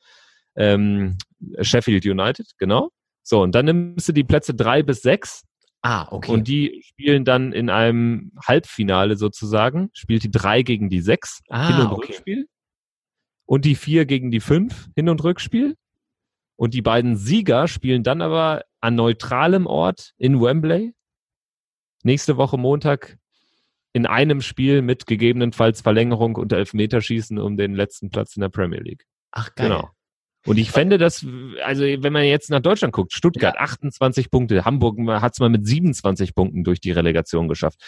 [0.60, 1.16] ähm,
[1.60, 2.90] Sheffield United, genau.
[3.22, 5.42] So, und dann nimmst du die Plätze drei bis sechs
[5.82, 6.30] Ah, okay.
[6.30, 11.68] und die spielen dann in einem Halbfinale sozusagen, spielt die drei gegen die sechs Ah,
[11.68, 12.06] Hin- und okay.
[12.08, 12.46] Rückspiel
[13.46, 15.76] und die vier gegen die fünf Hin- und Rückspiel.
[16.56, 20.92] Und die beiden Sieger spielen dann aber an neutralem Ort in Wembley
[22.02, 23.16] nächste Woche Montag
[23.92, 28.80] in einem Spiel mit gegebenenfalls Verlängerung und Elfmeterschießen um den letzten Platz in der Premier
[28.80, 29.06] League.
[29.32, 29.68] Ach, geil.
[29.68, 29.90] Genau.
[30.46, 31.26] Und ich fände das,
[31.62, 35.66] also wenn man jetzt nach Deutschland guckt, Stuttgart 28 Punkte, Hamburg hat es mal mit
[35.66, 37.78] 27 Punkten durch die Relegation geschafft.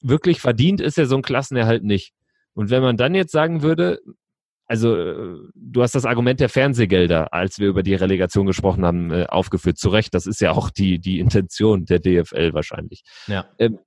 [0.00, 2.12] Wirklich verdient ist ja so ein Klassenerhalt nicht.
[2.52, 4.00] Und wenn man dann jetzt sagen würde,
[4.66, 9.10] also äh, du hast das Argument der Fernsehgelder, als wir über die Relegation gesprochen haben,
[9.10, 9.78] äh, aufgeführt.
[9.78, 13.02] Zu Recht, das ist ja auch die, die Intention der DFL wahrscheinlich.
[13.26, 13.46] Ja.
[13.58, 13.78] Ähm,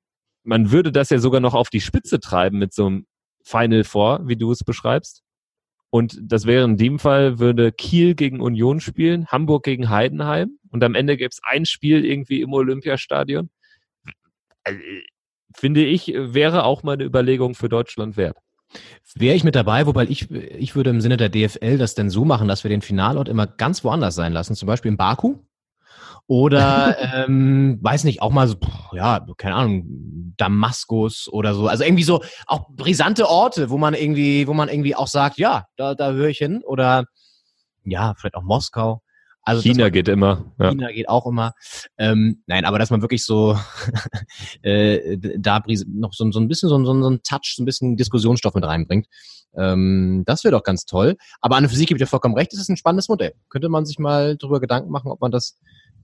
[0.44, 3.08] man würde das ja sogar noch auf die Spitze treiben mit so einem
[3.44, 5.24] Final Four, wie du es beschreibst.
[5.98, 10.84] Und das wäre in dem Fall, würde Kiel gegen Union spielen, Hamburg gegen Heidenheim und
[10.84, 13.50] am Ende gäbe es ein Spiel irgendwie im Olympiastadion.
[14.64, 14.80] Also,
[15.56, 18.38] finde ich, wäre auch mal eine Überlegung für Deutschland wert.
[19.16, 22.26] Wäre ich mit dabei, wobei ich, ich würde im Sinne der DFL das denn so
[22.26, 25.38] machen, dass wir den Finalort immer ganz woanders sein lassen, zum Beispiel in Baku.
[26.28, 28.58] Oder, ähm, weiß nicht, auch mal so,
[28.92, 31.68] ja, keine Ahnung, Damaskus oder so.
[31.68, 35.68] Also irgendwie so auch brisante Orte, wo man irgendwie, wo man irgendwie auch sagt, ja,
[35.78, 36.62] da, da höre ich hin.
[36.66, 37.06] Oder
[37.86, 39.02] ja, vielleicht auch Moskau.
[39.42, 40.54] Also China man- geht immer.
[40.60, 40.72] Ja.
[40.72, 41.54] China geht auch immer.
[41.98, 43.58] Ähm, nein, aber dass man wirklich so
[44.62, 47.96] äh, da noch so, so ein bisschen so, so, so ein Touch, so ein bisschen
[47.96, 49.08] Diskussionsstoff mit reinbringt.
[49.58, 51.16] Ähm, das wäre doch ganz toll.
[51.40, 53.36] Aber an sich gebe ich dir vollkommen recht, es ist ein spannendes Modell.
[53.48, 55.58] Könnte man sich mal drüber Gedanken machen, ob man das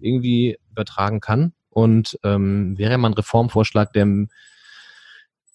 [0.04, 1.54] irgendwie übertragen kann.
[1.70, 4.30] Und ähm, wäre ja mal ein Reformvorschlag, der ein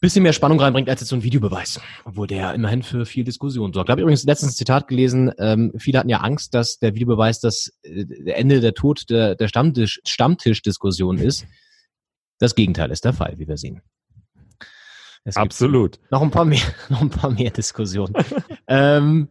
[0.01, 3.73] bisschen mehr Spannung reinbringt als jetzt so ein Videobeweis, obwohl der immerhin für viel Diskussion
[3.73, 3.89] sorgt.
[3.89, 6.95] Da habe ich übrigens letztens ein Zitat gelesen, ähm, viele hatten ja Angst, dass der
[6.95, 11.47] Videobeweis das äh, Ende der Tod der, der Stammtisch, Stammtischdiskussion ist.
[12.39, 13.83] Das Gegenteil ist der Fall, wie wir sehen.
[15.35, 15.99] Absolut.
[16.11, 18.15] noch ein paar mehr, noch ein paar mehr Diskussionen.
[18.67, 19.29] ähm,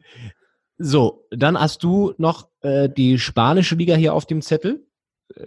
[0.78, 4.87] so, dann hast du noch äh, die spanische Liga hier auf dem Zettel.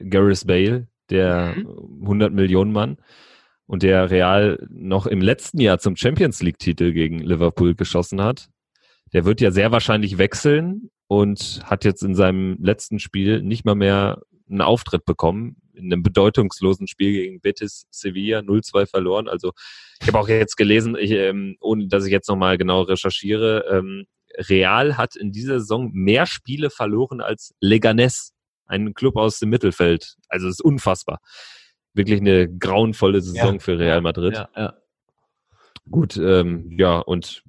[0.09, 2.99] Gareth Bale, der 100 Millionen Mann
[3.67, 8.49] und der Real noch im letzten Jahr zum Champions League Titel gegen Liverpool geschossen hat.
[9.13, 13.75] Der wird ja sehr wahrscheinlich wechseln und hat jetzt in seinem letzten Spiel nicht mal
[13.75, 15.57] mehr einen Auftritt bekommen.
[15.75, 19.29] In einem bedeutungslosen Spiel gegen Betis Sevilla 0-2 verloren.
[19.29, 19.53] Also
[20.01, 24.07] ich habe auch jetzt gelesen, ich, ähm, ohne dass ich jetzt nochmal genau recherchiere, ähm,
[24.37, 28.31] Real hat in dieser Saison mehr Spiele verloren als Leganés,
[28.71, 30.17] ein Club aus dem Mittelfeld.
[30.29, 31.21] Also es ist unfassbar.
[31.93, 33.59] Wirklich eine grauenvolle Saison Ja.
[33.61, 34.35] für Real Madrid.
[34.35, 34.75] Ja, ja.
[35.91, 37.43] Gut, ähm, ja, und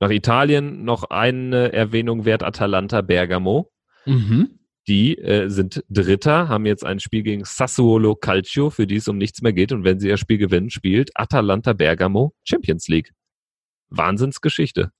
[0.00, 3.72] nach Italien noch eine Erwähnung wert, Atalanta Bergamo.
[4.04, 4.58] Mhm.
[4.86, 9.18] Die äh, sind Dritter, haben jetzt ein Spiel gegen Sassuolo Calcio, für die es um
[9.18, 9.72] nichts mehr geht.
[9.72, 13.12] Und wenn sie ihr Spiel gewinnen, spielt Atalanta Bergamo Champions League.
[13.90, 14.92] Wahnsinnsgeschichte.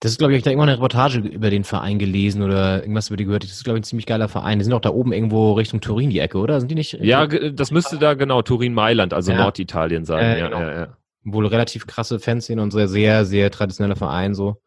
[0.00, 2.80] Das ist, glaube ich, ich habe da irgendwann eine Reportage über den Verein gelesen oder
[2.80, 3.44] irgendwas über die gehört.
[3.44, 4.58] Das ist, glaube ich, ein ziemlich geiler Verein.
[4.58, 6.58] Die sind auch da oben irgendwo Richtung Turin die Ecke, oder?
[6.58, 6.94] Sind die nicht?
[7.02, 9.38] Ja, das müsste da genau Turin-Mailand, also Ja.
[9.38, 10.24] Norditalien sein.
[10.24, 10.60] Äh, ja, genau.
[10.60, 10.96] ja, ja.
[11.24, 14.62] Wohl relativ krasse Fans sind und sehr, sehr, sehr traditioneller Verein so.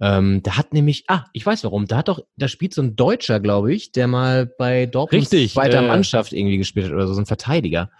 [0.00, 2.96] Ähm, der hat nämlich, ah, ich weiß warum, da hat doch, da spielt so ein
[2.96, 7.06] Deutscher, glaube ich, der mal bei Dortmund Richtig, zweiter äh, Mannschaft irgendwie gespielt hat oder
[7.06, 7.90] so, so ein Verteidiger.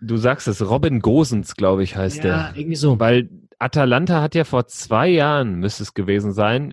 [0.00, 2.52] Du sagst es, Robin Gosens, glaube ich, heißt der.
[2.54, 2.98] irgendwie so.
[2.98, 3.28] Weil
[3.58, 6.72] Atalanta hat ja vor zwei Jahren, müsste es gewesen sein,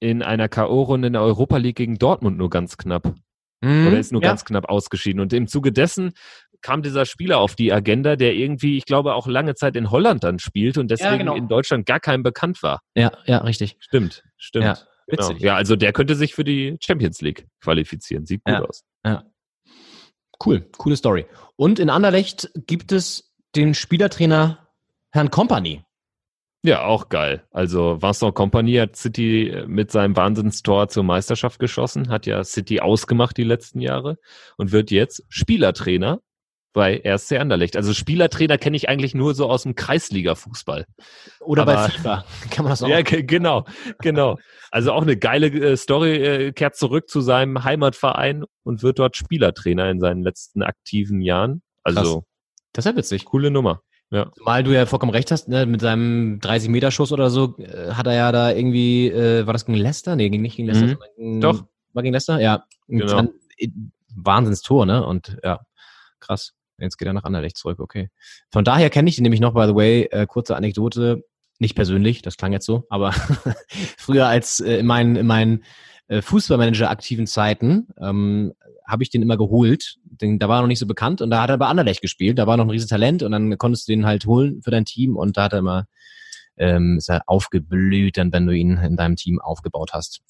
[0.00, 3.14] in einer K.O.-Runde in der Europa League gegen Dortmund nur ganz knapp.
[3.62, 4.28] Mhm, Oder ist nur ja.
[4.28, 5.20] ganz knapp ausgeschieden.
[5.20, 6.12] Und im Zuge dessen
[6.62, 10.24] kam dieser Spieler auf die Agenda, der irgendwie, ich glaube, auch lange Zeit in Holland
[10.24, 11.34] dann spielt und deswegen genau.
[11.34, 12.80] in Deutschland gar keinem bekannt war.
[12.94, 13.76] Ja, ja, richtig.
[13.80, 14.64] Stimmt, stimmt.
[14.64, 14.78] Ja,
[15.10, 15.28] Genau.
[15.28, 15.42] witzig.
[15.42, 18.26] Ja, also der könnte sich für die Champions League qualifizieren.
[18.26, 18.68] Sieht gut
[19.04, 19.24] Ja.
[20.44, 21.26] Cool, coole Story.
[21.56, 24.68] Und in Anderlecht gibt es den Spielertrainer
[25.10, 25.82] Herrn Company.
[26.62, 27.42] Ja, auch geil.
[27.52, 33.36] Also Vincent Company hat City mit seinem Wahnsinnstor zur Meisterschaft geschossen, hat ja City ausgemacht
[33.38, 34.18] die letzten Jahre
[34.58, 36.20] und wird jetzt Spielertrainer
[36.72, 37.76] bei RSC Anderlecht.
[37.76, 40.86] Also Spielertrainer kenne ich eigentlich nur so aus dem Kreisliga-Fußball.
[41.40, 42.24] Oder Aber- bei FIFA.
[42.50, 42.88] Kann man das auch?
[42.88, 43.64] Ja, ge- genau,
[44.00, 44.38] genau.
[44.70, 49.16] Also auch eine geile äh, Story, äh, kehrt zurück zu seinem Heimatverein und wird dort
[49.16, 51.62] Spielertrainer in seinen letzten aktiven Jahren.
[51.82, 52.24] Also
[52.72, 53.24] Das ist ja witzig.
[53.24, 53.82] coole Nummer.
[54.44, 58.14] Mal du ja vollkommen recht hast, ne, mit seinem 30-Meter-Schuss oder so, äh, hat er
[58.14, 60.16] ja da irgendwie, äh, war das gegen Leicester?
[60.16, 60.86] Nee, gegen, nicht gegen Leicester.
[60.86, 60.98] Mhm.
[61.16, 61.64] gegen, Doch.
[61.92, 62.40] War gegen Leicester?
[62.40, 62.64] Ja.
[62.88, 63.28] Genau.
[64.16, 65.06] Wahnsinnstor, ne?
[65.06, 65.60] Und ja,
[66.18, 66.52] krass.
[66.80, 68.08] Jetzt geht er nach Anderlecht zurück, okay.
[68.50, 71.24] Von daher kenne ich ihn nämlich noch, by the way, äh, kurze Anekdote,
[71.58, 73.12] nicht persönlich, das klang jetzt so, aber
[73.98, 75.64] früher als äh, in meinen, in meinen
[76.08, 78.52] äh, Fußballmanager-aktiven Zeiten ähm,
[78.86, 79.96] habe ich den immer geholt.
[80.04, 82.38] Den, da war er noch nicht so bekannt und da hat er bei Anderlecht gespielt.
[82.38, 84.84] Da war noch ein riesen Talent und dann konntest du den halt holen für dein
[84.84, 85.86] Team und da hat er immer
[86.56, 90.20] ähm, ist er aufgeblüht, dann wenn du ihn in deinem Team aufgebaut hast.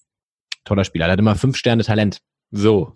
[0.64, 1.06] Toller Spieler.
[1.06, 2.20] Er hat immer fünf Sterne Talent.
[2.50, 2.92] So.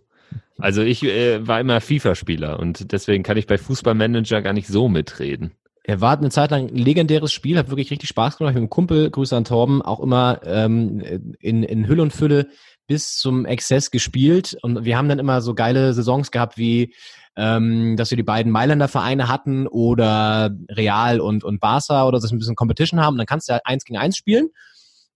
[0.59, 4.89] Also ich äh, war immer FIFA-Spieler und deswegen kann ich bei Fußballmanager gar nicht so
[4.89, 5.53] mitreden.
[5.87, 8.53] Er war eine Zeit lang ein legendäres Spiel, hat wirklich richtig Spaß gemacht.
[8.53, 11.03] Ich mit einem Kumpel, Grüße an Torben, auch immer ähm,
[11.41, 12.49] in, in Hülle und Fülle
[12.87, 14.57] bis zum Exzess gespielt.
[14.63, 16.95] Und wir haben dann immer so geile Saisons gehabt, wie
[17.37, 22.35] ähm, dass wir die beiden Mailänder Vereine hatten oder Real und, und Barca oder so
[22.35, 23.15] ein bisschen Competition haben.
[23.15, 24.49] Und dann kannst du ja eins gegen eins spielen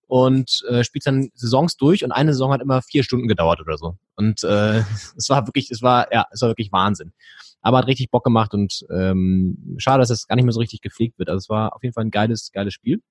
[0.08, 3.76] und äh, spielst dann Saisons durch und eine Saison hat immer vier Stunden gedauert oder
[3.76, 3.96] so.
[4.16, 4.78] Und äh,
[5.16, 7.12] es war wirklich, es war, ja, es war wirklich Wahnsinn.
[7.60, 10.80] Aber hat richtig Bock gemacht und ähm, schade, dass es gar nicht mehr so richtig
[10.80, 11.28] gepflegt wird.
[11.28, 13.02] Also es war auf jeden Fall ein geiles, geiles Spiel.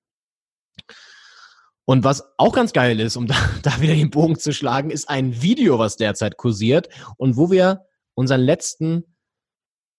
[1.84, 5.08] Und was auch ganz geil ist, um da, da wieder den Bogen zu schlagen, ist
[5.08, 7.84] ein Video, was derzeit kursiert und wo wir
[8.14, 9.04] unseren letzten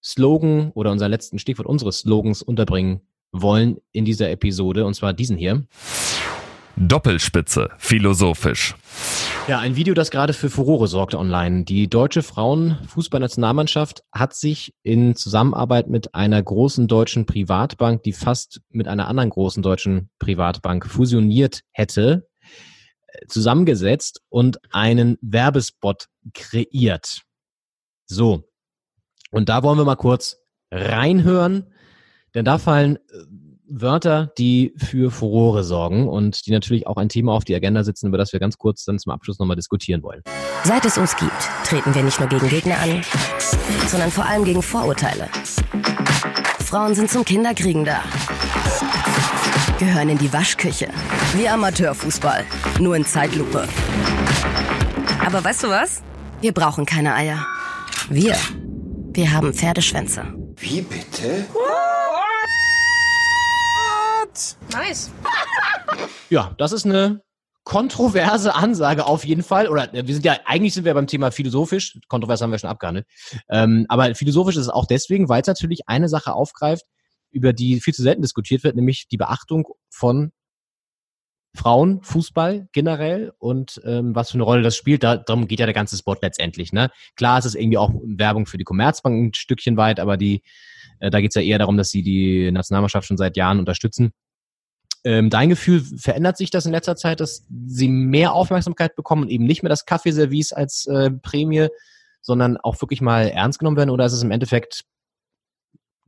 [0.04, 5.38] Slogan oder unseren letzten Stichwort unseres Slogans unterbringen wollen in dieser Episode, und zwar diesen
[5.38, 5.66] hier.
[6.82, 8.74] Doppelspitze, philosophisch.
[9.50, 11.66] Ja, ein Video, das gerade für Furore sorgt online.
[11.66, 18.88] Die deutsche Frauenfußballnationalmannschaft hat sich in Zusammenarbeit mit einer großen deutschen Privatbank, die fast mit
[18.88, 22.30] einer anderen großen deutschen Privatbank fusioniert hätte,
[23.08, 27.24] äh, zusammengesetzt und einen Werbespot kreiert.
[28.06, 28.46] So.
[29.32, 30.38] Und da wollen wir mal kurz
[30.72, 31.74] reinhören,
[32.36, 33.00] denn da fallen äh,
[33.70, 38.08] Wörter, die für Furore sorgen und die natürlich auch ein Thema auf die Agenda sitzen,
[38.08, 40.24] über das wir ganz kurz dann zum Abschluss nochmal diskutieren wollen.
[40.64, 41.32] Seit es uns gibt,
[41.66, 43.02] treten wir nicht nur gegen Gegner an,
[43.88, 45.30] sondern vor allem gegen Vorurteile.
[46.60, 48.02] Frauen sind zum Kinderkriegen da.
[49.80, 50.90] Gehören in die Waschküche.
[51.36, 52.44] Wie Amateurfußball.
[52.80, 53.68] Nur in Zeitlupe.
[55.26, 56.02] Aber weißt du was?
[56.42, 57.46] Wir brauchen keine Eier.
[58.10, 58.36] Wir.
[59.14, 60.26] Wir haben Pferdeschwänze.
[60.58, 61.46] Wie bitte?
[64.72, 65.12] Nice.
[66.30, 67.22] Ja, das ist eine
[67.64, 69.68] kontroverse Ansage auf jeden Fall.
[69.68, 72.00] Oder äh, wir sind ja, eigentlich sind wir beim Thema philosophisch.
[72.08, 73.06] Kontrovers haben wir schon abgehandelt.
[73.50, 76.86] Ähm, aber philosophisch ist es auch deswegen, weil es natürlich eine Sache aufgreift,
[77.32, 80.32] über die viel zu selten diskutiert wird, nämlich die Beachtung von
[81.56, 85.04] Frauen, Fußball generell und ähm, was für eine Rolle das spielt.
[85.04, 86.74] Da, darum geht ja der ganze Sport letztendlich.
[86.74, 86.90] Ne?
[87.16, 90.44] Klar, es ist irgendwie auch Werbung für die Commerzbank ein Stückchen weit, aber die,
[91.00, 94.12] äh, da geht es ja eher darum, dass sie die Nationalmannschaft schon seit Jahren unterstützen.
[95.04, 99.30] Ähm, dein Gefühl, verändert sich das in letzter Zeit, dass sie mehr Aufmerksamkeit bekommen und
[99.30, 101.68] eben nicht mehr das Kaffeeservice als äh, Prämie,
[102.22, 103.92] sondern auch wirklich mal ernst genommen werden?
[103.92, 104.84] Oder ist es im Endeffekt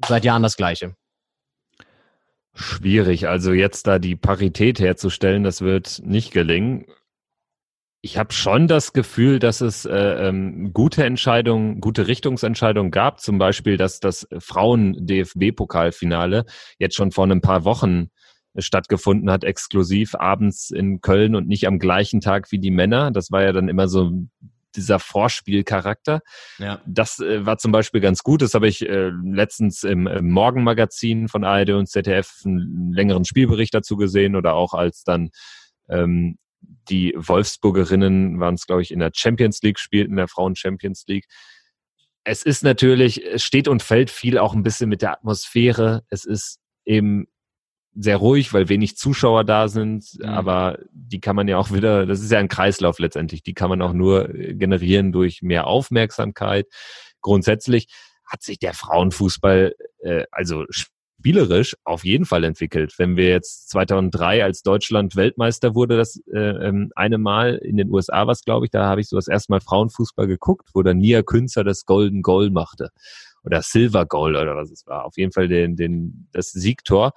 [0.06, 0.96] seit Jahren das Gleiche?
[2.54, 3.30] Schwierig.
[3.30, 6.86] Also jetzt da die Parität herzustellen, das wird nicht gelingen.
[8.04, 13.22] ich habe schon das Gefühl, dass es äh, ähm, gute Entscheidungen, gute Richtungsentscheidungen gab.
[13.22, 16.46] Zum Beispiel, dass das Frauen-DFB-Pokalfinale
[16.80, 18.10] jetzt schon vor ein paar Wochen
[18.58, 23.12] stattgefunden hat, exklusiv abends in Köln und nicht am gleichen Tag wie die Männer.
[23.12, 24.12] Das war ja dann immer so
[24.76, 26.22] dieser Vorspielcharakter.
[26.58, 26.82] Ja.
[26.86, 28.42] Das äh, war zum Beispiel ganz gut.
[28.42, 33.74] Das habe ich äh, letztens im, im Morgenmagazin von ARD und ZDF einen längeren Spielbericht
[33.74, 35.30] dazu gesehen oder auch als dann
[35.90, 36.38] ähm,
[36.90, 41.06] die Wolfsburgerinnen waren es, glaube ich, in der Champions League spielten, in der Frauen Champions
[41.08, 41.26] League.
[42.24, 46.04] Es ist natürlich, es steht und fällt viel auch ein bisschen mit der Atmosphäre.
[46.10, 47.28] Es ist eben
[47.94, 50.26] sehr ruhig, weil wenig Zuschauer da sind, mhm.
[50.26, 53.70] aber die kann man ja auch wieder, das ist ja ein Kreislauf letztendlich, die kann
[53.70, 56.68] man auch nur generieren durch mehr Aufmerksamkeit.
[57.22, 57.88] Grundsätzlich
[58.26, 62.96] hat sich der Frauenfußball, äh, also spielerisch auf jeden Fall entwickelt.
[62.98, 67.92] Wenn wir jetzt 2003 als Deutschland Weltmeister wurde, das äh, ähm, eine Mal in den
[67.92, 70.98] USA was, glaube ich, da habe ich so das erste Mal Frauenfußball geguckt, wo dann
[70.98, 72.90] Nia Künzer das Golden Goal machte
[73.44, 75.06] oder Silver Goal oder was es war.
[75.06, 77.12] Auf jeden Fall den, den, das Siegtor.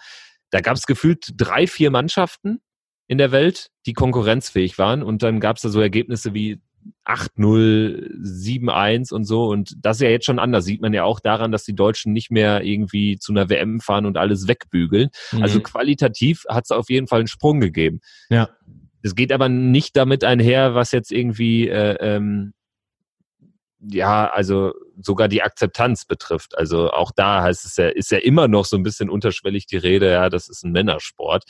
[0.54, 2.60] Da gab es gefühlt drei, vier Mannschaften
[3.08, 6.60] in der Welt, die konkurrenzfähig waren und dann gab es da so Ergebnisse wie
[7.04, 9.48] 8-0, 7-1 und so.
[9.48, 10.64] Und das ist ja jetzt schon anders.
[10.64, 14.06] Sieht man ja auch daran, dass die Deutschen nicht mehr irgendwie zu einer WM fahren
[14.06, 15.08] und alles wegbügeln.
[15.32, 15.42] Mhm.
[15.42, 17.98] Also qualitativ hat es auf jeden Fall einen Sprung gegeben.
[18.30, 18.48] Ja.
[19.02, 22.52] Es geht aber nicht damit einher, was jetzt irgendwie, äh, ähm,
[23.88, 26.56] ja, also sogar die Akzeptanz betrifft.
[26.56, 29.76] Also auch da heißt es ja, ist ja immer noch so ein bisschen unterschwellig die
[29.76, 31.44] Rede, ja, das ist ein Männersport.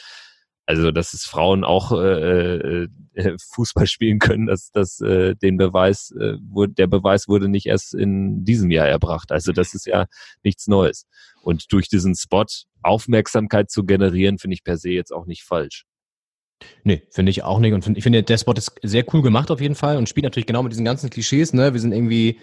[0.66, 6.10] Also, dass es Frauen auch äh, äh, Fußball spielen können, dass das äh, den Beweis,
[6.12, 9.30] äh, wurde, der Beweis wurde nicht erst in diesem Jahr erbracht.
[9.30, 10.06] Also das ist ja
[10.42, 11.06] nichts Neues.
[11.42, 12.46] Und durch diesen Spot
[12.82, 15.84] Aufmerksamkeit zu generieren, finde ich per se jetzt auch nicht falsch.
[16.82, 17.72] Nee, finde ich auch nicht.
[17.72, 20.24] Und find, ich finde, der Spot ist sehr cool gemacht auf jeden Fall und spielt
[20.24, 21.52] natürlich genau mit diesen ganzen Klischees.
[21.52, 21.72] Ne?
[21.72, 22.38] Wir sind irgendwie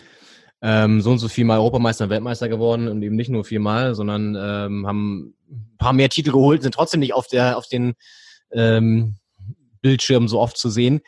[0.62, 4.36] ähm, so und so viermal Europameister und Weltmeister geworden und eben nicht nur viermal, sondern
[4.36, 7.94] ähm, haben ein paar mehr Titel geholt, sind trotzdem nicht auf der auf den
[8.52, 9.16] ähm,
[9.82, 11.02] Bildschirmen so oft zu sehen.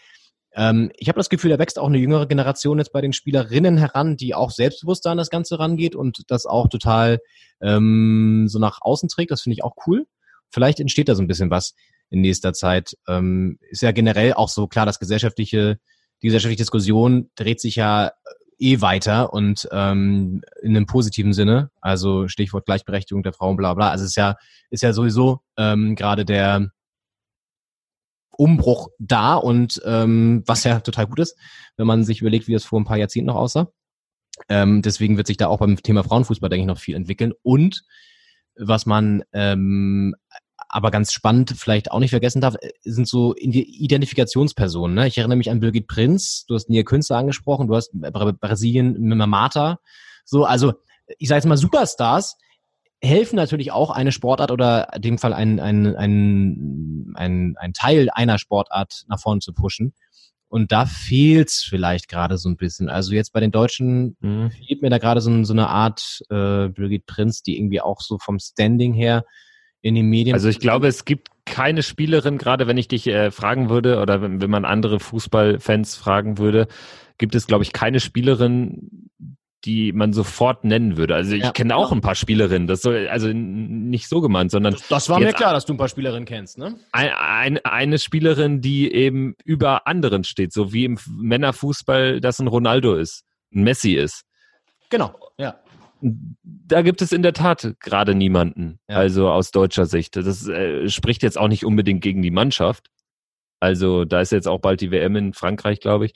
[0.56, 3.78] Ähm, ich habe das Gefühl, da wächst auch eine jüngere Generation jetzt bei den Spielerinnen
[3.78, 7.20] heran, die auch selbstbewusster an das Ganze rangeht und das auch total
[7.62, 9.32] ähm, so nach außen trägt.
[9.32, 10.06] Das finde ich auch cool.
[10.50, 11.74] Vielleicht entsteht da so ein bisschen was
[12.14, 12.96] in nächster Zeit.
[13.08, 15.80] Ähm, ist ja generell auch so klar, dass gesellschaftliche,
[16.22, 18.12] die gesellschaftliche Diskussion dreht sich ja
[18.60, 21.72] eh weiter und ähm, in einem positiven Sinne.
[21.82, 23.90] Also Stichwort Gleichberechtigung der Frauen, bla bla.
[23.90, 24.38] Also es ist ja,
[24.70, 26.70] ist ja sowieso ähm, gerade der
[28.38, 31.36] Umbruch da und ähm, was ja total gut ist,
[31.78, 33.70] wenn man sich überlegt, wie das vor ein paar Jahrzehnten noch aussah.
[34.50, 37.34] Ähm, deswegen wird sich da auch beim Thema Frauenfußball, denke ich, noch viel entwickeln.
[37.42, 37.84] Und
[38.56, 40.16] was man ähm,
[40.70, 44.96] aber ganz spannend vielleicht auch nicht vergessen darf, äh, sind so Identifikationspersonen.
[44.96, 45.08] Ne?
[45.08, 49.80] Ich erinnere mich an Birgit Prinz, du hast Nia Künstler angesprochen, du hast Brasilien Mimamata.
[50.26, 50.74] So, also
[51.18, 52.38] ich sage jetzt mal Superstars
[53.04, 58.10] helfen natürlich auch eine Sportart oder in dem Fall ein, ein, ein, ein, ein Teil
[58.10, 59.94] einer Sportart nach vorne zu pushen.
[60.48, 62.88] Und da fehlt's vielleicht gerade so ein bisschen.
[62.88, 64.52] Also jetzt bei den Deutschen mhm.
[64.52, 68.20] fehlt mir da gerade so, so eine Art äh, Birgit Prinz, die irgendwie auch so
[68.20, 69.26] vom Standing her
[69.84, 70.34] in den Medien.
[70.34, 74.22] Also ich glaube, es gibt keine Spielerin, gerade wenn ich dich äh, fragen würde oder
[74.22, 76.68] wenn, wenn man andere Fußballfans fragen würde,
[77.18, 79.10] gibt es, glaube ich, keine Spielerin,
[79.66, 81.16] die man sofort nennen würde.
[81.16, 81.98] Also ich ja, kenne auch ja.
[81.98, 82.66] ein paar Spielerinnen.
[82.66, 85.78] Das soll also nicht so gemeint, sondern das, das war mir klar, dass du ein
[85.78, 86.80] paar Spielerinnen kennst, ne?
[86.94, 92.48] Ein, ein, eine Spielerin, die eben über anderen steht, so wie im Männerfußball, das ein
[92.48, 94.24] Ronaldo ist, ein Messi ist.
[94.90, 95.63] Genau, ja
[96.04, 98.98] da gibt es in der Tat gerade niemanden, ja.
[98.98, 100.16] also aus deutscher Sicht.
[100.16, 102.88] Das äh, spricht jetzt auch nicht unbedingt gegen die Mannschaft.
[103.60, 106.14] Also da ist jetzt auch bald die WM in Frankreich, glaube ich.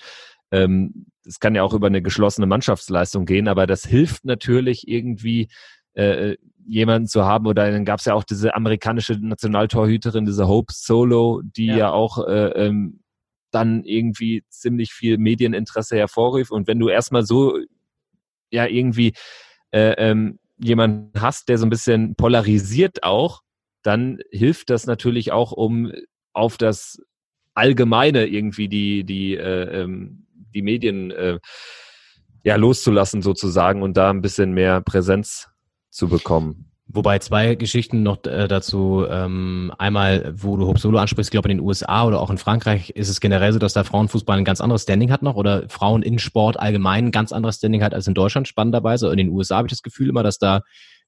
[0.51, 4.87] Ähm, es ähm, kann ja auch über eine geschlossene Mannschaftsleistung gehen, aber das hilft natürlich
[4.87, 5.47] irgendwie,
[5.93, 6.35] äh,
[6.65, 7.47] jemanden zu haben.
[7.47, 11.91] Oder dann gab es ja auch diese amerikanische Nationaltorhüterin, diese Hope Solo, die ja, ja
[11.91, 12.99] auch äh, ähm,
[13.51, 16.51] dann irgendwie ziemlich viel Medieninteresse hervorrief.
[16.51, 17.57] Und wenn du erstmal so
[18.51, 19.13] ja irgendwie
[19.71, 23.41] äh, ähm, jemanden hast, der so ein bisschen polarisiert auch,
[23.83, 25.91] dann hilft das natürlich auch, um
[26.33, 26.99] auf das
[27.53, 31.39] Allgemeine irgendwie die, die, äh, ähm, die Medien äh,
[32.43, 35.49] ja, loszulassen sozusagen und da ein bisschen mehr Präsenz
[35.89, 36.66] zu bekommen.
[36.89, 39.05] Wobei zwei Geschichten noch äh, dazu.
[39.09, 42.37] Ähm, einmal, wo du Hope Solo ansprichst, ich glaube in den USA oder auch in
[42.37, 45.67] Frankreich ist es generell so, dass da Frauenfußball ein ganz anderes Standing hat noch oder
[45.67, 49.11] Frauen in Sport allgemein ein ganz anderes Standing hat als in Deutschland, spannenderweise.
[49.11, 50.61] In den USA habe ich das Gefühl immer, dass da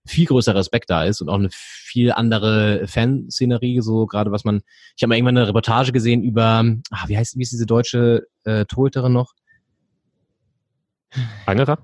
[0.06, 4.62] viel größerer Respekt da ist und auch eine viel andere Fanszenerie, so gerade was man,
[4.98, 8.28] ich habe mal irgendwann eine Reportage gesehen über, ah, wie heißt, wie ist diese deutsche
[8.44, 9.34] äh, Torhüterin noch?
[11.46, 11.80] Angerer?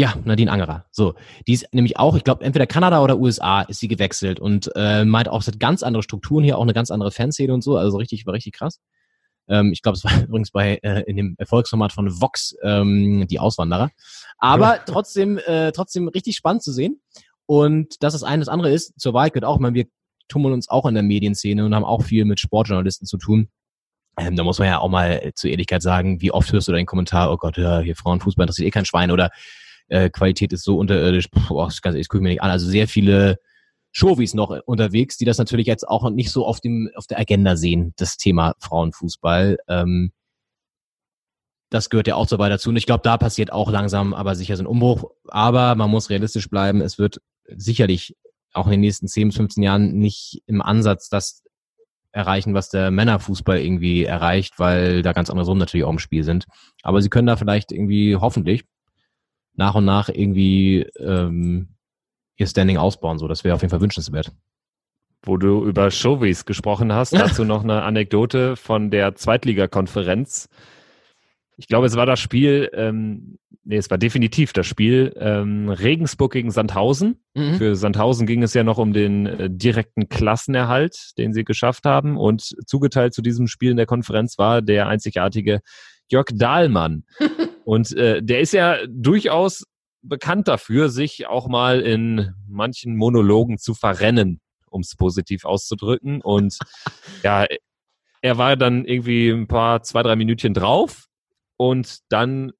[0.00, 0.86] Ja, Nadine Angerer.
[0.90, 1.12] So,
[1.46, 5.04] die ist nämlich auch, ich glaube, entweder Kanada oder USA ist sie gewechselt und äh,
[5.04, 7.76] meint auch, es hat ganz andere Strukturen hier, auch eine ganz andere Fanszene und so,
[7.76, 8.80] also richtig, war richtig krass.
[9.46, 13.38] Ähm, ich glaube, es war übrigens bei äh, in dem Erfolgsformat von Vox ähm, die
[13.38, 13.90] Auswanderer.
[14.38, 14.82] Aber ja.
[14.86, 17.02] trotzdem, äh, trotzdem richtig spannend zu sehen.
[17.44, 19.84] Und das ist eine, das andere ist, zur Wahl gehört auch, ich meine, wir
[20.28, 23.50] tummeln uns auch in der Medienszene und haben auch viel mit Sportjournalisten zu tun.
[24.16, 26.86] Ähm, da muss man ja auch mal zur Ehrlichkeit sagen, wie oft hörst du deinen
[26.86, 29.28] Kommentar, oh Gott, ja, hier Frauenfußball interessiert eh kein Schwein oder
[29.90, 32.50] äh, Qualität ist so unterirdisch, boah, das, ganz, gucke ich mir nicht an.
[32.50, 33.38] Also sehr viele
[33.92, 37.56] Showies noch unterwegs, die das natürlich jetzt auch nicht so auf dem auf der Agenda
[37.56, 39.58] sehen, das Thema Frauenfußball.
[39.68, 40.12] Ähm,
[41.70, 42.70] das gehört ja auch so weit dazu.
[42.70, 45.10] Und ich glaube, da passiert auch langsam, aber sicher so ein Umbruch.
[45.28, 46.80] Aber man muss realistisch bleiben.
[46.80, 48.16] Es wird sicherlich
[48.52, 51.44] auch in den nächsten 10 bis 15 Jahren nicht im Ansatz das
[52.12, 56.24] erreichen, was der Männerfußball irgendwie erreicht, weil da ganz andere Summen natürlich auch im Spiel
[56.24, 56.46] sind.
[56.82, 58.64] Aber sie können da vielleicht irgendwie hoffentlich
[59.60, 61.68] nach und nach irgendwie ähm,
[62.36, 63.18] ihr Standing ausbauen.
[63.18, 64.32] So, das wäre auf jeden Fall wünschenswert.
[65.22, 70.48] Wo du über Showies gesprochen hast, dazu noch eine Anekdote von der Zweitligakonferenz.
[71.58, 76.32] Ich glaube, es war das Spiel, ähm, nee, es war definitiv das Spiel ähm, Regensburg
[76.32, 77.22] gegen Sandhausen.
[77.34, 77.56] Mhm.
[77.56, 82.16] Für Sandhausen ging es ja noch um den äh, direkten Klassenerhalt, den sie geschafft haben.
[82.16, 85.60] Und zugeteilt zu diesem Spiel in der Konferenz war der einzigartige
[86.10, 87.04] Jörg Dahlmann.
[87.64, 89.64] Und äh, der ist ja durchaus
[90.02, 96.20] bekannt dafür, sich auch mal in manchen Monologen zu verrennen, um es positiv auszudrücken.
[96.22, 96.58] Und
[97.22, 97.46] ja,
[98.22, 101.06] er war dann irgendwie ein paar, zwei, drei Minütchen drauf
[101.56, 102.52] und dann,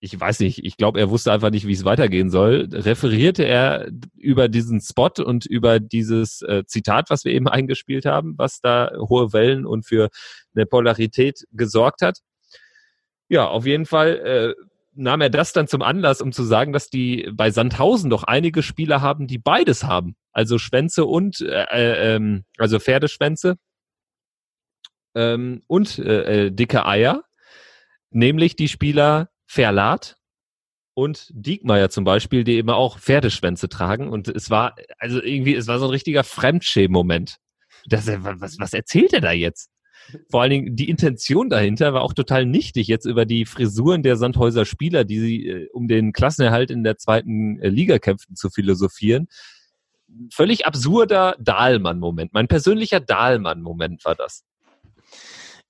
[0.00, 3.90] ich weiß nicht, ich glaube, er wusste einfach nicht, wie es weitergehen soll, referierte er
[4.16, 8.92] über diesen Spot und über dieses äh, Zitat, was wir eben eingespielt haben, was da
[8.96, 10.08] hohe Wellen und für
[10.54, 12.18] eine Polarität gesorgt hat.
[13.30, 16.90] Ja, auf jeden Fall äh, nahm er das dann zum Anlass, um zu sagen, dass
[16.90, 20.16] die bei Sandhausen doch einige Spieler haben, die beides haben.
[20.32, 23.56] Also Schwänze und, äh, äh, ähm, also Pferdeschwänze
[25.14, 27.22] ähm, und äh, äh, dicke Eier.
[28.10, 30.16] Nämlich die Spieler Verlat
[30.94, 34.08] und Diekmeyer zum Beispiel, die immer auch Pferdeschwänze tragen.
[34.08, 37.36] Und es war, also irgendwie, es war so ein richtiger Fremdschämen-Moment.
[38.40, 39.69] was, was erzählt er da jetzt?
[40.30, 44.16] Vor allen Dingen die Intention dahinter war auch total nichtig, jetzt über die Frisuren der
[44.16, 48.50] Sandhäuser Spieler, die sie äh, um den Klassenerhalt in der zweiten äh, Liga kämpften, zu
[48.50, 49.28] philosophieren.
[50.32, 52.32] Völlig absurder Dahlmann-Moment.
[52.32, 54.44] Mein persönlicher Dahlmann-Moment war das.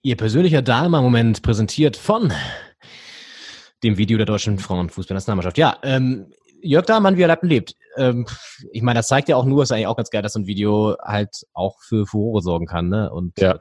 [0.03, 2.33] Ihr persönlicher Dahlmann-Moment präsentiert von
[3.83, 5.59] dem Video der deutschen Frauenfußballnationalmannschaft.
[5.59, 7.75] Ja, ähm, Jörg Dahlmann, wie er lebt und lebt.
[7.97, 8.27] Ähm,
[8.73, 10.47] ich meine, das zeigt ja auch nur, ist eigentlich auch ganz geil, dass so ein
[10.47, 13.11] Video halt auch für Furore sorgen kann, ne?
[13.11, 13.59] Und ja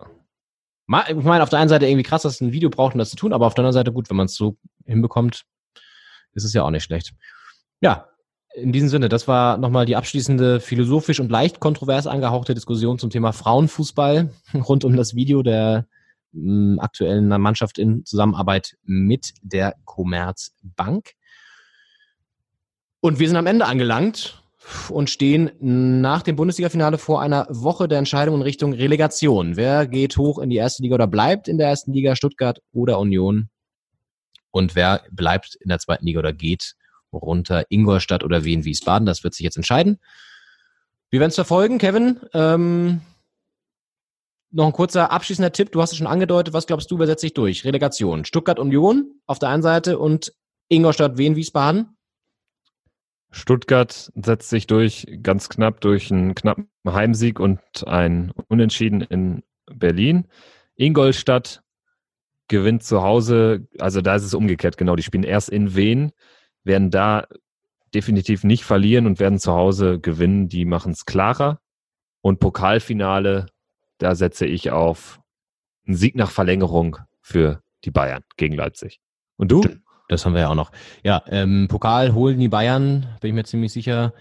[1.07, 3.11] ich meine, auf der einen Seite irgendwie krass, dass es ein Video braucht, um das
[3.11, 5.45] zu tun, aber auf der anderen Seite gut, wenn man es so hinbekommt,
[6.33, 7.13] ist es ja auch nicht schlecht.
[7.79, 8.07] Ja,
[8.55, 13.11] in diesem Sinne, das war nochmal die abschließende philosophisch und leicht kontrovers angehauchte Diskussion zum
[13.11, 14.33] Thema Frauenfußball
[14.67, 15.87] rund um das Video der
[16.33, 16.41] m,
[16.73, 21.11] hm, aktuellen Mannschaft in Zusammenarbeit mit der Commerzbank.
[23.01, 24.43] Und wir sind am Ende angelangt
[24.89, 29.55] und stehen nach dem Bundesliga-Finale vor einer Woche der Entscheidung in Richtung Relegation.
[29.55, 32.99] Wer geht hoch in die erste Liga oder bleibt in der ersten Liga, Stuttgart oder
[32.99, 33.49] Union?
[34.51, 36.75] Und wer bleibt in der zweiten Liga oder geht
[37.11, 39.05] runter, Ingolstadt oder Wien, Wiesbaden?
[39.05, 39.99] Das wird sich jetzt entscheiden.
[41.09, 42.19] Wir werden es verfolgen, Kevin.
[42.33, 43.01] Ähm,
[44.51, 45.71] noch ein kurzer abschließender Tipp.
[45.71, 46.53] Du hast es schon angedeutet.
[46.53, 47.65] Was glaubst du, wer setzt sich durch?
[47.65, 48.25] Relegation.
[48.25, 50.33] Stuttgart Union auf der einen Seite und
[50.69, 51.97] Ingolstadt, Wien, Wiesbaden?
[53.31, 60.27] Stuttgart setzt sich durch ganz knapp durch einen knappen Heimsieg und ein Unentschieden in Berlin.
[60.75, 61.61] Ingolstadt
[62.47, 66.11] gewinnt zu Hause, also da ist es umgekehrt, genau, die spielen erst in Wien,
[66.63, 67.27] werden da
[67.93, 71.59] definitiv nicht verlieren und werden zu Hause gewinnen, die machen es klarer.
[72.21, 73.47] Und Pokalfinale,
[73.97, 75.19] da setze ich auf
[75.87, 78.99] einen Sieg nach Verlängerung für die Bayern gegen Leipzig.
[79.37, 79.63] Und du?
[80.09, 80.71] Das haben wir ja auch noch.
[81.03, 84.13] Ja, ähm, Pokal holen die Bayern, bin ich mir ziemlich sicher.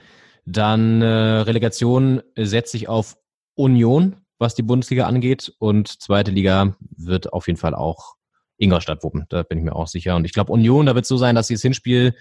[0.45, 3.17] Dann äh, Relegation setzt sich auf
[3.55, 5.53] Union, was die Bundesliga angeht.
[5.59, 8.17] Und zweite Liga wird auf jeden Fall auch
[8.59, 9.25] Ingolstadt wuppen.
[9.31, 10.15] Da bin ich mir auch sicher.
[10.15, 12.15] Und ich glaube, Union, da wird es so sein, dass sie das Hinspiel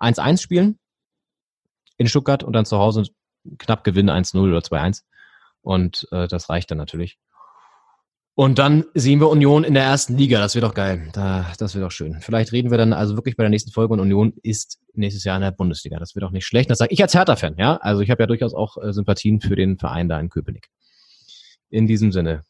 [0.00, 0.78] 1-1 spielen
[1.98, 3.04] in Stuttgart und dann zu Hause
[3.58, 5.02] knapp gewinnen 1-0 oder 2-1.
[5.60, 7.18] Und äh, das reicht dann natürlich.
[8.40, 10.40] Und dann sehen wir Union in der ersten Liga.
[10.40, 11.10] Das wird doch geil.
[11.12, 12.22] Da, das wird doch schön.
[12.22, 15.36] Vielleicht reden wir dann also wirklich bei der nächsten Folge und Union ist nächstes Jahr
[15.36, 15.98] in der Bundesliga.
[15.98, 16.70] Das wird auch nicht schlecht.
[16.70, 17.76] Das sage ich als Hertha-Fan, ja.
[17.76, 20.68] Also ich habe ja durchaus auch äh, Sympathien für den Verein da in Köpenick.
[21.68, 22.44] In diesem Sinne.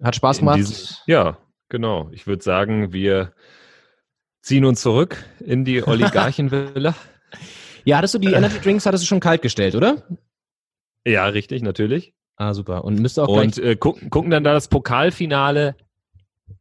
[0.00, 0.58] Hat Spaß gemacht.
[0.58, 1.36] Diesem, ja,
[1.68, 2.10] genau.
[2.12, 3.32] Ich würde sagen, wir
[4.40, 6.94] ziehen uns zurück in die Oligarchenvilla.
[7.84, 10.04] ja, hattest du die Energy Drinks, hattest du schon kalt gestellt, oder?
[11.04, 12.14] Ja, richtig, natürlich.
[12.36, 12.84] Ah, super.
[12.84, 15.76] Und müsste auch Und äh, gucken, gucken dann da das Pokalfinale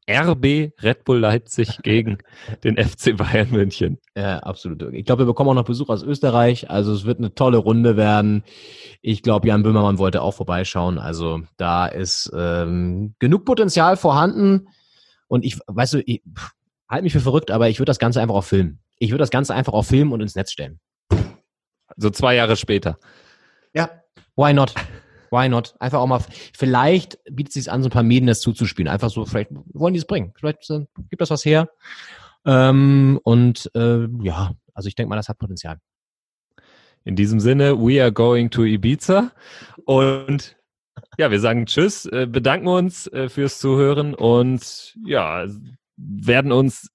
[0.09, 2.17] RB Red Bull Leipzig gegen
[2.63, 3.99] den FC Bayern München.
[4.15, 4.81] Ja, absolut.
[4.93, 6.69] Ich glaube, wir bekommen auch noch Besuch aus Österreich.
[6.69, 8.43] Also es wird eine tolle Runde werden.
[9.01, 10.99] Ich glaube, Jan Böhmermann wollte auch vorbeischauen.
[10.99, 14.67] Also da ist ähm, genug Potenzial vorhanden.
[15.27, 16.21] Und ich, weißt du, ich
[16.89, 18.79] halte mich für verrückt, aber ich würde das Ganze einfach auf filmen.
[18.99, 20.79] Ich würde das Ganze einfach auf filmen und ins Netz stellen.
[21.95, 22.97] So zwei Jahre später.
[23.73, 23.89] Ja,
[24.35, 24.73] why not?
[25.33, 25.73] Why not?
[25.79, 26.21] Einfach auch mal,
[26.55, 28.87] vielleicht bietet es sich an, so ein paar Medien das zuzuspielen.
[28.87, 30.31] Einfach so, vielleicht wollen die es bringen.
[30.37, 31.69] Vielleicht äh, gibt das was her.
[32.45, 35.79] Ähm, und äh, ja, also ich denke mal, das hat Potenzial.
[37.03, 39.31] In diesem Sinne, we are going to Ibiza.
[39.85, 40.55] Und
[41.17, 45.47] ja, wir sagen Tschüss, äh, bedanken uns äh, fürs Zuhören und ja,
[45.97, 46.91] werden uns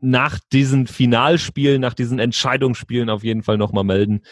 [0.00, 4.22] nach diesen Finalspielen, nach diesen Entscheidungsspielen auf jeden Fall nochmal melden.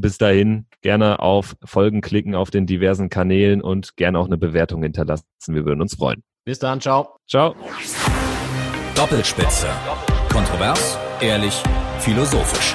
[0.00, 4.82] Bis dahin gerne auf Folgen klicken auf den diversen Kanälen und gerne auch eine Bewertung
[4.82, 5.24] hinterlassen.
[5.48, 6.22] Wir würden uns freuen.
[6.44, 7.16] Bis dann, ciao.
[7.28, 7.54] Ciao.
[8.94, 9.68] Doppelspitze.
[10.32, 11.62] Kontrovers, ehrlich,
[11.98, 12.74] philosophisch.